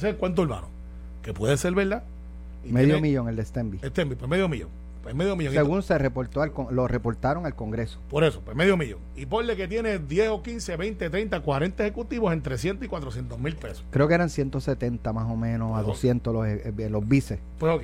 Ese 0.03 0.09
es 0.09 0.15
el 0.15 0.19
cuento 0.19 0.43
urbano, 0.43 0.67
que 1.23 1.33
puede 1.33 1.57
ser 1.57 1.75
verdad. 1.75 2.03
Y 2.65 2.73
medio 2.73 2.95
tiene- 2.95 3.03
millón 3.03 3.29
el 3.29 3.37
de 3.37 3.45
Stenby. 3.45 3.79
Envy, 3.83 4.17
pues 4.17 4.29
medio 4.29 4.49
millón. 4.49 4.69
Pues 5.05 5.15
medio 5.15 5.37
millón. 5.37 5.53
Según 5.55 5.83
se 5.85 5.97
reportó 5.97 6.43
al, 6.43 6.53
con- 6.53 6.75
lo 6.75 6.89
reportaron 6.89 7.47
al 7.47 7.55
Congreso. 7.55 8.01
Por 8.11 8.25
eso, 8.25 8.41
pues 8.45 8.57
medio 8.57 8.77
millón. 8.77 8.99
Y 9.17 9.27
ponle 9.27 9.55
que 9.57 9.69
tiene 9.69 9.99
10 10.01 10.29
o 10.31 10.43
15, 10.43 10.77
20, 10.77 11.09
30, 11.11 11.41
40 11.41 11.85
ejecutivos 11.85 12.33
en 12.33 12.43
300 12.43 12.85
y 12.85 12.89
400 12.89 13.39
mil 13.39 13.55
pesos. 13.55 13.85
Creo 13.91 14.09
que 14.09 14.15
eran 14.15 14.29
170 14.29 15.13
más 15.13 15.31
o 15.31 15.37
menos 15.37 15.77
a 15.77 15.81
Ojo. 15.83 15.91
200 15.91 16.35
los, 16.35 16.47
eh, 16.49 16.73
eh, 16.77 16.89
los 16.91 17.07
vices. 17.09 17.39
Pues 17.61 17.73
ok. 17.73 17.83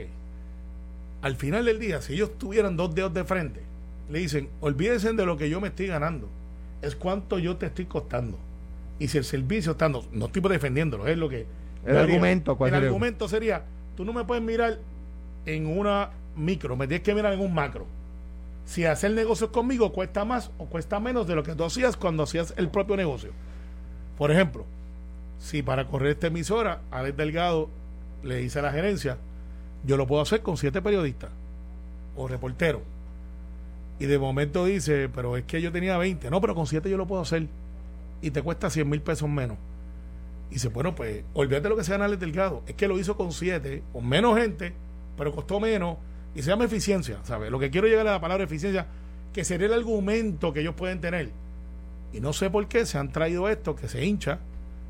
Al 1.22 1.36
final 1.36 1.64
del 1.66 1.78
día, 1.78 2.00
si 2.02 2.14
ellos 2.14 2.36
tuvieran 2.38 2.76
dos 2.76 2.94
dedos 2.94 3.14
de 3.14 3.24
frente, 3.24 3.60
le 4.10 4.20
dicen, 4.20 4.48
olvídense 4.60 5.12
de 5.12 5.26
lo 5.26 5.36
que 5.36 5.48
yo 5.50 5.60
me 5.60 5.68
estoy 5.68 5.86
ganando, 5.88 6.28
es 6.82 6.94
cuánto 6.94 7.38
yo 7.38 7.56
te 7.56 7.66
estoy 7.66 7.86
costando. 7.86 8.38
Y 9.00 9.08
si 9.08 9.18
el 9.18 9.24
servicio 9.24 9.72
está, 9.72 9.88
no, 9.88 10.02
no 10.12 10.26
estoy 10.26 10.42
defendiéndolo, 10.42 11.06
es 11.08 11.16
lo 11.18 11.28
que... 11.28 11.46
El 11.84 11.94
yo 11.94 12.00
haría. 12.00 12.20
argumento, 12.20 12.56
¿cuál 12.56 12.70
El 12.70 12.74
sería? 12.74 12.88
argumento 12.88 13.28
sería, 13.28 13.64
tú 13.96 14.04
no 14.04 14.12
me 14.12 14.24
puedes 14.24 14.42
mirar 14.44 14.78
en 15.46 15.66
una 15.66 16.10
micro, 16.36 16.76
me 16.76 16.86
tienes 16.86 17.04
que 17.04 17.14
mirar 17.14 17.32
en 17.32 17.40
un 17.40 17.54
macro. 17.54 17.86
Si 18.64 18.84
hacer 18.84 19.12
negocios 19.12 19.50
conmigo 19.50 19.92
cuesta 19.92 20.24
más 20.24 20.50
o 20.58 20.66
cuesta 20.66 21.00
menos 21.00 21.26
de 21.26 21.34
lo 21.34 21.42
que 21.42 21.54
tú 21.54 21.64
hacías 21.64 21.96
cuando 21.96 22.22
hacías 22.24 22.52
el 22.56 22.68
propio 22.68 22.96
negocio. 22.96 23.30
Por 24.18 24.30
ejemplo, 24.30 24.64
si 25.38 25.62
para 25.62 25.86
correr 25.86 26.12
esta 26.12 26.26
emisora, 26.26 26.80
Alex 26.90 27.16
Delgado 27.16 27.68
le 28.22 28.36
dice 28.36 28.58
a 28.58 28.62
la 28.62 28.72
gerencia, 28.72 29.16
yo 29.84 29.96
lo 29.96 30.06
puedo 30.06 30.20
hacer 30.20 30.42
con 30.42 30.56
siete 30.56 30.82
periodistas 30.82 31.30
o 32.16 32.28
reporteros. 32.28 32.82
Y 34.00 34.06
de 34.06 34.18
momento 34.18 34.64
dice, 34.64 35.08
pero 35.08 35.36
es 35.36 35.44
que 35.44 35.62
yo 35.62 35.72
tenía 35.72 35.96
20. 35.96 36.30
No, 36.30 36.40
pero 36.40 36.54
con 36.54 36.66
siete 36.66 36.90
yo 36.90 36.96
lo 36.96 37.06
puedo 37.06 37.22
hacer. 37.22 37.46
Y 38.20 38.30
te 38.30 38.42
cuesta 38.42 38.70
100 38.70 38.88
mil 38.88 39.00
pesos 39.00 39.28
menos. 39.28 39.56
Y 40.50 40.54
dice, 40.54 40.68
bueno, 40.68 40.94
pues 40.94 41.24
olvídate 41.34 41.68
lo 41.68 41.76
que 41.76 41.84
se 41.84 41.92
gana 41.92 42.06
Alex 42.06 42.20
Delgado. 42.20 42.62
Es 42.66 42.74
que 42.74 42.88
lo 42.88 42.98
hizo 42.98 43.16
con 43.16 43.32
siete, 43.32 43.82
con 43.92 44.08
menos 44.08 44.38
gente, 44.38 44.72
pero 45.16 45.32
costó 45.32 45.60
menos. 45.60 45.96
Y 46.34 46.42
se 46.42 46.50
llama 46.50 46.64
eficiencia, 46.64 47.18
¿sabes? 47.24 47.50
Lo 47.50 47.58
que 47.58 47.70
quiero 47.70 47.86
llegar 47.86 48.06
a 48.06 48.12
la 48.12 48.20
palabra 48.20 48.44
eficiencia, 48.44 48.86
que 49.32 49.44
sería 49.44 49.66
el 49.66 49.74
argumento 49.74 50.52
que 50.52 50.60
ellos 50.60 50.74
pueden 50.74 51.00
tener. 51.00 51.30
Y 52.12 52.20
no 52.20 52.32
sé 52.32 52.48
por 52.48 52.66
qué 52.68 52.86
se 52.86 52.96
han 52.98 53.12
traído 53.12 53.48
esto, 53.48 53.74
que 53.76 53.88
se 53.88 54.04
hincha, 54.04 54.38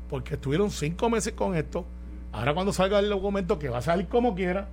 porque 0.09 0.35
estuvieron 0.35 0.71
cinco 0.71 1.09
meses 1.09 1.33
con 1.33 1.55
esto. 1.55 1.85
Ahora 2.31 2.53
cuando 2.53 2.71
salga 2.71 2.99
el 2.99 3.09
documento, 3.09 3.59
que 3.59 3.69
va 3.69 3.79
a 3.79 3.81
salir 3.81 4.07
como 4.07 4.35
quiera, 4.35 4.69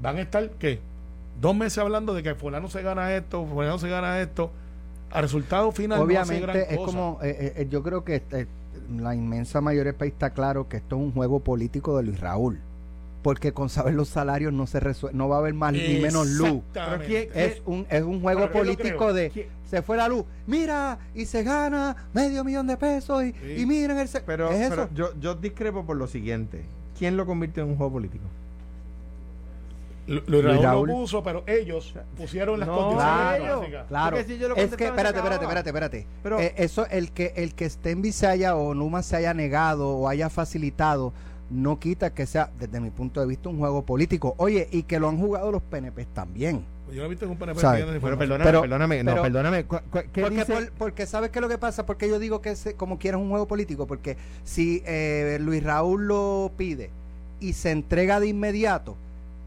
van 0.00 0.18
a 0.18 0.20
estar, 0.20 0.50
¿qué? 0.52 0.80
Dos 1.40 1.56
meses 1.56 1.78
hablando 1.78 2.14
de 2.14 2.22
que 2.22 2.34
fulano 2.34 2.68
se 2.68 2.82
gana 2.82 3.14
esto, 3.14 3.46
fulano 3.46 3.78
se 3.78 3.88
gana 3.88 4.20
esto. 4.20 4.52
Al 5.10 5.22
resultado 5.22 5.72
final 5.72 5.98
no 5.98 6.04
hace 6.04 6.34
Obviamente 6.36 6.40
gran 6.40 6.56
es 6.58 6.76
cosa. 6.76 6.86
como, 6.86 7.18
eh, 7.22 7.54
eh, 7.56 7.66
yo 7.68 7.82
creo 7.82 8.04
que 8.04 8.16
este, 8.16 8.46
la 8.98 9.14
inmensa 9.14 9.60
mayoría 9.60 9.92
del 9.92 9.98
país 9.98 10.12
está 10.12 10.30
claro 10.30 10.68
que 10.68 10.78
esto 10.78 10.96
es 10.96 11.02
un 11.02 11.12
juego 11.12 11.40
político 11.40 11.96
de 11.96 12.02
Luis 12.04 12.20
Raúl. 12.20 12.60
Porque 13.22 13.52
con 13.52 13.68
saber 13.68 13.94
los 13.94 14.08
salarios 14.08 14.52
no 14.52 14.66
se 14.66 14.80
resuelve, 14.80 15.16
no 15.16 15.28
va 15.28 15.36
a 15.36 15.38
haber 15.38 15.54
más 15.54 15.72
ni 15.72 16.00
menos 16.00 16.26
luz. 16.28 16.48
Exactamente. 16.68 17.06
Pero 17.06 17.06
¿quién- 17.06 17.30
Es 17.50 17.62
un, 17.66 17.86
es 17.88 18.02
un 18.02 18.20
juego 18.20 18.50
político 18.50 19.12
de 19.12 19.30
¿Quién- 19.30 19.46
se 19.64 19.80
fue 19.82 19.96
la 19.96 20.08
luz, 20.08 20.24
mira, 20.48 20.98
y 21.14 21.24
se 21.26 21.44
gana 21.44 22.08
medio 22.12 22.42
millón 22.42 22.66
de 22.66 22.76
pesos 22.76 23.22
y, 23.22 23.32
Sí. 23.32 23.60
y 23.62 23.66
miren 23.66 23.98
el 23.98 24.08
Pero, 24.26 24.50
es 24.50 24.68
pero 24.70 24.82
eso. 24.82 24.88
yo, 24.92 25.10
yo 25.20 25.34
discrepo 25.36 25.84
por 25.86 25.96
lo 25.96 26.08
siguiente. 26.08 26.64
¿Quién 26.98 27.16
lo 27.16 27.24
convirtió 27.24 27.62
en 27.62 27.70
un 27.70 27.76
juego 27.76 27.92
político? 27.92 28.24
Lu- 30.06 30.22
Luis 30.26 30.44
Raúl, 30.44 30.62
Raúl. 30.62 30.88
lo 30.88 30.94
puso, 30.94 31.22
pero 31.22 31.44
ellos 31.46 31.94
pusieron 32.16 32.58
las 32.58 32.68
No, 32.68 32.74
condiciones 32.76 33.36
Claro, 33.38 33.58
básicas. 33.60 33.86
claro. 33.88 34.16
Porque 34.16 34.32
si 34.32 34.38
yo 34.38 34.48
lo 34.48 34.56
es 34.56 34.74
que, 34.76 34.84
espérate, 34.86 35.18
espérate, 35.18 35.44
espérate, 35.44 35.68
espérate. 35.70 36.06
Pero- 36.22 36.40
Eh, 36.40 36.54
eso, 36.56 36.86
el 36.90 37.12
que, 37.12 37.32
el 37.36 37.54
que 37.54 37.68
Stenby 37.70 38.10
se 38.12 38.26
haya 38.26 38.56
o 38.56 38.74
Numa 38.74 39.02
se 39.02 39.16
haya 39.16 39.32
negado 39.34 39.88
o 39.90 40.08
haya 40.08 40.28
facilitado, 40.28 41.12
no 41.50 41.78
quita 41.78 42.14
que 42.14 42.26
sea, 42.26 42.50
desde 42.58 42.80
mi 42.80 42.90
punto 42.90 43.20
de 43.20 43.26
vista, 43.26 43.48
un 43.48 43.58
juego 43.58 43.82
político. 43.84 44.34
Oye, 44.38 44.68
y 44.72 44.82
que 44.84 44.98
lo 44.98 45.08
han 45.08 45.18
jugado 45.18 45.52
los 45.52 45.62
PNP 45.62 46.06
también. 46.06 46.64
Yo 46.90 46.98
no 47.00 47.06
he 47.06 47.08
visto 47.08 47.24
en 47.24 47.30
un 47.30 47.36
PNP 47.38 47.58
información. 47.60 48.00
perdóname, 48.18 48.44
Pero- 48.44 48.60
perdóname, 48.62 49.02
no, 49.04 49.10
pero- 49.12 49.22
perdóname. 49.22 49.64
¿cu- 49.64 49.76
cu- 49.90 50.00
¿Qué 50.12 50.20
Porque, 50.20 50.36
dice? 50.36 50.52
por- 50.52 50.72
porque 50.72 51.06
¿sabes 51.06 51.30
qué 51.30 51.38
es 51.38 51.42
lo 51.42 51.48
que 51.48 51.56
pasa? 51.58 51.86
Porque 51.86 52.06
yo 52.08 52.18
digo 52.18 52.42
que 52.42 52.50
es, 52.50 52.74
como 52.76 52.98
quieras 52.98 53.20
un 53.20 53.30
juego 53.30 53.46
político. 53.46 53.86
Porque 53.86 54.16
si 54.44 54.82
eh, 54.84 55.38
Luis 55.40 55.62
Raúl 55.62 56.06
lo 56.08 56.50
pide 56.56 56.90
y 57.40 57.52
se 57.54 57.70
entrega 57.70 58.20
de 58.20 58.26
inmediato, 58.28 58.96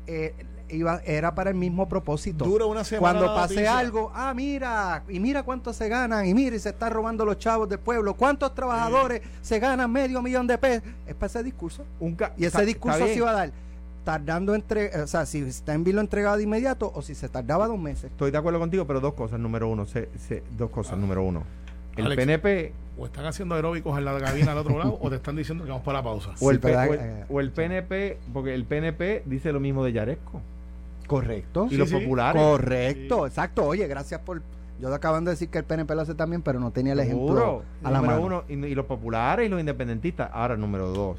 eh, 0.08 0.34
iba, 0.70 1.02
era 1.06 1.36
para 1.36 1.50
el 1.52 1.56
mismo 1.56 1.88
propósito. 1.88 2.46
Dura 2.46 2.66
una 2.66 2.84
semana 2.84 3.20
Cuando 3.20 3.36
pase 3.36 3.68
algo, 3.68 4.12
ah, 4.14 4.34
mira, 4.34 5.04
y 5.10 5.20
mira 5.20 5.44
cuánto 5.44 5.74
se 5.74 5.88
ganan, 5.90 6.26
y 6.26 6.34
mira, 6.34 6.56
y 6.56 6.60
se 6.60 6.70
están 6.70 6.92
robando 6.92 7.24
los 7.26 7.38
chavos 7.38 7.70
del 7.70 7.80
pueblo, 7.80 8.16
cuántos 8.16 8.54
trabajadores 8.56 9.22
se 9.42 9.60
ganan 9.60 9.92
medio 9.92 10.22
millón 10.22 10.48
de 10.48 10.58
pesos. 10.58 10.84
Es 11.08 11.14
para 11.16 11.28
ese 11.28 11.44
discurso. 11.44 11.84
Un 12.00 12.18
Y 12.38 12.46
ese 12.46 12.66
discurso 12.66 13.00
se 13.06 13.16
iba 13.16 13.30
a 13.30 13.34
dar 13.34 13.52
tardando 14.04 14.54
entre, 14.54 15.02
o 15.02 15.08
sea, 15.08 15.26
si 15.26 15.52
Stenby 15.52 15.92
lo 15.92 16.00
entregaba 16.00 16.38
de 16.38 16.44
inmediato 16.44 16.92
o 16.94 17.02
si 17.02 17.16
se 17.16 17.28
tardaba 17.28 17.68
dos 17.68 17.80
meses. 17.80 18.12
Estoy 18.12 18.30
de 18.30 18.38
acuerdo 18.38 18.60
contigo, 18.60 18.86
pero 18.86 19.00
dos 19.02 19.16
cosas. 19.16 19.40
Número 19.40 19.68
uno, 19.68 19.88
se- 19.88 20.10
se- 20.20 20.44
dos 20.56 20.70
cosas. 20.70 20.94
Ah. 20.94 20.98
Número 20.98 21.24
uno, 21.24 21.44
el 21.98 22.06
Alex. 22.08 22.18
PNP 22.26 22.74
O 22.98 23.06
están 23.06 23.26
haciendo 23.26 23.56
aeróbicos 23.56 23.98
en 23.98 24.06
la 24.06 24.18
cabina 24.20 24.54
al 24.54 24.58
otro 24.60 24.78
lado 24.80 24.98
o 25.02 25.10
te 25.10 25.18
están 25.18 25.36
diciendo 25.36 25.64
que 25.66 25.70
vamos 25.70 25.84
para 25.84 25.98
la 26.00 26.04
pausa. 26.06 26.30
o 26.40 26.50
el, 26.52 26.62
Sí, 26.62 26.68
o 26.68 26.70
el- 26.94 27.00
eh, 27.02 27.26
o 27.30 27.40
el 27.42 27.52
PNP, 27.52 28.20
porque 28.32 28.54
el 28.56 28.64
PNP 28.66 29.24
dice 29.26 29.52
lo 29.52 29.60
mismo 29.60 29.84
de 29.84 29.92
Yaresco. 29.92 30.42
Correcto. 31.08 31.66
Y 31.68 31.72
Sí, 31.72 31.78
los 31.78 31.90
sí. 31.90 31.96
populares. 31.96 32.42
Correcto, 32.42 33.20
Sí. 33.24 33.28
exacto. 33.28 33.66
Oye, 33.66 33.88
gracias 33.88 34.22
por. 34.22 34.42
Yo 34.80 34.94
acaban 34.94 35.24
de 35.24 35.32
decir 35.32 35.50
que 35.50 35.58
el 35.60 35.64
PNP 35.64 35.94
lo 35.96 36.02
hace 36.02 36.16
también, 36.16 36.42
pero 36.42 36.60
no 36.60 36.72
tenía 36.72 36.94
el 36.94 37.00
ejemplo 37.00 37.64
a 37.84 37.92
la 37.92 38.00
número 38.00 38.22
mano. 38.22 38.44
uno, 38.50 38.66
y, 38.68 38.72
y 38.72 38.76
los 38.76 38.86
populares 38.86 39.46
y 39.46 39.50
los 39.50 39.60
independentistas. 39.60 40.30
Ahora, 40.34 40.58
número 40.58 40.90
dos. 40.90 41.18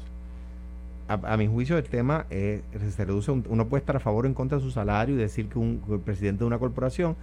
A, 1.07 1.13
a 1.33 1.37
mi 1.37 1.47
juicio, 1.47 1.77
el 1.77 1.85
tema 1.85 2.25
es, 2.29 2.61
se 2.93 3.05
reduce. 3.05 3.31
un- 3.31 3.45
uno 3.49 3.67
puede 3.67 3.79
estar 3.81 3.95
a 3.95 3.99
favor 3.99 4.25
o 4.25 4.27
en 4.27 4.33
contra 4.33 4.57
de 4.57 4.63
su 4.63 4.71
salario 4.71 5.15
y 5.15 5.17
decir 5.17 5.47
que 5.47 5.57
un 5.57 5.81
que 5.87 5.93
el 5.93 5.99
presidente 6.01 6.39
de 6.39 6.45
una 6.45 6.59
corporación 6.59 7.15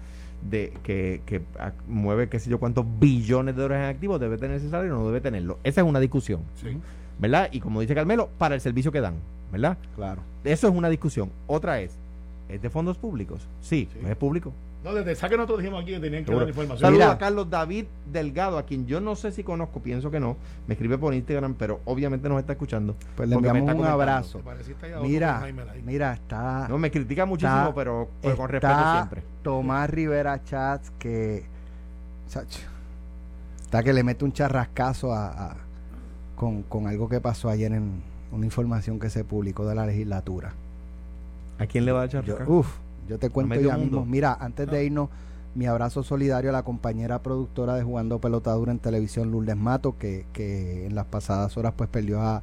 de 0.51 0.73
que, 0.83 1.23
que 1.27 1.41
mueve 1.89 2.29
qué 2.29 2.39
sé 2.39 2.51
yo 2.51 2.59
cuántos 2.59 2.85
billones 2.99 3.57
de 3.57 3.63
dólares 3.63 3.85
en 3.85 3.91
activos 3.95 4.21
debe 4.21 4.37
tener 4.39 4.57
ese 4.59 4.69
salario 4.71 4.95
o 4.95 4.99
no 5.01 5.07
debe 5.07 5.21
tenerlo. 5.21 5.59
Esa 5.65 5.81
es 5.81 5.87
una 5.87 6.01
discusión. 6.01 6.41
Sí. 6.57 6.77
¿verdad? 7.19 7.49
Y 7.53 7.61
como 7.61 7.81
dice 7.81 7.95
Carmelo, 7.95 8.29
para 8.39 8.55
el 8.55 8.61
servicio 8.61 8.91
que 8.93 9.01
dan, 9.01 9.15
¿verdad? 9.53 9.79
Claro. 9.97 10.21
Eso 10.43 10.69
es 10.69 10.75
una 10.75 10.89
discusión. 10.89 11.31
Otra 11.47 11.81
es, 11.81 11.97
¿es 12.49 12.61
de 12.61 12.69
fondos 12.71 12.99
públicos? 12.99 13.47
Sí, 13.61 13.89
Sí. 13.93 13.99
pues 14.01 14.11
es 14.11 14.17
público. 14.17 14.53
No, 14.85 14.93
desde 14.93 15.13
esa 15.13 15.31
que 15.31 15.37
nosotros 15.39 15.61
dijimos 15.61 15.83
aquí 15.83 15.93
que 15.93 16.01
tenían 16.01 16.25
que 16.25 16.27
Seguro. 16.27 16.41
dar 16.45 16.49
información. 16.51 16.79
Saludos 16.87 17.07
a 17.07 17.17
Carlos 17.19 17.49
David 17.49 17.87
Delgado, 18.13 18.59
a 18.59 18.65
quien 18.67 18.87
yo 18.87 19.01
no 19.01 19.17
sé 19.17 19.33
si 19.33 19.43
conozco, 19.43 19.81
pienso 19.81 20.11
que 20.11 20.21
no. 20.21 20.37
Me 20.67 20.75
escribe 20.75 20.99
por 20.99 21.15
Instagram, 21.15 21.55
pero 21.55 21.81
obviamente 21.87 22.29
nos 22.29 22.39
está 22.39 22.53
escuchando. 22.53 22.95
Pues 23.17 23.27
le 23.31 23.35
enviamos 23.37 23.75
un 23.75 23.85
abrazo. 23.87 24.43
Mira, 25.03 25.43
mira, 25.85 26.13
está, 26.13 26.69
No, 26.69 26.77
me 26.77 26.91
critica 26.91 27.25
muchísimo, 27.25 27.61
Está- 27.61 27.75
pero, 27.75 28.09
pero 28.21 28.37
con 28.37 28.49
respeto 28.51 28.93
siempre. 28.93 29.23
Tomás 29.43 29.89
Rivera 29.89 30.43
Chats 30.45 30.91
que 30.99 31.45
chacho, 32.29 32.61
está 33.63 33.83
que 33.83 33.93
le 33.95 34.03
mete 34.03 34.25
un 34.25 34.33
charrascazo 34.33 35.13
a, 35.15 35.29
a- 35.53 35.57
con, 36.37 36.63
con 36.63 36.87
algo 36.89 37.09
que 37.09 37.21
pasó 37.23 37.49
ayer 37.49 37.73
en 37.73 38.03
una 38.33 38.45
información 38.45 38.99
que 39.01 39.09
se 39.09 39.25
publicó 39.25 39.67
de 39.67 39.75
la 39.77 39.87
legislatura. 39.87 40.53
¿A 41.59 41.67
quién 41.67 41.85
le 41.87 41.93
va 41.93 42.03
a 42.03 42.05
echar? 42.07 42.25
Yo, 42.25 42.37
uf, 42.47 42.69
yo 43.09 43.19
te 43.19 43.31
cuento 43.31 43.55
ya 43.69 43.77
mundo. 43.77 43.99
mismo. 44.01 44.07
Mira, 44.07 44.37
antes 44.41 44.71
de 44.71 44.85
irnos, 44.85 45.09
mi 45.55 45.67
abrazo 45.67 46.03
solidario 46.03 46.51
a 46.51 46.53
la 46.53 46.63
compañera 46.65 47.23
productora 47.23 47.75
de 47.77 47.83
Jugando 47.85 48.21
Pelotadura 48.21 48.73
en 48.73 48.79
televisión, 48.81 49.31
Lourdes 49.31 49.57
Mato, 49.57 49.97
que, 49.99 50.27
que 50.33 50.87
en 50.87 50.95
las 50.95 51.07
pasadas 51.07 51.57
horas 51.57 51.75
pues 51.77 51.89
perdió 51.89 52.21
a, 52.21 52.43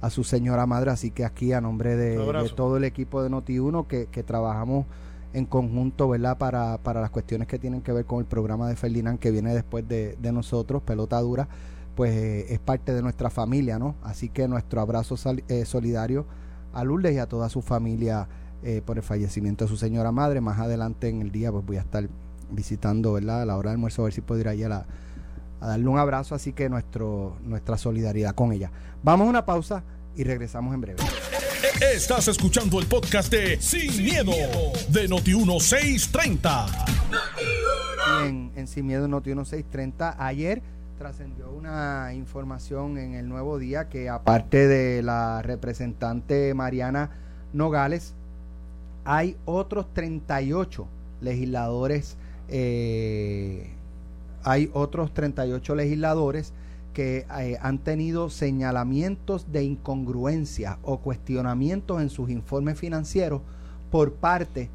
a 0.00 0.10
su 0.10 0.22
señora 0.24 0.66
madre. 0.66 0.90
Así 0.90 1.10
que 1.10 1.24
aquí 1.24 1.52
a 1.52 1.60
nombre 1.60 1.96
de, 1.96 2.16
todo 2.54 2.76
el 2.76 2.84
equipo 2.84 3.22
de 3.22 3.30
Noti1 3.30 3.86
que, 3.88 4.06
que 4.06 4.22
trabajamos 4.22 4.86
en 5.32 5.46
conjunto, 5.46 6.08
¿verdad? 6.08 6.36
Para, 6.38 6.78
para 6.78 7.00
las 7.00 7.10
cuestiones 7.10 7.48
que 7.48 7.58
tienen 7.58 7.80
que 7.80 7.90
ver 7.92 8.04
con 8.04 8.18
el 8.20 8.26
programa 8.26 8.68
de 8.68 8.76
Ferdinand 8.76 9.18
que 9.18 9.30
viene 9.30 9.54
después 9.54 9.88
de, 9.88 10.16
de 10.20 10.30
nosotros, 10.32 10.82
Pelotadura, 10.82 11.48
pues 11.96 12.12
eh, 12.14 12.52
es 12.52 12.58
parte 12.58 12.92
de 12.94 13.02
nuestra 13.02 13.28
familia, 13.30 13.78
¿no? 13.78 13.94
Así 14.02 14.28
que 14.28 14.46
nuestro 14.46 14.80
abrazo 14.82 15.16
sal- 15.16 15.42
eh, 15.48 15.64
solidario 15.64 16.26
a 16.74 16.84
Lourdes 16.84 17.14
y 17.14 17.18
a 17.18 17.26
toda 17.26 17.48
su 17.48 17.60
familia 17.62 18.28
eh, 18.62 18.82
por 18.84 18.96
el 18.96 19.02
fallecimiento 19.02 19.64
de 19.64 19.68
su 19.68 19.76
señora 19.76 20.12
madre. 20.12 20.40
Más 20.40 20.58
adelante 20.58 21.08
en 21.08 21.22
el 21.22 21.30
día 21.32 21.50
pues 21.52 21.64
voy 21.64 21.76
a 21.76 21.80
estar 21.80 22.08
visitando, 22.50 23.12
¿verdad? 23.14 23.42
A 23.42 23.46
la 23.46 23.56
hora 23.56 23.70
del 23.70 23.76
almuerzo 23.76 24.02
a 24.02 24.04
ver 24.06 24.12
si 24.14 24.20
puedo 24.20 24.40
ir 24.40 24.48
allá 24.48 24.66
a, 24.66 24.68
la- 24.68 24.86
a 25.60 25.66
darle 25.68 25.86
un 25.88 25.98
abrazo, 25.98 26.34
así 26.34 26.52
que 26.52 26.68
nuestro, 26.68 27.36
nuestra 27.44 27.78
solidaridad 27.78 28.34
con 28.34 28.52
ella. 28.52 28.70
Vamos 29.02 29.26
a 29.26 29.30
una 29.30 29.44
pausa 29.46 29.84
y 30.16 30.24
regresamos 30.24 30.74
en 30.74 30.80
breve. 30.80 31.02
Estás 31.94 32.26
escuchando 32.28 32.80
el 32.80 32.86
podcast 32.86 33.30
de 33.32 33.60
Sin, 33.60 34.02
miedo, 34.02 34.32
de 34.88 35.08
Noti1630. 35.08 36.66
Y 38.22 38.26
en, 38.28 38.52
en 38.56 38.66
Sin 38.66 38.86
Miedo 38.86 39.06
Noti 39.08 39.30
1630 39.30 40.16
ayer 40.18 40.62
trascendió 40.98 41.50
una 41.50 42.12
información 42.14 42.98
en 42.98 43.14
el 43.14 43.28
Nuevo 43.28 43.58
Día 43.58 43.88
que 43.88 44.08
aparte 44.08 44.66
de 44.68 45.02
la 45.02 45.42
representante 45.42 46.54
Mariana 46.54 47.10
Nogales, 47.52 48.14
hay 49.04 49.36
otros 49.44 49.92
38 49.94 50.86
legisladores, 51.20 52.16
eh, 52.48 53.70
hay 54.44 54.70
otros 54.72 55.12
38 55.14 55.74
legisladores 55.74 56.52
que 56.92 57.26
eh, 57.38 57.58
han 57.60 57.78
tenido 57.78 58.30
señalamientos 58.30 59.50
de 59.50 59.64
incongruencia 59.64 60.78
o 60.82 60.98
cuestionamientos 60.98 62.02
en 62.02 62.10
sus 62.10 62.30
informes 62.30 62.78
financieros 62.78 63.40
por 63.90 64.14
parte 64.14 64.68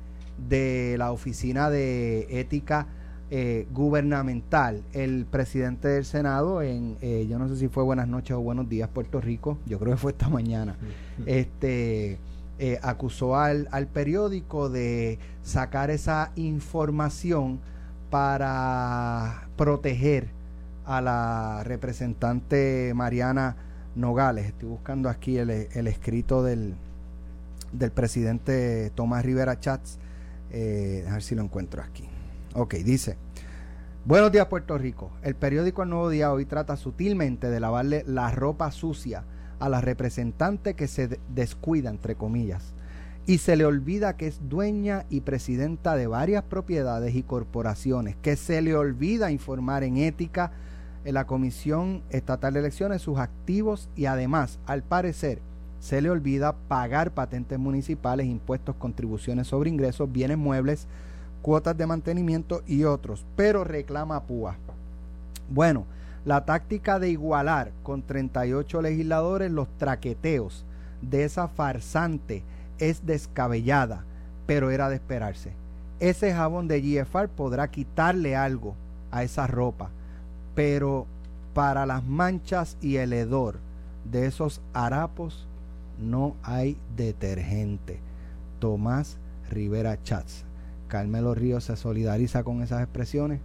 de 0.49 0.95
la 0.97 1.11
Oficina 1.11 1.69
de 1.69 2.27
Ética 2.39 2.87
eh, 3.29 3.67
Gubernamental. 3.71 4.83
El 4.93 5.25
presidente 5.25 5.87
del 5.89 6.05
Senado, 6.05 6.61
en 6.61 6.97
eh, 7.01 7.27
yo 7.29 7.37
no 7.39 7.47
sé 7.49 7.57
si 7.57 7.67
fue 7.67 7.83
Buenas 7.83 8.07
noches 8.07 8.35
o 8.35 8.41
Buenos 8.41 8.69
días 8.69 8.89
Puerto 8.89 9.19
Rico, 9.19 9.57
yo 9.65 9.79
creo 9.79 9.93
que 9.93 9.97
fue 9.97 10.11
esta 10.11 10.29
mañana, 10.29 10.75
este 11.25 12.17
eh, 12.59 12.79
acusó 12.81 13.37
al, 13.37 13.67
al 13.71 13.87
periódico 13.87 14.69
de 14.69 15.19
sacar 15.43 15.89
esa 15.91 16.31
información 16.35 17.59
para 18.09 19.47
proteger 19.55 20.29
a 20.85 21.01
la 21.01 21.63
representante 21.63 22.93
Mariana 22.95 23.57
Nogales. 23.95 24.45
Estoy 24.45 24.69
buscando 24.69 25.09
aquí 25.09 25.37
el, 25.37 25.49
el 25.49 25.87
escrito 25.87 26.43
del, 26.43 26.75
del 27.71 27.91
presidente 27.91 28.91
Tomás 28.95 29.25
Rivera 29.25 29.59
Chats. 29.59 29.99
Eh, 30.51 31.05
a 31.09 31.13
ver 31.13 31.23
si 31.23 31.35
lo 31.35 31.43
encuentro 31.43 31.83
aquí. 31.83 32.07
Ok, 32.53 32.75
dice. 32.75 33.17
Buenos 34.05 34.31
días 34.31 34.45
Puerto 34.45 34.77
Rico. 34.77 35.11
El 35.21 35.35
periódico 35.35 35.83
El 35.83 35.89
Nuevo 35.89 36.09
Día 36.09 36.31
hoy 36.31 36.45
trata 36.45 36.77
sutilmente 36.77 37.49
de 37.49 37.59
lavarle 37.59 38.05
la 38.07 38.31
ropa 38.31 38.71
sucia 38.71 39.25
a 39.59 39.69
la 39.69 39.81
representante 39.81 40.73
que 40.73 40.87
se 40.87 41.07
de- 41.07 41.19
descuida, 41.33 41.89
entre 41.89 42.15
comillas, 42.15 42.73
y 43.25 43.39
se 43.39 43.55
le 43.55 43.65
olvida 43.65 44.15
que 44.15 44.27
es 44.27 44.39
dueña 44.47 45.05
y 45.09 45.21
presidenta 45.21 45.95
de 45.95 46.07
varias 46.07 46.43
propiedades 46.43 47.15
y 47.15 47.23
corporaciones, 47.23 48.15
que 48.21 48.35
se 48.35 48.61
le 48.61 48.75
olvida 48.75 49.31
informar 49.31 49.83
en 49.83 49.97
ética 49.97 50.51
en 51.03 51.13
la 51.13 51.27
Comisión 51.27 52.03
Estatal 52.09 52.53
de 52.53 52.59
Elecciones 52.61 53.01
sus 53.01 53.17
activos 53.19 53.89
y 53.95 54.05
además, 54.05 54.59
al 54.65 54.83
parecer, 54.83 55.39
se 55.79 56.01
le 56.01 56.09
olvida 56.09 56.55
pagar 56.67 57.11
patentes 57.11 57.59
municipales, 57.59 58.25
impuestos, 58.27 58.75
contribuciones 58.75 59.47
sobre 59.47 59.69
ingresos, 59.69 60.11
bienes 60.11 60.37
muebles, 60.37 60.87
cuotas 61.41 61.77
de 61.77 61.85
mantenimiento 61.85 62.63
y 62.65 62.83
otros, 62.83 63.25
pero 63.35 63.63
reclama 63.63 64.23
PUA. 64.23 64.57
Bueno, 65.49 65.85
la 66.27 66.43
táctica 66.43 66.99
de 66.99 67.09
igualar 67.09 67.71
con 67.83 68.01
38 68.01 68.81
legisladores 68.81 69.49
los 69.49 69.69
traqueteos 69.77 70.65
de 71.01 71.23
esa 71.23 71.47
farsante 71.47 72.43
es 72.79 73.05
descabellada, 73.05 74.03
pero 74.45 74.69
era 74.69 74.89
de 74.89 74.95
esperarse. 74.95 75.53
Ese 76.01 76.33
jabón 76.33 76.67
de 76.67 76.81
GFR 76.81 77.29
podrá 77.29 77.69
quitarle 77.69 78.35
algo 78.35 78.75
a 79.09 79.23
esa 79.23 79.47
ropa, 79.47 79.89
pero 80.53 81.05
para 81.53 81.85
las 81.85 82.03
manchas 82.03 82.75
y 82.81 82.97
el 82.97 83.13
hedor 83.13 83.59
de 84.03 84.25
esos 84.25 84.59
harapos 84.73 85.47
no 85.97 86.35
hay 86.43 86.75
detergente. 86.97 88.01
Tomás 88.59 89.17
Rivera 89.49 90.03
Chats. 90.03 90.43
Carmelo 90.89 91.35
Ríos 91.35 91.63
se 91.63 91.77
solidariza 91.77 92.43
con 92.43 92.63
esas 92.63 92.81
expresiones. 92.81 93.39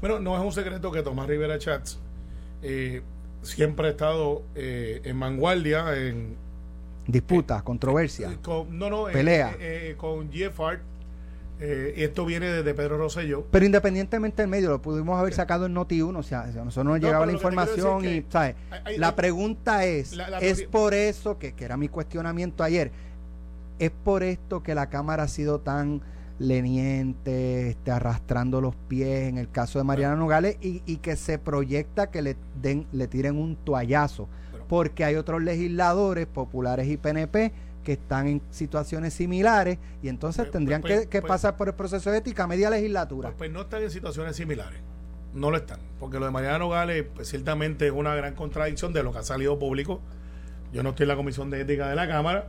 Bueno, 0.00 0.20
no 0.20 0.36
es 0.36 0.44
un 0.44 0.52
secreto 0.52 0.92
que 0.92 1.02
Tomás 1.02 1.26
Rivera 1.26 1.58
Chats 1.58 1.98
eh, 2.62 3.02
siempre 3.42 3.88
ha 3.88 3.90
estado 3.90 4.42
eh, 4.54 5.00
en 5.04 5.18
vanguardia, 5.18 5.96
en, 5.96 6.36
Disputa, 7.06 7.62
controversia. 7.62 8.30
eh, 8.32 8.38
con, 8.42 8.78
no, 8.78 8.88
no, 8.88 9.08
eh, 9.08 9.12
Pelea. 9.12 9.56
eh, 9.58 9.94
con 9.96 10.30
GFR. 10.30 10.80
Eh, 11.64 11.94
y 11.96 12.02
esto 12.02 12.24
viene 12.24 12.46
desde 12.48 12.74
Pedro 12.74 12.98
Rosselló. 12.98 13.44
Pero 13.52 13.64
independientemente 13.64 14.42
del 14.42 14.48
medio, 14.48 14.70
lo 14.70 14.82
pudimos 14.82 15.16
haber 15.20 15.32
sacado 15.32 15.66
en 15.66 15.74
Noti 15.74 16.02
1, 16.02 16.18
o 16.18 16.22
sea, 16.24 16.42
a 16.42 16.46
nosotros 16.46 16.74
nos 16.76 16.84
No, 16.86 16.96
llegaba 16.96 17.24
la 17.24 17.32
información 17.32 18.04
y, 18.04 18.24
¿sabes? 18.30 18.56
hay- 18.70 18.80
hay- 18.84 18.98
La 18.98 19.08
hay- 19.08 19.14
pregunta 19.14 19.84
es, 19.84 20.14
La- 20.14 20.28
la 20.28 20.38
¿es 20.40 20.62
por 20.62 20.92
eso, 20.92 21.38
que, 21.38 21.52
que 21.52 21.64
era 21.64 21.76
mi 21.76 21.88
cuestionamiento 21.88 22.64
ayer, 22.64 22.90
es 23.78 23.90
por 23.92 24.24
esto 24.24 24.62
que 24.64 24.74
la 24.74 24.88
Cámara 24.88 25.24
ha 25.24 25.28
sido 25.28 25.60
tan 25.60 26.00
leniente, 26.38 27.70
este, 27.70 27.90
arrastrando 27.90 28.60
los 28.60 28.74
pies 28.76 29.28
en 29.28 29.38
el 29.38 29.50
caso 29.50 29.78
de 29.78 29.84
Mariana 29.84 30.16
Nogales 30.16 30.56
y, 30.60 30.82
y 30.86 30.96
que 30.98 31.16
se 31.16 31.38
proyecta 31.38 32.10
que 32.10 32.22
le 32.22 32.36
den, 32.60 32.86
le 32.92 33.06
tiren 33.08 33.36
un 33.36 33.56
toallazo, 33.56 34.28
porque 34.68 35.04
hay 35.04 35.16
otros 35.16 35.42
legisladores 35.42 36.26
populares 36.26 36.88
y 36.88 36.96
PNP 36.96 37.52
que 37.84 37.92
están 37.92 38.28
en 38.28 38.42
situaciones 38.50 39.12
similares 39.14 39.78
y 40.02 40.08
entonces 40.08 40.44
Pues- 40.44 40.52
tendrían 40.52 40.80
pues- 40.82 41.00
que, 41.02 41.08
que 41.08 41.20
pues- 41.20 41.28
pasar 41.28 41.56
por 41.56 41.68
el 41.68 41.74
proceso 41.74 42.10
de 42.10 42.18
ética 42.18 42.46
media 42.46 42.70
legislatura. 42.70 43.28
Pues, 43.30 43.38
pues 43.38 43.50
no 43.50 43.62
están 43.62 43.82
en 43.82 43.90
situaciones 43.90 44.36
similares. 44.36 44.80
No 45.34 45.50
lo 45.50 45.56
están. 45.56 45.80
Porque 45.98 46.18
lo 46.18 46.26
de 46.26 46.30
Mariana 46.30 46.58
Nogales, 46.58 47.06
ciertamente 47.22 47.86
es 47.86 47.92
una 47.92 48.14
gran 48.14 48.34
contradicción 48.34 48.92
de 48.92 49.02
lo 49.02 49.12
que 49.12 49.18
ha 49.18 49.22
salido 49.22 49.58
público. 49.58 50.00
Yo 50.72 50.82
no 50.82 50.90
estoy 50.90 51.04
en 51.04 51.08
la 51.08 51.16
Comisión 51.16 51.48
de 51.50 51.60
Ética 51.62 51.88
de 51.88 51.96
la 51.96 52.06
Cámara, 52.06 52.48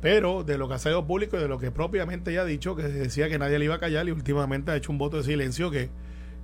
pero 0.00 0.44
de 0.44 0.58
lo 0.58 0.68
que 0.68 0.74
ha 0.74 0.78
salido 0.78 1.06
público 1.06 1.36
y 1.36 1.40
de 1.40 1.48
lo 1.48 1.58
que 1.58 1.70
propiamente 1.70 2.30
ella 2.30 2.42
ha 2.42 2.44
dicho, 2.44 2.76
que 2.76 2.82
decía 2.84 3.28
que 3.28 3.38
nadie 3.38 3.58
le 3.58 3.64
iba 3.66 3.76
a 3.76 3.80
callar 3.80 4.06
y 4.08 4.12
últimamente 4.12 4.70
ha 4.70 4.76
hecho 4.76 4.92
un 4.92 4.98
voto 4.98 5.16
de 5.18 5.24
silencio 5.24 5.70
que 5.70 5.90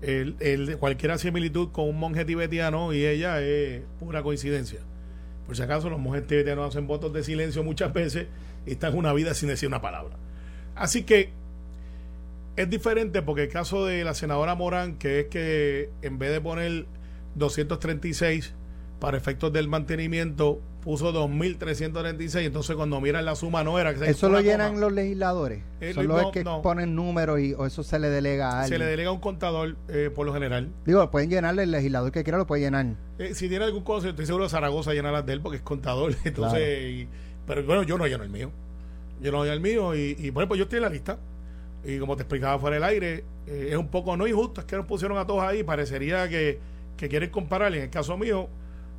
el, 0.03 0.37
el- 0.41 0.79
cualquier 0.79 1.19
similitud 1.19 1.69
con 1.71 1.88
un 1.88 1.99
monje 1.99 2.25
tibetiano 2.25 2.93
y 2.93 3.05
ella 3.07 3.41
es 3.41 3.83
pura 4.01 4.23
coincidencia. 4.23 4.81
Por 5.47 5.57
si 5.57 5.62
acaso, 5.62 5.91
los 5.91 6.01
monjes 6.01 6.27
tibetanos 6.27 6.69
hacen 6.71 6.87
votos 6.87 7.12
de 7.12 7.23
silencio 7.25 7.62
muchas 7.65 7.93
veces 7.93 8.27
y 8.67 8.73
están 8.73 8.97
una 8.97 9.12
vida 9.12 9.35
sin 9.35 9.49
decir 9.49 9.69
una 9.69 9.81
palabra. 9.83 10.17
Así 10.75 11.03
que 11.05 11.31
es 12.57 12.69
diferente 12.69 13.23
porque 13.23 13.45
el 13.45 13.49
caso 13.49 13.87
de 13.87 14.05
la 14.05 14.15
senadora 14.15 14.55
Morán, 14.55 14.97
que 14.99 15.21
es 15.21 15.27
que 15.27 15.91
en 16.03 16.19
vez 16.19 16.31
de 16.33 16.41
poner 16.41 16.87
236 17.35 18.55
para 19.01 19.17
efectos 19.17 19.53
del 19.53 19.69
mantenimiento, 19.69 20.61
puso 20.83 21.12
2.336. 21.12 22.40
Entonces, 22.47 22.77
cuando 22.77 23.01
miran 23.01 23.25
la 23.25 23.35
suma, 23.37 23.62
no 23.64 23.79
era 23.79 23.92
que 23.92 24.01
se 24.01 24.11
¿Eso 24.11 24.29
lo 24.29 24.40
llenan 24.40 24.71
coma. 24.73 24.81
los 24.81 24.92
legisladores? 24.92 25.62
Eh, 25.81 25.92
¿Son 25.95 26.07
no, 26.09 26.21
los 26.21 26.33
que 26.33 26.45
no. 26.45 26.61
ponen 26.62 26.95
números 26.95 27.40
y 27.40 27.55
o 27.55 27.66
eso 27.66 27.83
se 27.83 27.99
le 27.99 28.09
delega 28.11 28.49
a 28.49 28.53
Se 28.66 28.75
alguien? 28.75 28.81
le 28.81 28.87
delega 28.87 29.11
a 29.11 29.12
un 29.12 29.21
contador 29.21 29.77
eh, 29.88 30.11
por 30.14 30.27
lo 30.27 30.33
general. 30.35 30.71
Digo, 30.85 31.11
pueden 31.11 31.31
llenarle 31.31 31.62
el 31.62 31.71
legislador 31.71 32.11
que 32.12 32.23
quiera, 32.25 32.38
lo 32.38 32.47
puede 32.47 32.62
llenar. 32.62 32.87
Eh, 33.18 33.35
si 33.35 33.49
tiene 33.49 33.64
algún 33.64 33.85
cosa, 33.85 34.09
estoy 34.09 34.27
seguro 34.27 34.45
de 34.45 34.51
Zaragoza 34.51 34.92
llena 34.92 35.12
las 35.12 35.25
de 35.25 35.35
él 35.35 35.40
porque 35.40 35.57
es 35.59 35.62
contador. 35.62 36.14
Entonces, 36.25 36.35
Claro. 36.61 36.88
y, 36.88 37.09
Pero 37.47 37.64
bueno, 37.64 37.83
yo 37.85 37.97
no 37.99 38.07
lleno 38.07 38.25
el 38.25 38.31
mío. 38.31 38.51
Yo 39.21 39.31
no 39.33 39.42
lleno 39.45 39.55
el 39.55 39.61
mío 39.61 39.95
y, 39.95 40.16
y 40.18 40.31
por 40.33 40.42
ejemplo, 40.42 40.57
yo 40.57 40.64
estoy 40.64 40.79
en 40.79 40.83
la 40.83 40.88
lista. 40.90 41.18
Y 41.85 41.99
como 41.99 42.14
te 42.16 42.23
explicaba 42.23 42.59
fuera 42.59 42.75
del 42.75 42.85
aire, 42.85 43.25
eh, 43.47 43.68
es 43.71 43.77
un 43.77 43.88
poco 43.88 44.16
no 44.16 44.27
injusto, 44.27 44.61
es 44.61 44.66
que 44.66 44.77
nos 44.77 44.87
pusieron 44.87 45.18
a 45.18 45.27
todos 45.27 45.42
ahí, 45.42 45.64
parecería 45.64 46.29
que, 46.29 46.61
que 46.97 47.09
quieren 47.09 47.31
comparar. 47.31 47.75
En 47.75 47.83
el 47.83 47.90
caso 47.90 48.16
mío, 48.16 48.49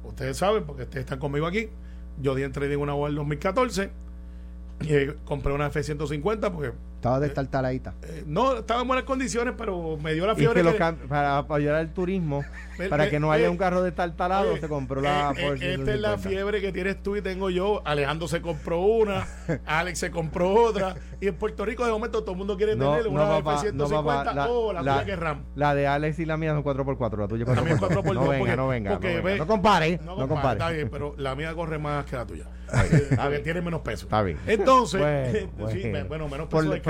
ustedes 0.04 0.38
saben, 0.38 0.64
porque 0.64 0.84
ustedes 0.84 1.06
están 1.06 1.20
conmigo 1.20 1.48
aquí, 1.48 1.70
yo 2.22 2.36
di 2.36 2.44
entre 2.44 2.76
una 2.78 2.96
en 2.96 3.08
el 3.08 3.16
2014, 3.16 3.92
y, 4.82 4.94
eh, 4.94 5.16
compré 5.26 5.54
una 5.54 5.68
F-150 5.68 6.52
porque 6.52 6.74
estaba 7.04 7.20
de 7.20 7.30
taladita. 7.30 7.94
Eh, 8.04 8.24
no, 8.26 8.60
estaba 8.60 8.82
en 8.82 8.88
buenas 8.88 9.04
condiciones, 9.04 9.56
pero 9.58 9.98
me 9.98 10.14
dio 10.14 10.26
la 10.26 10.36
fiebre. 10.36 10.64
para 11.10 11.38
apoyar 11.38 11.82
el 11.82 11.92
turismo, 11.92 12.46
para 12.90 13.10
que 13.10 13.20
no 13.20 13.30
haya 13.30 13.50
un 13.50 13.58
carro 13.58 13.84
de 13.84 13.92
talado, 13.92 14.56
se 14.56 14.70
compró 14.70 15.02
la 15.02 15.34
eh, 15.36 15.56
eh, 15.60 15.76
Esta 15.78 15.94
es 15.94 16.00
la 16.00 16.18
fiebre 16.18 16.62
que 16.62 16.72
tienes 16.72 17.04
tú 17.04 17.18
y 17.18 17.22
tengo 17.22 17.50
yo. 17.50 17.82
Alejandro 17.86 18.30
se 18.30 18.42
compró 18.42 18.80
una, 18.80 19.28
Alex 19.66 20.00
se 20.00 20.12
compró 20.12 20.54
otra. 20.54 20.96
Y 21.20 21.28
en 21.28 21.36
Puerto 21.36 21.66
Rico, 21.66 21.86
de 21.86 21.92
momento, 21.92 22.22
todo 22.22 22.32
el 22.32 22.38
mundo 22.38 22.56
quiere 22.56 22.78
tener 22.78 23.06
una 23.08 23.38
F-150 23.40 24.48
o 24.48 24.72
la, 24.72 24.82
la, 24.82 25.02
tuya 25.02 25.16
RAM. 25.18 25.44
La 25.56 25.76
de 25.76 25.88
Alex 25.88 26.20
y 26.20 26.26
la 26.26 26.38
mía 26.38 26.54
son 26.54 26.64
4x4. 26.64 27.18
La 27.18 27.28
tuya 27.28 27.46
4x4. 27.46 28.14
No 28.14 28.30
venga, 28.30 28.56
no 28.56 28.68
venga. 28.70 29.00
no, 29.38 29.48
compare. 29.48 30.00
No, 30.04 30.28
compare. 30.28 30.60
Está 30.60 30.70
bien, 30.70 30.90
pero 30.90 31.16
la 31.18 31.36
mía 31.36 31.54
corre 31.54 31.80
más 31.80 32.06
que 32.06 32.16
la 32.16 32.26
tuya. 32.26 32.48
Tiene 33.44 33.62
menos 33.62 33.82
peso. 33.82 34.06
Está 34.06 34.22
bien. 34.22 34.38
Entonces, 34.48 35.02
bueno, 36.08 36.28
menos 36.30 36.48
peso 36.48 36.70
de 36.70 36.82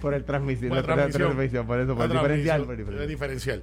por 0.00 0.14
el 0.14 0.24
transmisión, 0.24 0.70
por, 0.70 0.82
transmisión, 0.82 1.66
por 1.66 1.80
eso, 1.80 1.94
por 1.94 2.04
el 2.04 2.12
diferencial. 2.12 2.64
Por 2.64 2.78
el 2.78 3.08
diferencial. 3.08 3.62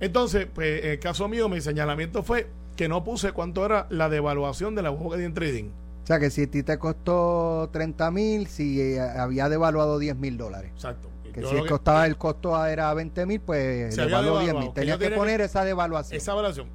Entonces, 0.00 0.46
pues, 0.52 0.84
en 0.84 0.90
el 0.92 0.98
caso 0.98 1.28
mío, 1.28 1.48
mi 1.48 1.60
señalamiento 1.60 2.22
fue 2.22 2.46
que 2.76 2.88
no 2.88 3.04
puse 3.04 3.32
cuánto 3.32 3.64
era 3.64 3.86
la 3.90 4.08
devaluación 4.08 4.74
de 4.74 4.82
la 4.82 4.90
de 4.90 5.30
trading. 5.30 5.70
O 6.02 6.06
sea, 6.06 6.18
que 6.18 6.30
si 6.30 6.42
a 6.42 6.50
ti 6.50 6.62
te 6.62 6.78
costó 6.78 7.70
30 7.72 8.10
mil, 8.10 8.46
si 8.46 8.80
eh, 8.80 9.00
había 9.00 9.48
devaluado 9.48 9.98
10 9.98 10.16
mil 10.16 10.36
dólares. 10.36 10.70
Exacto. 10.74 11.08
Que 11.32 11.44
si 11.44 11.56
costaba 11.66 12.06
el 12.06 12.16
costo 12.16 12.64
era 12.64 12.92
20 12.94 13.26
mil, 13.26 13.40
pues 13.40 13.96
devaluó 13.96 14.38
10 14.40 14.54
mil. 14.54 14.72
Tenía 14.72 14.98
que, 14.98 15.10
poner 15.10 15.40
esa 15.40 15.64
devaluación. 15.64 16.16
Esa 16.16 16.32
devaluación. 16.32 16.66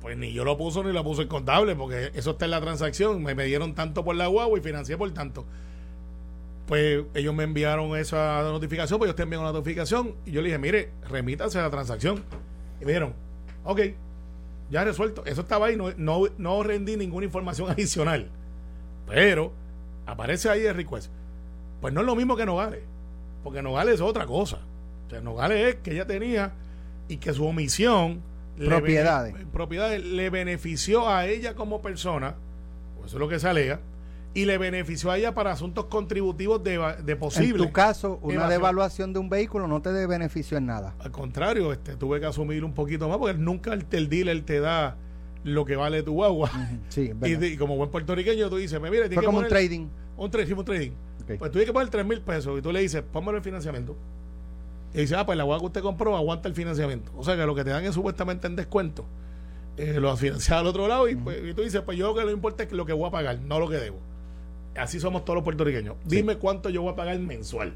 Pues 0.00 0.16
ni 0.16 0.32
yo 0.32 0.44
lo 0.44 0.58
puso 0.58 0.84
ni 0.84 0.92
la 0.92 1.02
puse 1.02 1.22
en 1.22 1.28
contable, 1.28 1.74
porque 1.74 2.10
eso 2.14 2.32
está 2.32 2.44
en 2.44 2.50
la 2.50 2.60
transacción. 2.60 3.22
Me, 3.22 3.34
me 3.34 3.46
dieron 3.46 3.74
tanto 3.74 4.04
por 4.04 4.14
la 4.14 4.26
guagua 4.26 4.58
y 4.58 4.60
financié 4.60 4.96
por 4.96 5.12
tanto 5.12 5.44
pues 6.66 7.04
ellos 7.14 7.34
me 7.34 7.44
enviaron 7.44 7.96
esa 7.96 8.42
notificación, 8.42 8.98
pues 8.98 9.10
yo 9.10 9.14
te 9.14 9.22
envié 9.22 9.38
una 9.38 9.52
notificación 9.52 10.14
y 10.24 10.32
yo 10.32 10.40
le 10.40 10.48
dije, 10.48 10.58
mire, 10.58 10.90
remítanse 11.08 11.60
la 11.60 11.70
transacción. 11.70 12.24
Y 12.80 12.84
me 12.84 12.92
dijeron, 12.92 13.14
ok, 13.64 13.80
ya 14.70 14.84
resuelto. 14.84 15.24
Eso 15.26 15.42
estaba 15.42 15.66
ahí, 15.66 15.76
no, 15.76 15.90
no, 15.96 16.22
no 16.38 16.62
rendí 16.62 16.96
ninguna 16.96 17.26
información 17.26 17.70
adicional. 17.72 18.30
Pero 19.06 19.52
aparece 20.06 20.48
ahí 20.48 20.64
el 20.64 20.74
request. 20.74 21.10
Pues 21.80 21.92
no 21.92 22.00
es 22.00 22.06
lo 22.06 22.16
mismo 22.16 22.36
que 22.36 22.46
Nogales, 22.46 22.80
porque 23.42 23.60
Nogales 23.60 23.96
es 23.96 24.00
otra 24.00 24.26
cosa. 24.26 24.58
O 25.06 25.10
sea, 25.10 25.20
Nogales 25.20 25.74
es 25.74 25.80
que 25.82 25.92
ella 25.92 26.06
tenía 26.06 26.52
y 27.08 27.18
que 27.18 27.34
su 27.34 27.46
omisión 27.46 28.22
propiedades. 28.56 29.34
Le, 29.34 29.46
propiedades 29.46 30.02
le 30.02 30.30
benefició 30.30 31.08
a 31.08 31.26
ella 31.26 31.54
como 31.54 31.82
persona, 31.82 32.36
pues 32.96 33.08
eso 33.08 33.16
es 33.16 33.20
lo 33.20 33.28
que 33.28 33.38
se 33.38 33.48
alega, 33.48 33.80
y 34.34 34.44
le 34.46 34.58
benefició 34.58 35.12
a 35.12 35.18
ella 35.18 35.32
para 35.32 35.52
asuntos 35.52 35.86
contributivos 35.86 36.62
de, 36.62 36.96
de 37.04 37.16
posible. 37.16 37.62
En 37.62 37.68
tu 37.68 37.72
caso, 37.72 38.18
una 38.20 38.48
devaluación 38.48 39.12
de 39.12 39.20
un 39.20 39.28
vehículo 39.28 39.68
no 39.68 39.80
te 39.80 39.92
de 39.92 40.06
beneficio 40.06 40.58
en 40.58 40.66
nada. 40.66 40.94
Al 40.98 41.12
contrario, 41.12 41.72
este, 41.72 41.96
tuve 41.96 42.18
que 42.18 42.26
asumir 42.26 42.64
un 42.64 42.74
poquito 42.74 43.08
más 43.08 43.18
porque 43.18 43.38
nunca 43.38 43.72
el, 43.72 43.86
el 43.92 44.08
dealer 44.08 44.42
te 44.42 44.58
da 44.58 44.96
lo 45.44 45.64
que 45.64 45.76
vale 45.76 46.02
tu 46.02 46.24
agua. 46.24 46.50
Sí, 46.88 47.12
y, 47.22 47.56
como 47.56 47.76
buen 47.76 47.90
puertorriqueño 47.90 48.48
tú 48.50 48.56
dices, 48.56 48.80
me 48.80 48.90
mire, 48.90 49.08
Fue 49.10 49.22
como 49.22 49.38
un 49.38 49.48
trading. 49.48 49.88
Un, 50.16 50.30
trading, 50.30 50.54
un 50.54 50.64
trading. 50.64 50.92
Pues 51.26 51.38
tú 51.38 51.50
tienes 51.50 51.66
que 51.66 51.72
poner 51.72 51.88
3 51.88 52.04
mil 52.04 52.20
pesos 52.20 52.58
y 52.58 52.62
tú 52.62 52.72
le 52.72 52.80
dices, 52.80 53.02
póngalo 53.02 53.38
el 53.38 53.44
financiamiento. 53.44 53.96
Y 54.92 54.98
dice, 54.98 55.16
ah, 55.16 55.26
pues 55.26 55.36
la 55.36 55.42
agua 55.42 55.58
que 55.58 55.66
usted 55.66 55.80
compró 55.80 56.16
aguanta 56.16 56.48
el 56.48 56.54
financiamiento. 56.54 57.12
O 57.16 57.24
sea 57.24 57.36
que 57.36 57.46
lo 57.46 57.54
que 57.54 57.64
te 57.64 57.70
dan 57.70 57.84
es 57.84 57.94
supuestamente 57.94 58.46
en 58.46 58.56
descuento. 58.56 59.06
Eh, 59.76 59.98
lo 59.98 60.10
has 60.10 60.20
financiado 60.20 60.60
al 60.60 60.66
otro 60.68 60.86
lado 60.86 61.08
y, 61.08 61.16
pues, 61.16 61.38
y 61.44 61.54
tú 61.54 61.62
dices, 61.62 61.82
pues 61.82 61.98
yo 61.98 62.08
lo 62.08 62.14
que 62.14 62.24
no 62.24 62.30
importa 62.30 62.62
es 62.62 62.72
lo 62.72 62.86
que 62.86 62.92
voy 62.92 63.08
a 63.08 63.10
pagar, 63.10 63.40
no 63.40 63.58
lo 63.58 63.68
que 63.68 63.76
debo. 63.76 63.98
Así 64.76 65.00
somos 65.00 65.24
todos 65.24 65.36
los 65.36 65.44
puertorriqueños. 65.44 65.96
Dime 66.04 66.36
cuánto 66.36 66.70
yo 66.70 66.82
voy 66.82 66.92
a 66.92 66.96
pagar 66.96 67.18
mensual. 67.18 67.74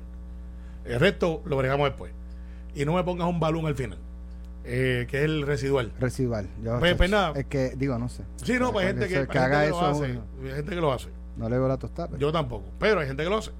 El 0.85 1.01
resto 1.01 1.43
lo 1.45 1.57
bregamos 1.57 1.89
después. 1.89 2.13
Y 2.75 2.85
no 2.85 2.95
me 2.95 3.05
pongas 3.05 3.29
un 3.29 3.41
balón 3.41 3.67
al 3.67 3.75
final. 3.75 3.99
Eh, 4.65 5.07
que 5.11 5.19
es 5.19 5.25
el 5.25 5.47
residual. 5.47 5.93
Residual. 5.99 6.49
pues, 6.81 6.95
pues 6.95 7.13
Es 7.37 7.47
que, 7.47 7.73
digo, 7.77 7.99
no 7.99 8.09
sé. 8.09 8.25
Sí, 8.43 8.59
no, 8.59 8.73
pues 8.73 8.87
hay 8.87 8.93
gente 8.93 9.09
que, 9.09 9.27
que, 9.27 9.39
haga 9.39 9.65
eso. 9.65 9.81
Lo 9.81 9.87
hace, 9.87 10.05
hay 10.05 10.55
gente 10.55 10.75
que 10.75 10.81
lo 10.81 10.93
hace. 10.93 11.09
No 11.37 11.49
le 11.49 11.59
veo 11.59 11.69
la 11.69 11.79
tostada. 11.79 12.19
Yo 12.19 12.33
tampoco. 12.33 12.65
Pero 12.79 13.01
hay 13.01 13.07
gente 13.07 13.23
que 13.23 13.31
lo 13.31 13.39
hace. 13.39 13.53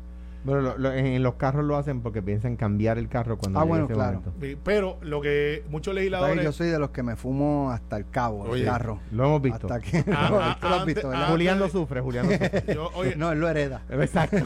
Pero 0.49 0.93
en 0.95 1.23
los 1.23 1.35
carros 1.35 1.65
lo 1.65 1.77
hacen 1.77 2.01
porque 2.01 2.23
piensan 2.23 2.57
cambiar 2.57 2.99
el 2.99 3.09
carro 3.09 3.37
cuando 3.39 3.61
ah, 3.61 3.65
bueno, 3.65 3.87
claro. 3.87 4.23
Pero 4.65 4.99
lo 5.03 5.21
que 5.21 5.65
muchos 5.69 5.95
legisladores. 5.95 6.43
Yo 6.43 6.53
soy 6.53 6.69
de 6.69 6.79
los 6.79 6.91
que 6.91 7.03
me 7.03 7.17
fumo 7.17 7.71
hasta 7.71 7.97
el 7.97 8.09
cabo 8.09 8.55
el 8.55 8.65
carro. 8.65 9.01
Lo 9.13 9.27
hemos 9.27 9.43
visto. 9.43 9.73
Hasta 9.73 9.81
que, 9.81 10.05
ah, 10.13 10.59
lo 10.61 10.69
has 10.69 10.87
visto, 10.87 11.11
Julián 11.29 11.59
lo 11.59 11.69
sufre, 11.69 12.01
Julián 12.01 12.27
lo 12.27 12.33
sufre. 12.33 12.65
Yo, 12.75 12.91
oye, 12.95 13.17
no, 13.17 13.33
él 13.33 13.41
lo 13.41 13.49
hereda. 13.49 13.83
Exacto. 13.91 14.39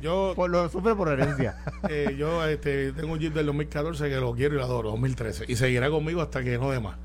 yo, 0.00 0.34
lo 0.48 0.68
sufre 0.68 0.94
por 0.94 1.08
herencia. 1.08 1.56
Eh, 1.88 2.14
yo 2.18 2.44
este, 2.46 2.92
tengo 2.92 3.12
un 3.12 3.18
Jeep 3.18 3.32
del 3.32 3.46
2014 3.46 4.08
que 4.08 4.16
lo 4.16 4.34
quiero 4.34 4.54
y 4.54 4.58
lo 4.58 4.64
adoro, 4.64 4.90
2013. 4.90 5.44
Y 5.48 5.56
seguirá 5.56 5.90
conmigo 5.90 6.20
hasta 6.20 6.42
que 6.42 6.58
no 6.58 6.70
dé 6.70 6.80
más. 6.80 6.96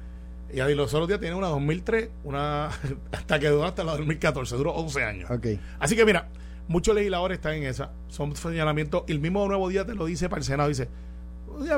Y 0.53 0.59
ahí 0.59 0.75
los 0.75 0.93
otros 0.93 1.07
días 1.07 1.19
tiene 1.19 1.35
una 1.35 1.47
2003, 1.47 2.09
una 2.23 2.69
hasta 3.11 3.39
que 3.39 3.47
duró 3.47 3.65
hasta 3.65 3.83
la 3.83 3.93
2014, 3.93 4.55
duró 4.55 4.71
11 4.73 5.03
años. 5.03 5.31
Okay. 5.31 5.59
Así 5.79 5.95
que 5.95 6.05
mira, 6.05 6.27
Muchos 6.67 6.95
legisladores 6.95 7.38
están 7.38 7.56
en 7.56 7.63
esa. 7.63 7.91
Son 8.08 8.36
señalamientos. 8.36 9.04
El 9.08 9.19
mismo 9.19 9.47
Nuevo 9.47 9.69
Día 9.69 9.86
te 9.86 9.93
lo 9.93 10.06
dice 10.06 10.30
para 10.30 10.39
el 10.39 10.45
Senado. 10.45 10.69
Dice, 10.69 10.88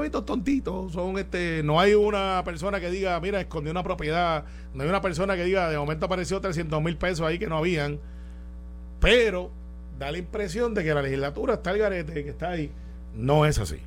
estos 0.04 0.26
tontitos. 0.26 0.92
Son 0.92 1.18
este, 1.18 1.62
no 1.64 1.80
hay 1.80 1.94
una 1.94 2.42
persona 2.46 2.80
que 2.80 2.90
diga, 2.90 3.20
mira, 3.20 3.40
escondió 3.42 3.72
una 3.72 3.84
propiedad. 3.84 4.46
No 4.74 4.84
hay 4.84 4.90
una 4.90 5.02
persona 5.02 5.36
que 5.36 5.44
diga, 5.44 5.70
de 5.70 5.78
momento 5.78 6.06
apareció 6.06 6.40
300 6.42 6.82
mil 6.82 6.98
pesos 6.98 7.26
ahí 7.26 7.40
que 7.40 7.48
no 7.48 7.58
habían. 7.58 8.00
Pero 9.00 9.52
da 10.00 10.12
la 10.12 10.18
impresión 10.18 10.74
de 10.74 10.84
que 10.84 10.94
la 10.94 11.02
legislatura 11.02 11.56
está 11.56 11.72
el 11.72 11.80
garete, 11.80 12.24
que 12.24 12.30
está 12.30 12.52
ahí. 12.52 12.72
No 13.16 13.46
es 13.46 13.60
así. 13.60 13.78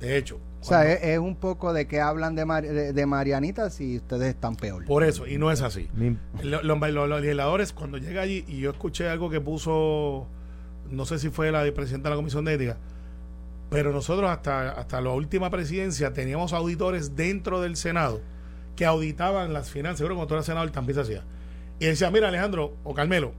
De 0.00 0.16
hecho, 0.16 0.40
o 0.60 0.64
sea, 0.64 0.92
es, 0.92 1.18
un 1.18 1.36
poco 1.36 1.72
de 1.72 1.86
que 1.86 2.00
hablan 2.00 2.34
de, 2.34 2.92
de, 2.92 3.06
Marianita 3.06 3.70
si 3.70 3.96
ustedes 3.96 4.28
están 4.28 4.56
peor. 4.56 4.84
Por 4.84 5.04
eso, 5.04 5.26
y 5.26 5.38
no 5.38 5.50
es 5.50 5.62
así. 5.62 5.88
Los, 6.42 6.62
legisladores, 6.62 7.72
cuando 7.72 7.96
llega 7.96 8.20
allí, 8.20 8.44
y 8.46 8.60
yo 8.60 8.70
escuché 8.70 9.08
algo 9.08 9.30
que 9.30 9.40
puso, 9.40 10.26
no 10.90 11.06
sé 11.06 11.18
si 11.18 11.30
fue 11.30 11.50
la 11.50 11.62
presidenta 11.72 12.10
de 12.10 12.14
la 12.14 12.16
Comisión 12.16 12.44
de 12.44 12.54
Ética, 12.54 12.76
pero 13.70 13.90
nosotros 13.90 14.28
hasta, 14.30 14.72
hasta 14.72 15.00
la 15.00 15.10
última 15.10 15.48
presidencia 15.48 16.12
teníamos 16.12 16.52
auditores 16.52 17.16
dentro 17.16 17.62
del 17.62 17.76
Senado 17.76 18.20
que 18.76 18.84
auditaban 18.84 19.54
las 19.54 19.70
finanzas, 19.70 19.98
seguro 19.98 20.16
como 20.16 20.26
todo 20.26 20.38
el 20.38 20.44
Senado 20.44 20.70
también 20.70 20.96
se 20.96 21.00
hacía. 21.00 21.24
Y 21.78 21.86
decía, 21.86 22.10
mira 22.10 22.28
Alejandro 22.28 22.74
o 22.84 22.92
Carmelo, 22.92 23.32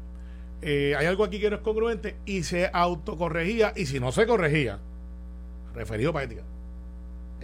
eh, 0.63 0.95
hay 0.97 1.05
algo 1.05 1.23
aquí 1.23 1.39
que 1.39 1.51
no 1.51 1.57
es 1.57 1.62
congruente 1.62 2.15
y 2.25 2.43
se 2.43 2.71
autocorregía 2.73 3.73
y 3.75 3.86
si 3.86 3.99
no 3.99 4.12
se 4.12 4.25
corregía, 4.25 4.79
referido 5.75 6.13
para 6.13 6.25
ética 6.25 6.43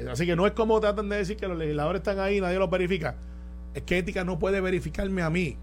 Así 0.09 0.25
que 0.25 0.35
no 0.35 0.45
es 0.45 0.53
como 0.53 0.79
tratan 0.79 1.09
de 1.09 1.17
decir 1.17 1.37
que 1.37 1.47
los 1.47 1.57
legisladores 1.57 2.01
están 2.01 2.19
ahí 2.19 2.37
y 2.37 2.41
nadie 2.41 2.59
los 2.59 2.69
verifica. 2.69 3.15
Es 3.73 3.83
que 3.83 3.97
ética 3.97 4.23
no 4.23 4.37
puede 4.37 4.61
verificarme 4.61 5.21
a 5.21 5.29
mí. 5.29 5.57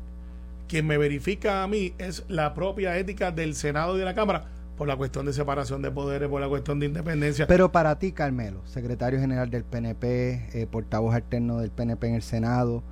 Quien 0.69 0.87
me 0.87 0.99
verifica 0.99 1.63
a 1.63 1.69
mí 1.69 1.95
es 1.99 2.25
la 2.29 2.55
propia 2.55 2.97
ética 2.97 3.31
del 3.31 3.55
Senado 3.55 3.97
y 3.97 3.99
de 4.01 4.05
la 4.05 4.15
Cámara 4.15 4.47
por 4.77 4.89
la 4.89 4.97
cuestión 4.97 5.27
de 5.27 5.33
separación 5.33 5.83
de 5.83 5.91
poderes, 5.91 6.29
por 6.29 6.41
la 6.41 6.49
cuestión 6.49 6.81
de 6.81 6.87
independencia. 6.87 7.47
Pero 7.47 7.71
para 7.71 7.97
ti, 7.99 8.11
Carmelo, 8.13 8.61
secretario 8.67 9.21
general 9.21 9.51
del 9.51 9.63
PNP, 9.63 10.51
eh, 10.53 10.67
portavoz 10.69 11.15
alterno 11.15 11.59
del 11.59 11.71
PNP 11.71 12.09
en 12.09 12.15
el 12.15 12.23
Senado, 12.23 12.83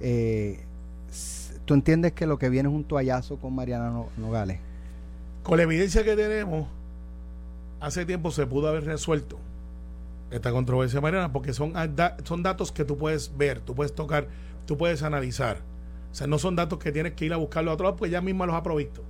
eh, 0.00 0.60
¿tú 1.64 1.74
entiendes 1.74 2.12
que 2.12 2.26
lo 2.26 2.38
que 2.38 2.48
viene 2.48 2.68
es 2.68 2.74
un 2.74 2.84
toallazo 2.84 3.38
con 3.38 3.54
Mariana 3.54 3.92
Nogales? 4.16 4.60
Con 5.42 5.56
la 5.56 5.64
evidencia 5.64 6.04
que 6.04 6.14
tenemos, 6.14 6.68
hace 7.80 8.04
tiempo 8.04 8.30
se 8.30 8.46
pudo 8.46 8.68
haber 8.68 8.84
resuelto 8.84 9.38
esta 10.32 10.50
controversia, 10.50 11.00
Mariana, 11.00 11.32
porque 11.32 11.52
son, 11.52 11.74
son 12.24 12.42
datos 12.42 12.72
que 12.72 12.84
tú 12.84 12.96
puedes 12.96 13.36
ver, 13.36 13.60
tú 13.60 13.74
puedes 13.74 13.94
tocar, 13.94 14.28
tú 14.66 14.78
puedes 14.78 15.02
analizar. 15.02 15.58
O 16.10 16.14
sea, 16.14 16.26
no 16.26 16.38
son 16.38 16.56
datos 16.56 16.78
que 16.78 16.90
tienes 16.90 17.12
que 17.12 17.26
ir 17.26 17.32
a 17.32 17.36
buscarlo 17.36 17.70
a 17.70 17.74
otro 17.74 17.84
lado, 17.84 17.96
pues 17.96 18.10
ya 18.10 18.20
misma 18.20 18.46
los 18.46 18.54
ha 18.54 18.62
provisto. 18.62 19.02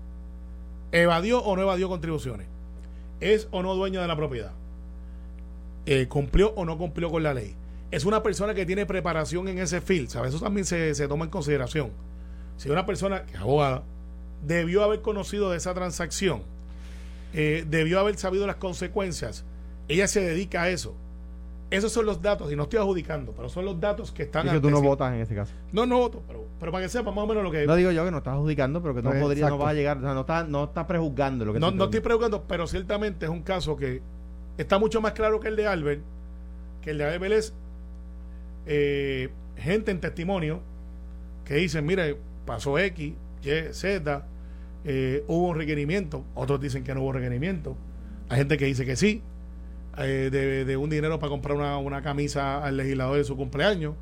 ¿Evadió 0.90 1.42
o 1.42 1.56
no 1.56 1.62
evadió 1.62 1.88
contribuciones? 1.88 2.48
¿Es 3.20 3.48
o 3.50 3.62
no 3.62 3.74
dueño 3.74 4.00
de 4.00 4.08
la 4.08 4.16
propiedad? 4.16 4.52
Eh, 5.86 6.06
¿Cumplió 6.08 6.52
o 6.54 6.64
no 6.64 6.76
cumplió 6.76 7.10
con 7.10 7.22
la 7.22 7.34
ley? 7.34 7.54
Es 7.90 8.04
una 8.04 8.22
persona 8.22 8.54
que 8.54 8.66
tiene 8.66 8.84
preparación 8.84 9.48
en 9.48 9.58
ese 9.58 9.80
field, 9.80 10.08
¿sabes? 10.08 10.34
Eso 10.34 10.42
también 10.42 10.64
se, 10.64 11.08
toma 11.08 11.24
en 11.24 11.30
consideración. 11.30 11.90
Si 12.56 12.68
una 12.68 12.84
persona 12.84 13.24
que 13.26 13.34
es 13.34 13.40
abogada 13.40 13.84
debió 14.44 14.82
haber 14.82 15.02
conocido 15.02 15.50
de 15.50 15.58
esa 15.58 15.72
transacción, 15.72 16.42
eh, 17.32 17.64
debió 17.68 18.00
haber 18.00 18.16
sabido 18.16 18.46
las 18.46 18.56
consecuencias, 18.56 19.44
ella 19.88 20.08
se 20.08 20.20
dedica 20.20 20.62
a 20.62 20.70
eso 20.70 20.96
esos 21.72 21.90
son 21.90 22.06
los 22.06 22.20
datos, 22.20 22.52
y 22.52 22.56
no 22.56 22.64
estoy 22.64 22.78
adjudicando, 22.78 23.32
pero 23.32 23.48
son 23.48 23.64
los 23.64 23.80
datos 23.80 24.12
que 24.12 24.24
están 24.24 24.46
Es 24.46 24.52
que 24.52 24.60
tú 24.60 24.70
no 24.70 24.78
sí. 24.78 24.86
votas 24.86 25.12
en 25.14 25.20
ese 25.20 25.34
caso. 25.34 25.52
No, 25.72 25.86
no 25.86 25.98
voto, 25.98 26.22
pero, 26.26 26.46
pero 26.60 26.70
para 26.70 26.84
que 26.84 26.88
sepa 26.90 27.10
más 27.10 27.24
o 27.24 27.26
menos 27.26 27.42
lo 27.42 27.50
que. 27.50 27.66
No 27.66 27.74
digo 27.74 27.90
yo 27.90 28.04
que 28.04 28.10
no 28.10 28.18
estás 28.18 28.34
adjudicando, 28.34 28.82
pero 28.82 28.94
que 28.94 29.02
no 29.02 29.10
Pues, 29.10 29.22
podría, 29.22 29.42
no 29.42 29.54
exacto. 29.54 29.64
va 29.64 29.70
a 29.70 29.74
llegar, 29.74 29.98
o 29.98 30.00
sea, 30.02 30.14
no 30.14 30.20
está, 30.20 30.44
no 30.44 30.64
está 30.64 30.86
prejuzgando 30.86 31.44
lo 31.44 31.52
que 31.54 31.60
no, 31.60 31.70
no 31.70 31.84
estoy 31.84 32.00
preguntando, 32.00 32.44
pero 32.46 32.66
ciertamente 32.66 33.24
es 33.26 33.30
un 33.30 33.42
caso 33.42 33.76
que 33.76 34.02
está 34.58 34.78
mucho 34.78 35.00
más 35.00 35.12
claro 35.12 35.40
que 35.40 35.48
el 35.48 35.56
de 35.56 35.66
Albert, 35.66 36.02
que 36.82 36.90
el 36.90 36.98
de 36.98 37.04
Albert 37.04 37.34
es 37.34 37.54
eh, 38.66 39.30
gente 39.56 39.90
en 39.90 40.00
testimonio 40.00 40.60
que 41.44 41.54
dicen, 41.54 41.84
mire, 41.86 42.16
pasó 42.46 42.78
X, 42.78 43.14
Y, 43.42 43.72
Z, 43.72 44.26
eh, 44.84 45.24
hubo 45.26 45.48
un 45.48 45.56
requerimiento, 45.56 46.24
otros 46.34 46.60
dicen 46.60 46.84
que 46.84 46.94
no 46.94 47.02
hubo 47.02 47.12
requerimiento, 47.12 47.76
hay 48.28 48.38
gente 48.38 48.56
que 48.58 48.66
dice 48.66 48.84
que 48.84 48.96
sí, 48.96 49.22
eh, 49.98 50.28
de, 50.30 50.64
de 50.64 50.76
un 50.76 50.90
dinero 50.90 51.18
para 51.18 51.30
comprar 51.30 51.56
una, 51.56 51.76
una 51.78 52.02
camisa 52.02 52.64
al 52.64 52.76
legislador 52.76 53.16
de 53.16 53.24
su 53.24 53.36
cumpleaños, 53.36 53.94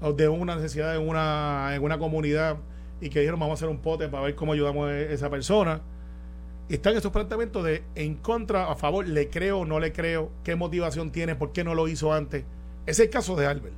o 0.00 0.12
de 0.12 0.28
una 0.28 0.56
necesidad 0.56 0.96
en 0.96 1.08
una, 1.08 1.74
en 1.74 1.82
una 1.82 1.98
comunidad 1.98 2.56
y 3.00 3.08
que 3.08 3.20
dijeron 3.20 3.40
vamos 3.40 3.52
a 3.52 3.64
hacer 3.64 3.68
un 3.68 3.78
pote 3.78 4.08
para 4.08 4.24
ver 4.24 4.34
cómo 4.34 4.52
ayudamos 4.52 4.88
a 4.88 4.98
esa 4.98 5.30
persona. 5.30 5.80
Están 6.68 6.96
esos 6.96 7.12
planteamientos 7.12 7.64
de 7.64 7.82
en 7.94 8.14
contra, 8.16 8.70
a 8.70 8.76
favor, 8.76 9.06
le 9.06 9.28
creo 9.28 9.64
no 9.64 9.80
le 9.80 9.92
creo, 9.92 10.30
qué 10.44 10.54
motivación 10.54 11.10
tiene, 11.10 11.34
por 11.34 11.52
qué 11.52 11.64
no 11.64 11.74
lo 11.74 11.88
hizo 11.88 12.12
antes. 12.12 12.44
Ese 12.86 13.02
es 13.02 13.08
el 13.08 13.10
caso 13.10 13.36
de 13.36 13.46
Albert. 13.46 13.74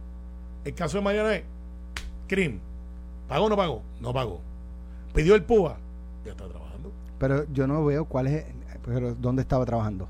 El 0.65 0.75
caso 0.75 0.99
de 0.99 1.05
Mariana 1.05 1.35
es, 1.37 1.45
CRIM, 2.27 2.61
¿pagó 3.29 3.47
o 3.47 3.49
no 3.49 3.57
pagó? 3.57 3.83
No 4.01 4.13
pagó. 4.13 4.41
Pidió 5.15 5.35
el 5.35 5.45
PUA, 5.45 5.77
ya 6.25 6.33
está 6.33 6.49
trabajando, 6.49 6.91
Pero 7.19 7.47
yo 7.53 7.67
no 7.67 7.85
veo 7.85 8.07
cuál 8.07 8.27
es. 8.29 8.45
Pero, 8.85 9.15
¿Dónde 9.15 9.43
estaba 9.43 9.65
trabajando? 9.65 10.09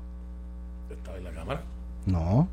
está 0.89 1.17
en 1.17 1.23
la 1.23 1.31
cámara. 1.31 1.61
No. 2.05 2.47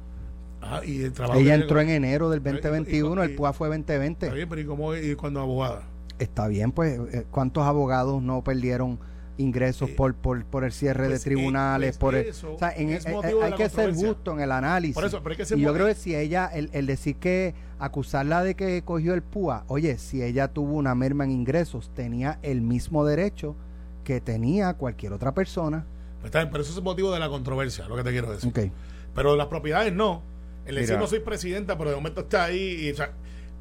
Ah, 0.61 0.81
y 0.85 1.03
el 1.03 1.13
trabajo 1.13 1.41
Ella 1.41 1.55
entró 1.57 1.81
en 1.81 1.91
enero 1.91 2.31
del 2.31 2.39
y- 2.39 2.49
y- 2.49 2.53
2021, 2.53 3.23
y- 3.23 3.27
el 3.29 3.35
PUA 3.35 3.53
fue 3.53 3.69
Está 3.69 3.77
2020. 3.95 4.31
bien, 4.31 4.49
pero 4.49 4.61
¿y 4.61 4.65
cómo 4.65 4.95
y 4.97 5.15
cuando 5.17 5.41
abogada? 5.41 5.83
Está 6.19 6.47
bien, 6.47 6.71
pues, 6.71 7.01
eh, 7.13 7.27
¿cuántos 7.31 7.65
abogados 7.65 8.23
no 8.23 8.43
perdieron 8.45 8.99
ingresos 9.39 9.91
Eh, 9.91 9.95
por, 9.97 10.15
por, 10.15 10.45
por 10.45 10.63
el 10.63 10.71
cierre 10.71 11.07
pues, 11.09 11.25
de 11.25 11.31
tribunales? 11.31 11.97
eh, 11.97 11.99
pues 11.99 12.35
por 12.35 12.47
el- 12.47 12.55
o 12.55 12.59
sea, 12.59 12.71
en- 12.77 12.91
es 12.91 13.07
eh, 13.07 13.11
motivo 13.11 13.41
de 13.41 13.47
hay 13.47 13.53
que 13.55 13.69
ser 13.69 13.93
justo 13.93 14.33
en 14.35 14.41
el 14.41 14.53
análisis. 14.53 14.95
Por 14.95 15.05
eso, 15.05 15.21
pero 15.23 15.35
es 15.43 15.49
que 15.49 15.57
y 15.57 15.61
yo 15.63 15.73
creo 15.75 15.87
que 15.87 15.95
si 15.97 16.15
ella, 16.15 16.47
el, 16.47 16.71
el 16.73 16.87
decir 16.87 17.17
que 17.17 17.55
acusarla 17.81 18.45
de 18.45 18.55
que 18.55 18.83
cogió 18.83 19.15
el 19.15 19.23
PUA, 19.23 19.65
oye, 19.67 19.99
si 19.99 20.23
ella 20.23 20.47
tuvo 20.49 20.75
una 20.75 20.95
merma 20.95 21.25
en 21.25 21.33
ingresos, 21.33 21.91
tenía 21.95 22.39
el 22.43 22.61
mismo 22.61 23.05
derecho 23.05 23.57
que 24.05 24.21
tenía 24.21 24.75
cualquier 24.75 25.13
otra 25.13 25.33
persona. 25.35 25.87
Pues 26.21 26.27
está 26.27 26.39
bien, 26.39 26.51
pero 26.53 26.63
eso 26.63 26.71
es 26.71 26.79
el 26.79 26.85
motivo 26.85 27.11
de 27.13 27.19
la 27.19 27.29
controversia, 27.29 27.89
lo 27.89 27.97
que 27.97 28.05
te 28.05 28.11
quiero 28.11 28.31
decir. 28.31 28.49
Ok. 28.49 28.71
Pero 29.15 29.37
las 29.37 29.47
propiedades 29.49 29.93
no. 29.93 30.23
El 30.65 30.77
decir 30.77 30.91
Mira. 30.91 31.01
no 31.01 31.07
soy 31.07 31.21
presidenta, 31.21 31.77
pero 31.77 31.91
de 31.91 31.97
momento 31.97 32.21
está 32.23 32.45
ahí. 32.45 32.87
y, 32.87 32.91
o 32.93 32.95
sea, 32.97 33.13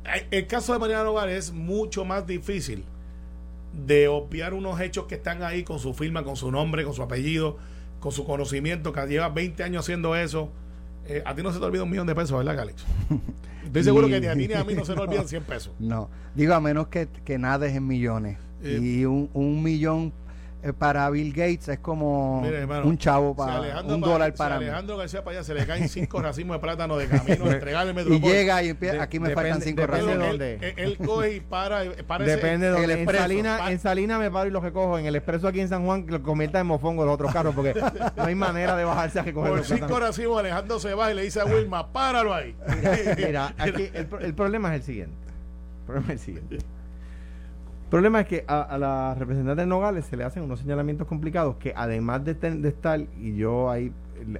hay- 0.06 0.28
el 0.32 0.48
caso 0.48 0.74
de 0.74 0.80
Mariana 0.80 1.04
Nogales 1.04 1.46
es 1.46 1.52
mucho 1.52 2.06
más 2.06 2.26
difícil 2.28 2.86
de 3.86 4.08
obviar 4.08 4.54
unos 4.54 4.80
hechos 4.82 5.06
que 5.06 5.16
están 5.16 5.44
ahí 5.44 5.64
con 5.64 5.80
su 5.80 5.94
firma, 5.94 6.24
con 6.24 6.36
su 6.36 6.52
nombre, 6.52 6.84
con 6.84 6.94
su 6.94 7.02
apellido, 7.02 7.58
con 8.00 8.12
su 8.12 8.26
conocimiento, 8.26 8.92
que 8.94 9.06
lleva 9.08 9.30
20 9.30 9.64
años 9.64 9.86
haciendo 9.86 10.16
eso. 10.16 10.52
Eh, 11.08 11.24
a 11.26 11.34
ti 11.34 11.42
no 11.42 11.52
se 11.52 11.60
te 11.60 11.66
olvida 11.66 11.84
un 11.84 11.90
millón 11.90 12.06
de 12.08 12.14
pesos, 12.16 12.38
¿verdad, 12.38 12.60
Alex? 12.60 12.84
Estoy 13.66 13.84
seguro 13.84 14.08
que 14.08 14.20
ni 14.20 14.28
a 14.28 14.34
ti 14.34 14.48
ni 14.48 14.54
a 14.54 14.64
mí 14.64 14.74
no 14.74 14.84
se 14.86 14.94
nos 14.96 15.08
olvidan 15.08 15.28
100 15.28 15.44
pesos. 15.44 15.74
No, 15.80 16.10
digo 16.36 16.54
a 16.54 16.60
menos 16.60 16.88
que, 16.88 17.08
que 17.26 17.38
nades 17.38 17.74
en 17.76 17.88
millones. 17.88 18.38
Eh, 18.64 18.80
y 18.82 19.06
un, 19.06 19.30
un 19.34 19.64
millón 19.64 20.14
eh, 20.63 20.74
para 20.74 21.10
Bill 21.10 21.32
Gates 21.34 21.69
es 21.69 21.80
como 21.80 22.41
Mire, 22.43 22.60
hermano, 22.60 22.86
un 22.88 22.97
chavo 22.97 23.32
Si 23.32 23.38
para 23.38 23.82
un 23.82 24.00
pa- 24.02 24.08
dólar 24.08 24.32
si 24.32 24.38
para 24.38 24.60
mí. 24.60 24.65
Alejandro 24.65 24.97
García 24.97 25.24
para 25.24 25.38
allá 25.38 25.43
se 25.43 25.54
le 25.56 25.65
caen 25.65 25.89
cinco 25.89 26.21
racimos 26.21 26.56
de 26.56 26.60
plátano 26.60 26.97
de 26.97 27.08
camino 27.08 27.45
a 27.45 27.52
entregarle 27.54 28.00
el 28.00 28.13
Y 28.13 28.19
llega 28.19 28.62
y 28.63 28.69
empieza, 28.69 28.95
De- 28.95 29.02
aquí 29.02 29.19
me 29.19 29.30
depende- 29.30 29.50
faltan 29.50 29.67
cinco 29.67 29.88
razones. 29.88 30.17
dónde. 30.30 30.54
él- 30.62 30.74
él 30.78 30.97
coge 30.97 31.36
y 31.36 31.39
para, 31.39 31.84
para 32.08 32.24
ese- 32.26 32.36
Depende 32.36 32.67
de 32.67 32.74
el 32.76 32.78
donde. 32.80 32.93
En 32.93 33.00
expreso. 33.00 33.21
Salina, 33.24 33.71
en 33.71 33.80
Salina 33.80 34.19
me 34.19 34.30
paro 34.30 34.47
y 34.47 34.52
lo 34.52 34.60
recojo. 34.62 34.97
En 35.00 35.06
el 35.08 35.15
expreso 35.15 35.47
aquí 35.47 35.60
en 35.62 35.69
San 35.69 35.84
Juan 35.86 36.06
lo 36.08 36.21
convierta 36.21 36.60
en 36.60 36.67
mofongo 36.67 37.06
los 37.06 37.15
otros 37.15 37.34
carros 37.34 37.56
porque 37.56 37.74
no 38.15 38.24
hay 38.24 38.36
manera 38.36 38.76
de 38.76 38.84
bajarse 38.84 39.19
a 39.19 39.24
recoger 39.24 39.50
Por 39.50 39.58
los 39.60 39.67
cinco 39.67 39.80
plátanos. 39.88 40.10
racimos 40.10 40.39
Alejandro 40.39 40.80
se 40.80 40.93
va 40.93 41.12
y 41.12 41.15
le 41.15 41.24
dice 41.24 41.41
a 41.41 41.45
Wilma, 41.45 41.91
páralo 41.91 42.34
ahí. 42.34 42.56
Mira, 43.17 43.54
aquí 43.58 43.89
el, 43.93 44.08
el 44.21 44.34
problema 44.36 44.69
es 44.76 44.82
el 44.82 44.86
siguiente. 44.86 45.15
El 45.82 45.86
problema 45.88 46.08
es 46.13 46.19
el 46.19 46.19
siguiente. 46.19 46.58
Problema 47.91 48.21
es 48.21 48.27
que 48.27 48.45
a, 48.47 48.62
a 48.62 48.77
la 48.77 49.13
representante 49.15 49.62
de 49.62 49.67
Nogales 49.67 50.06
se 50.06 50.15
le 50.15 50.23
hacen 50.23 50.43
unos 50.43 50.62
señalamientos 50.62 51.06
complicados 51.08 51.58
que 51.58 51.73
además 51.75 52.23
de, 52.23 52.36
ten- 52.36 52.62
de 52.62 52.69
estar, 52.69 53.01
y 53.19 53.36
yo 53.36 53.69
ahí 53.69 53.91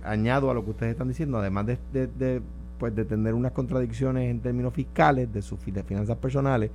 añado 0.04 0.50
a 0.50 0.54
lo 0.54 0.64
que 0.64 0.70
ustedes 0.72 0.94
están 0.94 1.10
diciendo, 1.10 1.38
además 1.38 1.66
de, 1.68 2.42
pues 2.80 2.96
de 2.96 3.04
tener 3.04 3.34
unas 3.34 3.52
contradicciones 3.52 4.32
en 4.32 4.40
términos 4.40 4.74
fiscales 4.74 5.32
de 5.34 5.42
sus 5.42 5.60
finanzas 5.60 6.18
personales 6.18 6.72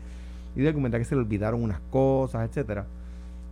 y 0.54 0.60
de 0.60 0.68
argumentar 0.68 1.00
que 1.00 1.06
se 1.06 1.14
le 1.14 1.22
olvidaron 1.22 1.62
unas 1.62 1.80
cosas, 1.90 2.46
etcétera, 2.46 2.84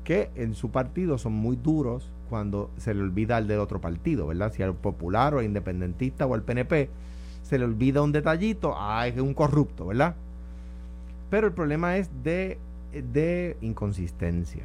que 0.04 0.28
en 0.36 0.54
su 0.54 0.70
partido 0.70 1.16
son 1.16 1.32
muy 1.32 1.56
duros 1.56 2.10
cuando 2.28 2.70
se 2.76 2.92
le 2.92 3.00
olvida 3.00 3.38
al 3.38 3.48
del 3.48 3.58
otro 3.60 3.80
partido, 3.80 4.26
¿verdad? 4.26 4.52
Si 4.52 4.62
al 4.62 4.74
popular 4.74 5.34
o 5.34 5.38
al 5.38 5.46
independentista 5.46 6.26
o 6.26 6.34
al 6.34 6.42
PNP 6.42 6.90
se 7.42 7.58
le 7.58 7.64
olvida 7.64 8.02
un 8.02 8.12
detallito, 8.12 8.74
ah, 8.76 9.06
es 9.08 9.18
un 9.18 9.32
corrupto, 9.32 9.86
¿verdad? 9.86 10.14
Pero 11.30 11.46
el 11.46 11.54
problema 11.54 11.96
es 11.96 12.10
de, 12.22 12.58
de 13.02 13.56
inconsistencia, 13.60 14.64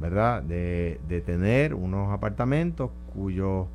¿verdad? 0.00 0.42
De, 0.42 1.00
de 1.08 1.20
tener 1.20 1.74
unos 1.74 2.12
apartamentos 2.12 2.90
cuyos 3.14 3.66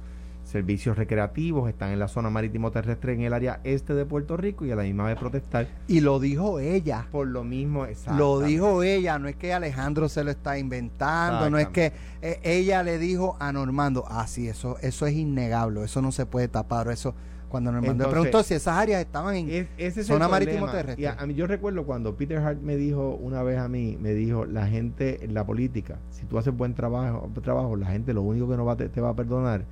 servicios 0.43 0.97
recreativos 0.97 1.69
están 1.69 1.91
en 1.91 1.99
la 1.99 2.07
zona 2.07 2.29
marítimo 2.29 2.69
terrestre 2.71 3.13
en 3.13 3.21
el 3.21 3.33
área 3.33 3.61
este 3.63 3.93
de 3.93 4.05
Puerto 4.05 4.35
Rico 4.35 4.65
y 4.65 4.71
a 4.71 4.75
la 4.75 4.83
misma 4.83 5.05
vez 5.05 5.17
protestar 5.17 5.67
Y 5.87 6.01
lo 6.01 6.19
dijo 6.19 6.59
ella. 6.59 7.07
por 7.11 7.27
lo 7.27 7.43
mismo. 7.43 7.83
Lo 7.83 7.89
exactamente. 7.89 8.47
dijo 8.47 8.83
ella, 8.83 9.19
no 9.19 9.27
es 9.29 9.35
que 9.35 9.53
Alejandro 9.53 10.09
se 10.09 10.23
lo 10.23 10.31
está 10.31 10.57
inventando, 10.57 11.49
no 11.49 11.57
es 11.57 11.69
que 11.69 11.93
eh, 12.21 12.39
ella 12.43 12.83
le 12.83 12.97
dijo 12.97 13.37
a 13.39 13.51
Normando, 13.53 14.03
ah, 14.07 14.27
sí, 14.27 14.47
eso, 14.47 14.77
eso 14.81 15.07
es 15.07 15.13
innegable, 15.13 15.83
eso 15.83 16.01
no 16.01 16.11
se 16.11 16.25
puede 16.25 16.49
tapar, 16.49 16.89
eso 16.89 17.15
cuando 17.53 17.71
le 17.71 17.77
Entonces, 17.87 18.07
preguntó 18.09 18.41
si 18.41 18.55
esas 18.55 18.75
áreas 18.79 18.99
estaban 18.99 19.35
en 19.35 19.47
Es- 19.47 19.67
ese 19.77 20.01
es 20.01 20.07
Zona 20.07 20.27
marítimo 20.27 20.67
terrestre. 20.71 21.03
Y 21.03 21.05
a, 21.05 21.13
a 21.13 21.25
mí 21.27 21.35
yo 21.35 21.45
recuerdo 21.45 21.83
cuando 21.85 22.15
Peter 22.15 22.39
Hart 22.39 22.59
me 22.61 22.75
dijo 22.77 23.11
una 23.21 23.43
vez 23.43 23.59
a 23.59 23.67
mí, 23.67 23.95
me 24.01 24.15
dijo, 24.15 24.45
la 24.45 24.65
gente 24.65 25.23
en 25.23 25.35
la 25.35 25.45
política, 25.45 25.99
si 26.09 26.25
tú 26.25 26.39
haces 26.39 26.51
buen 26.57 26.73
trabajo, 26.73 27.29
trabajo 27.43 27.75
la 27.75 27.85
gente 27.85 28.11
lo 28.11 28.23
único 28.23 28.49
que 28.49 28.57
no 28.57 28.65
va, 28.65 28.75
te, 28.75 28.89
te 28.89 28.99
va 29.01 29.09
a 29.09 29.15
perdonar 29.15 29.65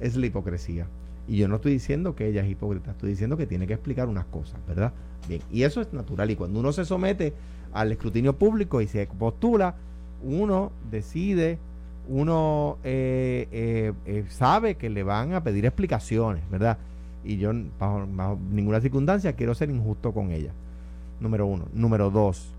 es 0.00 0.16
la 0.16 0.24
hipocresía. 0.24 0.86
Y 1.28 1.36
yo 1.36 1.46
no 1.48 1.56
estoy 1.56 1.72
diciendo 1.72 2.14
que 2.16 2.26
ella 2.26 2.42
es 2.42 2.48
hipócrita, 2.50 2.92
estoy 2.92 3.10
diciendo 3.10 3.36
que 3.36 3.46
tiene 3.46 3.66
que 3.66 3.74
explicar 3.74 4.08
unas 4.08 4.24
cosas, 4.24 4.58
¿verdad? 4.66 4.94
Bien, 5.28 5.42
y 5.50 5.64
eso 5.64 5.82
es 5.82 5.92
natural. 5.92 6.30
Y 6.30 6.36
cuando 6.36 6.58
uno 6.60 6.72
se 6.72 6.86
somete 6.86 7.34
al 7.74 7.92
escrutinio 7.92 8.32
público 8.32 8.80
y 8.80 8.86
se 8.86 9.06
postula, 9.06 9.74
uno 10.22 10.72
decide, 10.90 11.58
uno 12.08 12.78
eh, 12.82 13.46
eh, 13.52 13.92
eh, 14.06 14.24
sabe 14.30 14.76
que 14.76 14.88
le 14.88 15.02
van 15.02 15.34
a 15.34 15.42
pedir 15.42 15.66
explicaciones, 15.66 16.48
¿verdad? 16.50 16.78
Y 17.26 17.38
yo, 17.38 17.52
bajo, 17.78 18.06
bajo 18.08 18.38
ninguna 18.50 18.80
circunstancia, 18.80 19.34
quiero 19.34 19.54
ser 19.54 19.70
injusto 19.70 20.12
con 20.12 20.30
ella. 20.30 20.52
Número 21.20 21.46
uno. 21.46 21.64
Número 21.74 22.10
dos. 22.10 22.52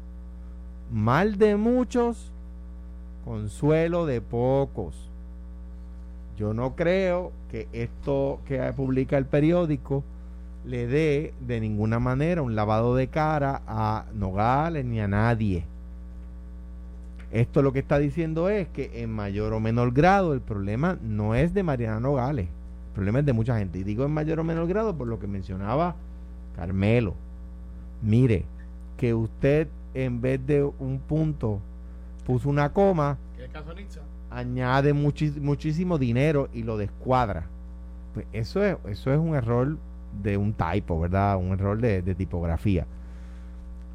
Mal 0.91 1.37
de 1.37 1.55
muchos, 1.55 2.31
consuelo 3.25 4.05
de 4.05 4.21
pocos. 4.21 5.09
Yo 6.37 6.53
no 6.53 6.75
creo 6.75 7.31
que 7.49 7.67
esto 7.73 8.39
que 8.45 8.61
publica 8.73 9.17
el 9.17 9.25
periódico 9.25 10.03
le 10.65 10.85
dé 10.85 11.33
de 11.39 11.59
ninguna 11.59 11.99
manera 11.99 12.41
un 12.41 12.55
lavado 12.55 12.95
de 12.95 13.07
cara 13.07 13.61
a 13.67 14.05
Nogales 14.13 14.85
ni 14.85 14.99
a 14.99 15.07
nadie. 15.07 15.65
Esto 17.31 17.61
lo 17.61 17.73
que 17.73 17.79
está 17.79 17.99
diciendo 17.99 18.49
es 18.49 18.67
que 18.69 19.01
en 19.01 19.11
mayor 19.11 19.53
o 19.53 19.59
menor 19.59 19.93
grado 19.93 20.33
el 20.33 20.41
problema 20.41 20.97
no 21.01 21.35
es 21.35 21.53
de 21.53 21.63
Mariana 21.63 21.99
Nogales, 21.99 22.47
problema 22.97 23.19
es 23.19 23.25
de 23.25 23.33
mucha 23.33 23.57
gente. 23.57 23.79
Y 23.79 23.83
digo 23.83 24.03
en 24.03 24.11
mayor 24.11 24.39
o 24.39 24.43
menor 24.43 24.67
grado 24.67 24.97
por 24.97 25.07
lo 25.07 25.19
que 25.19 25.27
mencionaba 25.27 25.95
Carmelo. 26.55 27.13
Mire, 28.01 28.43
que 28.97 29.13
usted 29.13 29.67
en 29.93 30.19
vez 30.21 30.45
de 30.45 30.63
un 30.63 30.99
punto 30.99 31.59
puso 32.25 32.49
una 32.49 32.73
coma, 32.73 33.17
añade 34.29 34.93
muchis- 34.93 35.39
muchísimo 35.39 35.97
dinero 35.97 36.49
y 36.53 36.63
lo 36.63 36.77
descuadra. 36.77 37.45
Pues 38.13 38.25
eso 38.33 38.63
es, 38.63 38.75
eso 38.89 39.13
es 39.13 39.19
un 39.19 39.35
error 39.35 39.77
de 40.23 40.37
un 40.37 40.53
typo, 40.53 40.99
¿verdad? 40.99 41.37
Un 41.37 41.51
error 41.51 41.79
de, 41.79 42.01
de 42.01 42.15
tipografía. 42.15 42.85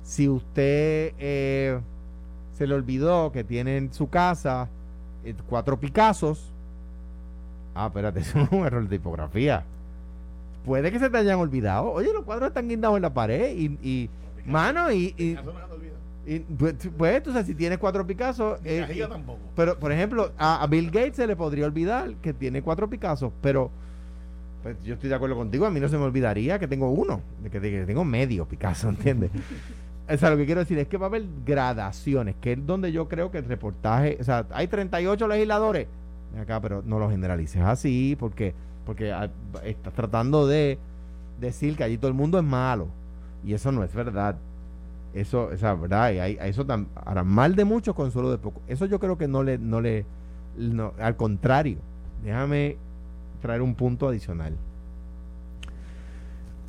Si 0.04 0.28
usted 0.28 1.12
eh, 1.18 1.80
se 2.52 2.66
le 2.66 2.74
olvidó 2.74 3.32
que 3.32 3.44
tiene 3.44 3.76
en 3.76 3.92
su 3.92 4.08
casa 4.08 4.68
eh, 5.24 5.34
cuatro 5.48 5.78
Picassos, 5.78 6.51
ah, 7.74 7.86
espérate, 7.86 8.20
eso 8.20 8.40
es 8.40 8.52
un 8.52 8.64
error 8.66 8.82
de 8.88 8.96
tipografía. 8.98 9.64
Puede 10.64 10.92
que 10.92 10.98
se 10.98 11.10
te 11.10 11.16
hayan 11.18 11.38
olvidado. 11.38 11.90
Oye, 11.92 12.12
los 12.12 12.24
cuadros 12.24 12.48
están 12.48 12.68
guindados 12.68 12.96
en 12.96 13.02
la 13.02 13.12
pared 13.12 13.56
y, 13.56 13.64
y 13.82 14.10
mano, 14.46 14.92
y, 14.92 15.14
y, 15.18 15.36
y, 16.24 16.38
pues, 16.40 16.74
pues, 16.96 17.22
tú 17.22 17.32
sabes, 17.32 17.46
si 17.46 17.54
tienes 17.54 17.78
cuatro 17.78 18.06
Picassos, 18.06 18.60
Ni 18.62 18.70
eh, 18.70 19.06
tampoco. 19.08 19.40
pero, 19.56 19.76
por 19.78 19.90
ejemplo, 19.90 20.32
a, 20.38 20.62
a 20.62 20.66
Bill 20.68 20.90
Gates 20.90 21.16
se 21.16 21.26
le 21.26 21.34
podría 21.34 21.66
olvidar 21.66 22.14
que 22.16 22.32
tiene 22.32 22.62
cuatro 22.62 22.88
Picassos, 22.88 23.32
pero 23.40 23.70
Pues 24.62 24.80
yo 24.84 24.94
estoy 24.94 25.08
de 25.08 25.16
acuerdo 25.16 25.34
contigo, 25.34 25.66
a 25.66 25.70
mí 25.70 25.80
no 25.80 25.88
se 25.88 25.98
me 25.98 26.04
olvidaría 26.04 26.60
que 26.60 26.68
tengo 26.68 26.90
uno, 26.90 27.20
que, 27.50 27.60
que 27.60 27.84
tengo 27.84 28.04
medio 28.04 28.46
Picasso, 28.46 28.88
¿entiendes? 28.90 29.32
o 30.08 30.16
sea, 30.16 30.30
lo 30.30 30.36
que 30.36 30.46
quiero 30.46 30.60
decir 30.60 30.78
es 30.78 30.86
que 30.86 30.96
va 30.98 31.06
a 31.06 31.08
haber 31.08 31.24
gradaciones, 31.44 32.36
que 32.40 32.52
es 32.52 32.64
donde 32.64 32.92
yo 32.92 33.08
creo 33.08 33.32
que 33.32 33.38
el 33.38 33.44
reportaje, 33.46 34.18
o 34.20 34.24
sea, 34.24 34.46
hay 34.52 34.68
38 34.68 35.26
legisladores, 35.26 35.88
acá, 36.40 36.60
pero 36.60 36.82
no 36.84 36.98
lo 36.98 37.10
generalices 37.10 37.62
así, 37.62 38.16
porque, 38.18 38.54
porque 38.84 39.12
ah, 39.12 39.30
estás 39.64 39.92
tratando 39.92 40.46
de 40.46 40.78
decir 41.40 41.76
que 41.76 41.84
allí 41.84 41.98
todo 41.98 42.08
el 42.08 42.16
mundo 42.16 42.38
es 42.38 42.44
malo, 42.44 42.88
y 43.44 43.54
eso 43.54 43.72
no 43.72 43.82
es 43.84 43.94
verdad. 43.94 44.36
Eso, 45.14 45.50
o 45.52 45.56
sea, 45.58 45.74
verdad, 45.74 46.12
y 46.12 46.18
hay, 46.18 46.38
eso 46.40 46.64
hará 47.04 47.22
mal 47.22 47.54
de 47.54 47.66
muchos, 47.66 47.94
consuelo 47.94 48.30
de 48.30 48.38
poco. 48.38 48.62
Eso 48.66 48.86
yo 48.86 48.98
creo 48.98 49.18
que 49.18 49.28
no 49.28 49.42
le, 49.42 49.58
no 49.58 49.80
le, 49.80 50.06
no, 50.56 50.94
al 50.98 51.16
contrario, 51.16 51.78
déjame 52.24 52.78
traer 53.42 53.60
un 53.60 53.74
punto 53.74 54.08
adicional. 54.08 54.56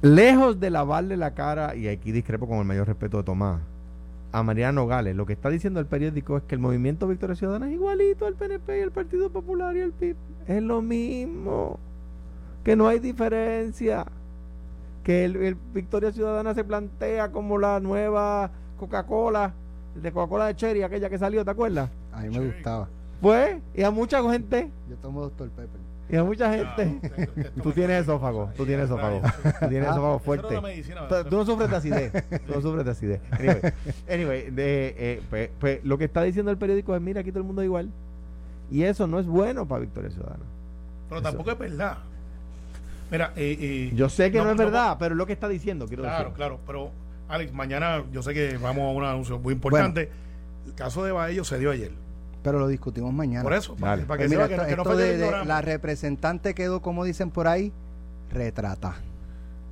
Lejos 0.01 0.59
de 0.59 0.70
lavarle 0.70 1.16
la 1.16 1.34
cara, 1.34 1.76
y 1.76 1.88
aquí 1.88 2.11
discrepo 2.11 2.45
con 2.45 2.57
el 2.57 2.66
mayor 2.66 2.88
respeto 2.88 3.18
de 3.18 3.24
Tomás, 3.24 3.61
a 4.34 4.41
Mariano 4.41 4.81
Nogales, 4.81 5.15
lo 5.15 5.27
que 5.27 5.34
está 5.34 5.49
diciendo 5.49 5.79
el 5.79 5.86
periódico 5.86 6.38
es 6.38 6.43
que 6.43 6.55
el 6.55 6.59
movimiento 6.59 7.07
Victoria 7.07 7.36
Ciudadana 7.36 7.67
es 7.67 7.73
igualito 7.73 8.25
al 8.25 8.34
PNP 8.34 8.79
y 8.79 8.81
al 8.81 8.91
Partido 8.91 9.29
Popular 9.29 9.77
y 9.77 9.81
al 9.81 9.91
PIB. 9.91 10.15
Es 10.47 10.63
lo 10.63 10.81
mismo. 10.81 11.79
Que 12.63 12.75
no 12.75 12.88
hay 12.88 12.97
diferencia. 12.97 14.05
Que 15.03 15.25
el, 15.25 15.36
el 15.36 15.55
Victoria 15.73 16.11
Ciudadana 16.11 16.55
se 16.55 16.63
plantea 16.63 17.31
como 17.31 17.59
la 17.59 17.79
nueva 17.79 18.49
Coca-Cola, 18.79 19.53
de 19.93 20.11
Coca-Cola 20.11 20.47
de 20.47 20.55
Cherry, 20.55 20.81
aquella 20.81 21.11
que 21.11 21.19
salió, 21.19 21.45
¿te 21.45 21.51
acuerdas? 21.51 21.91
A 22.11 22.21
mí 22.21 22.29
me 22.36 22.43
gustaba. 22.43 22.89
Pues, 23.21 23.61
y 23.75 23.84
a 23.84 23.91
mucha 23.91 24.19
gente, 24.31 24.71
Yo 24.89 24.95
tomo 24.95 25.21
Dr. 25.21 25.49
Pepper. 25.51 25.79
Y 26.09 26.15
a 26.17 26.23
mucha 26.23 26.53
gente. 26.53 26.99
Tú 27.61 27.71
tienes 27.71 28.01
esófago, 28.01 28.51
tú 28.55 28.65
tienes 28.65 28.85
esófago. 28.85 29.21
Tú 29.59 29.67
tienes 29.69 29.89
esófago 29.89 30.19
fuerte. 30.19 30.59
Tú, 31.29 31.35
no 31.37 31.45
sufres 31.45 31.69
de 31.69 31.75
acidez. 31.77 32.11
Tú 32.45 32.53
no 32.53 32.61
sufres 32.61 32.85
de 32.85 32.91
acidez. 32.91 33.21
Anyway, 33.31 33.73
anyway 34.09 34.51
de, 34.51 34.95
eh, 34.97 35.21
pues, 35.29 35.49
pues, 35.59 35.83
lo 35.83 35.97
que 35.97 36.05
está 36.05 36.21
diciendo 36.23 36.51
el 36.51 36.57
periódico 36.57 36.95
es: 36.95 37.01
mira, 37.01 37.21
aquí 37.21 37.31
todo 37.31 37.39
el 37.39 37.45
mundo 37.45 37.61
es 37.61 37.65
igual. 37.67 37.89
Y 38.69 38.83
eso 38.83 39.07
no 39.07 39.19
es 39.19 39.25
bueno 39.25 39.67
para 39.67 39.81
Victoria 39.81 40.09
Ciudadana. 40.09 40.43
Pero 41.09 41.21
tampoco 41.21 41.51
es 41.51 41.57
verdad. 41.57 41.97
Mira, 43.11 43.31
eh, 43.35 43.57
eh, 43.59 43.91
Yo 43.95 44.09
sé 44.09 44.31
que 44.31 44.39
no, 44.41 44.49
es 44.49 44.57
verdad, 44.57 44.97
pero 44.99 45.13
es 45.13 45.17
lo 45.17 45.25
que 45.25 45.33
está 45.33 45.47
diciendo. 45.47 45.87
Quiero 45.87 46.03
Claro, 46.03 46.23
decir. 46.23 46.35
claro. 46.35 46.59
Pero, 46.65 46.89
Alex, 47.29 47.53
mañana 47.53 48.03
yo 48.11 48.23
sé 48.23 48.33
que 48.33 48.57
vamos 48.57 48.83
a 48.83 48.97
un 48.97 49.03
anuncio 49.03 49.37
muy 49.39 49.53
importante. 49.53 50.09
El 50.65 50.73
caso 50.73 51.03
de 51.03 51.11
Baello 51.11 51.43
se 51.43 51.59
dio 51.59 51.71
ayer. 51.71 51.91
Pero 52.43 52.59
lo 52.59 52.67
discutimos 52.67 53.13
mañana. 53.13 53.43
Por 53.43 53.53
eso, 53.53 53.75
para, 53.75 53.97
que 53.97 54.05
Pues 54.05 54.29
mira, 54.29 54.47
que, 54.47 54.53
esto, 54.55 54.65
que 54.67 54.75
no 54.75 54.81
esto 54.83 54.93
fue 54.93 55.01
de, 55.03 55.29
que 55.29 55.45
la 55.45 55.61
representante 55.61 56.53
quedó, 56.53 56.81
como 56.81 57.03
dicen 57.05 57.31
por 57.31 57.47
ahí, 57.47 57.71
retrata. 58.31 58.95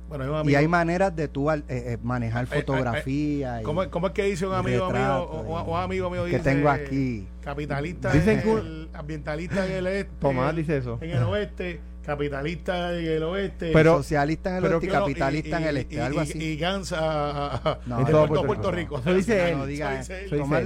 Bueno, 0.08 0.24
hay 0.24 0.30
un 0.42 0.50
Y 0.50 0.54
hay 0.54 0.68
maneras 0.68 1.14
de 1.16 1.28
tú 1.28 1.50
eh, 1.50 1.62
eh, 1.68 1.98
manejar 2.02 2.44
Eh, 2.44 2.48
eh, 2.50 2.56
fotografía. 2.56 3.60
y- 3.60 3.64
¿Cómo, 3.64 3.88
cómo 3.90 4.08
es 4.08 4.12
que 4.12 4.24
dice 4.24 4.46
un 4.46 4.54
amigo 4.54 4.86
retrato, 4.88 5.42
mío, 5.44 5.64
un 5.64 5.78
amigo 5.78 6.10
mío 6.10 6.24
que 6.24 6.30
dice, 6.30 6.40
tengo 6.42 6.68
aquí. 6.68 7.26
Capitalista 7.42 8.12
Dicen 8.12 8.38
en 8.38 8.42
que- 8.44 8.52
el, 8.52 8.88
ambientalista 8.94 9.66
en 9.66 9.72
el 9.72 9.86
este. 9.86 10.12
Tomás 10.20 10.54
dice 10.56 10.76
eso. 10.78 10.98
En 11.00 11.10
el 11.10 11.22
oeste, 11.22 11.80
capitalista 12.02 12.92
en 12.98 13.06
el 13.06 13.22
oeste. 13.22 13.70
Pero- 13.72 13.98
socialista 13.98 14.50
en 14.50 14.56
el 14.56 14.62
pero 14.62 14.74
oeste 14.76 14.86
y 14.86 14.90
capitalista 14.90 15.60
y- 15.60 15.62
en 15.62 15.68
el 15.68 15.76
y- 15.76 15.80
este, 15.80 15.94
y- 15.94 15.98
algo 15.98 16.18
y- 16.18 16.22
así. 16.22 16.38
Y 16.42 16.56
Gansa 16.56 17.78
No, 17.86 18.00
en 18.00 18.06
todo 18.06 18.26
Puerto, 18.28 18.46
Puerto 18.46 18.70
Rico. 18.70 18.96
Rico. 18.96 19.10
Eso 19.10 19.14
dice 19.16 19.50
él. 19.50 19.58
no 19.58 19.66
diga 19.66 19.92
Eso 20.00 20.12
dice 20.12 20.24
eso. 20.26 20.34
él. 20.34 20.40
Tomás. 20.40 20.62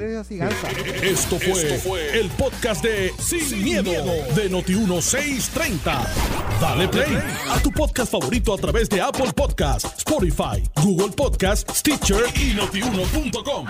Esto 1.02 1.38
fue, 1.38 2.18
el 2.20 2.28
podcast 2.30 2.82
de 2.82 3.12
Sin, 3.18 3.62
miedo, 3.62 3.92
de 4.34 4.50
Noti1630. 4.50 6.06
Dale 6.60 6.88
play 6.88 7.18
a 7.50 7.58
tu 7.60 7.70
podcast 7.72 8.10
favorito 8.12 8.54
a 8.54 8.56
través 8.58 8.88
de 8.88 9.00
Apple 9.00 9.32
Podcasts, 9.34 9.94
Spotify, 9.98 10.62
Google 10.82 11.12
Podcasts, 11.14 11.78
Stitcher 11.78 12.24
y 12.34 12.54
notiuno.com. 12.54 13.66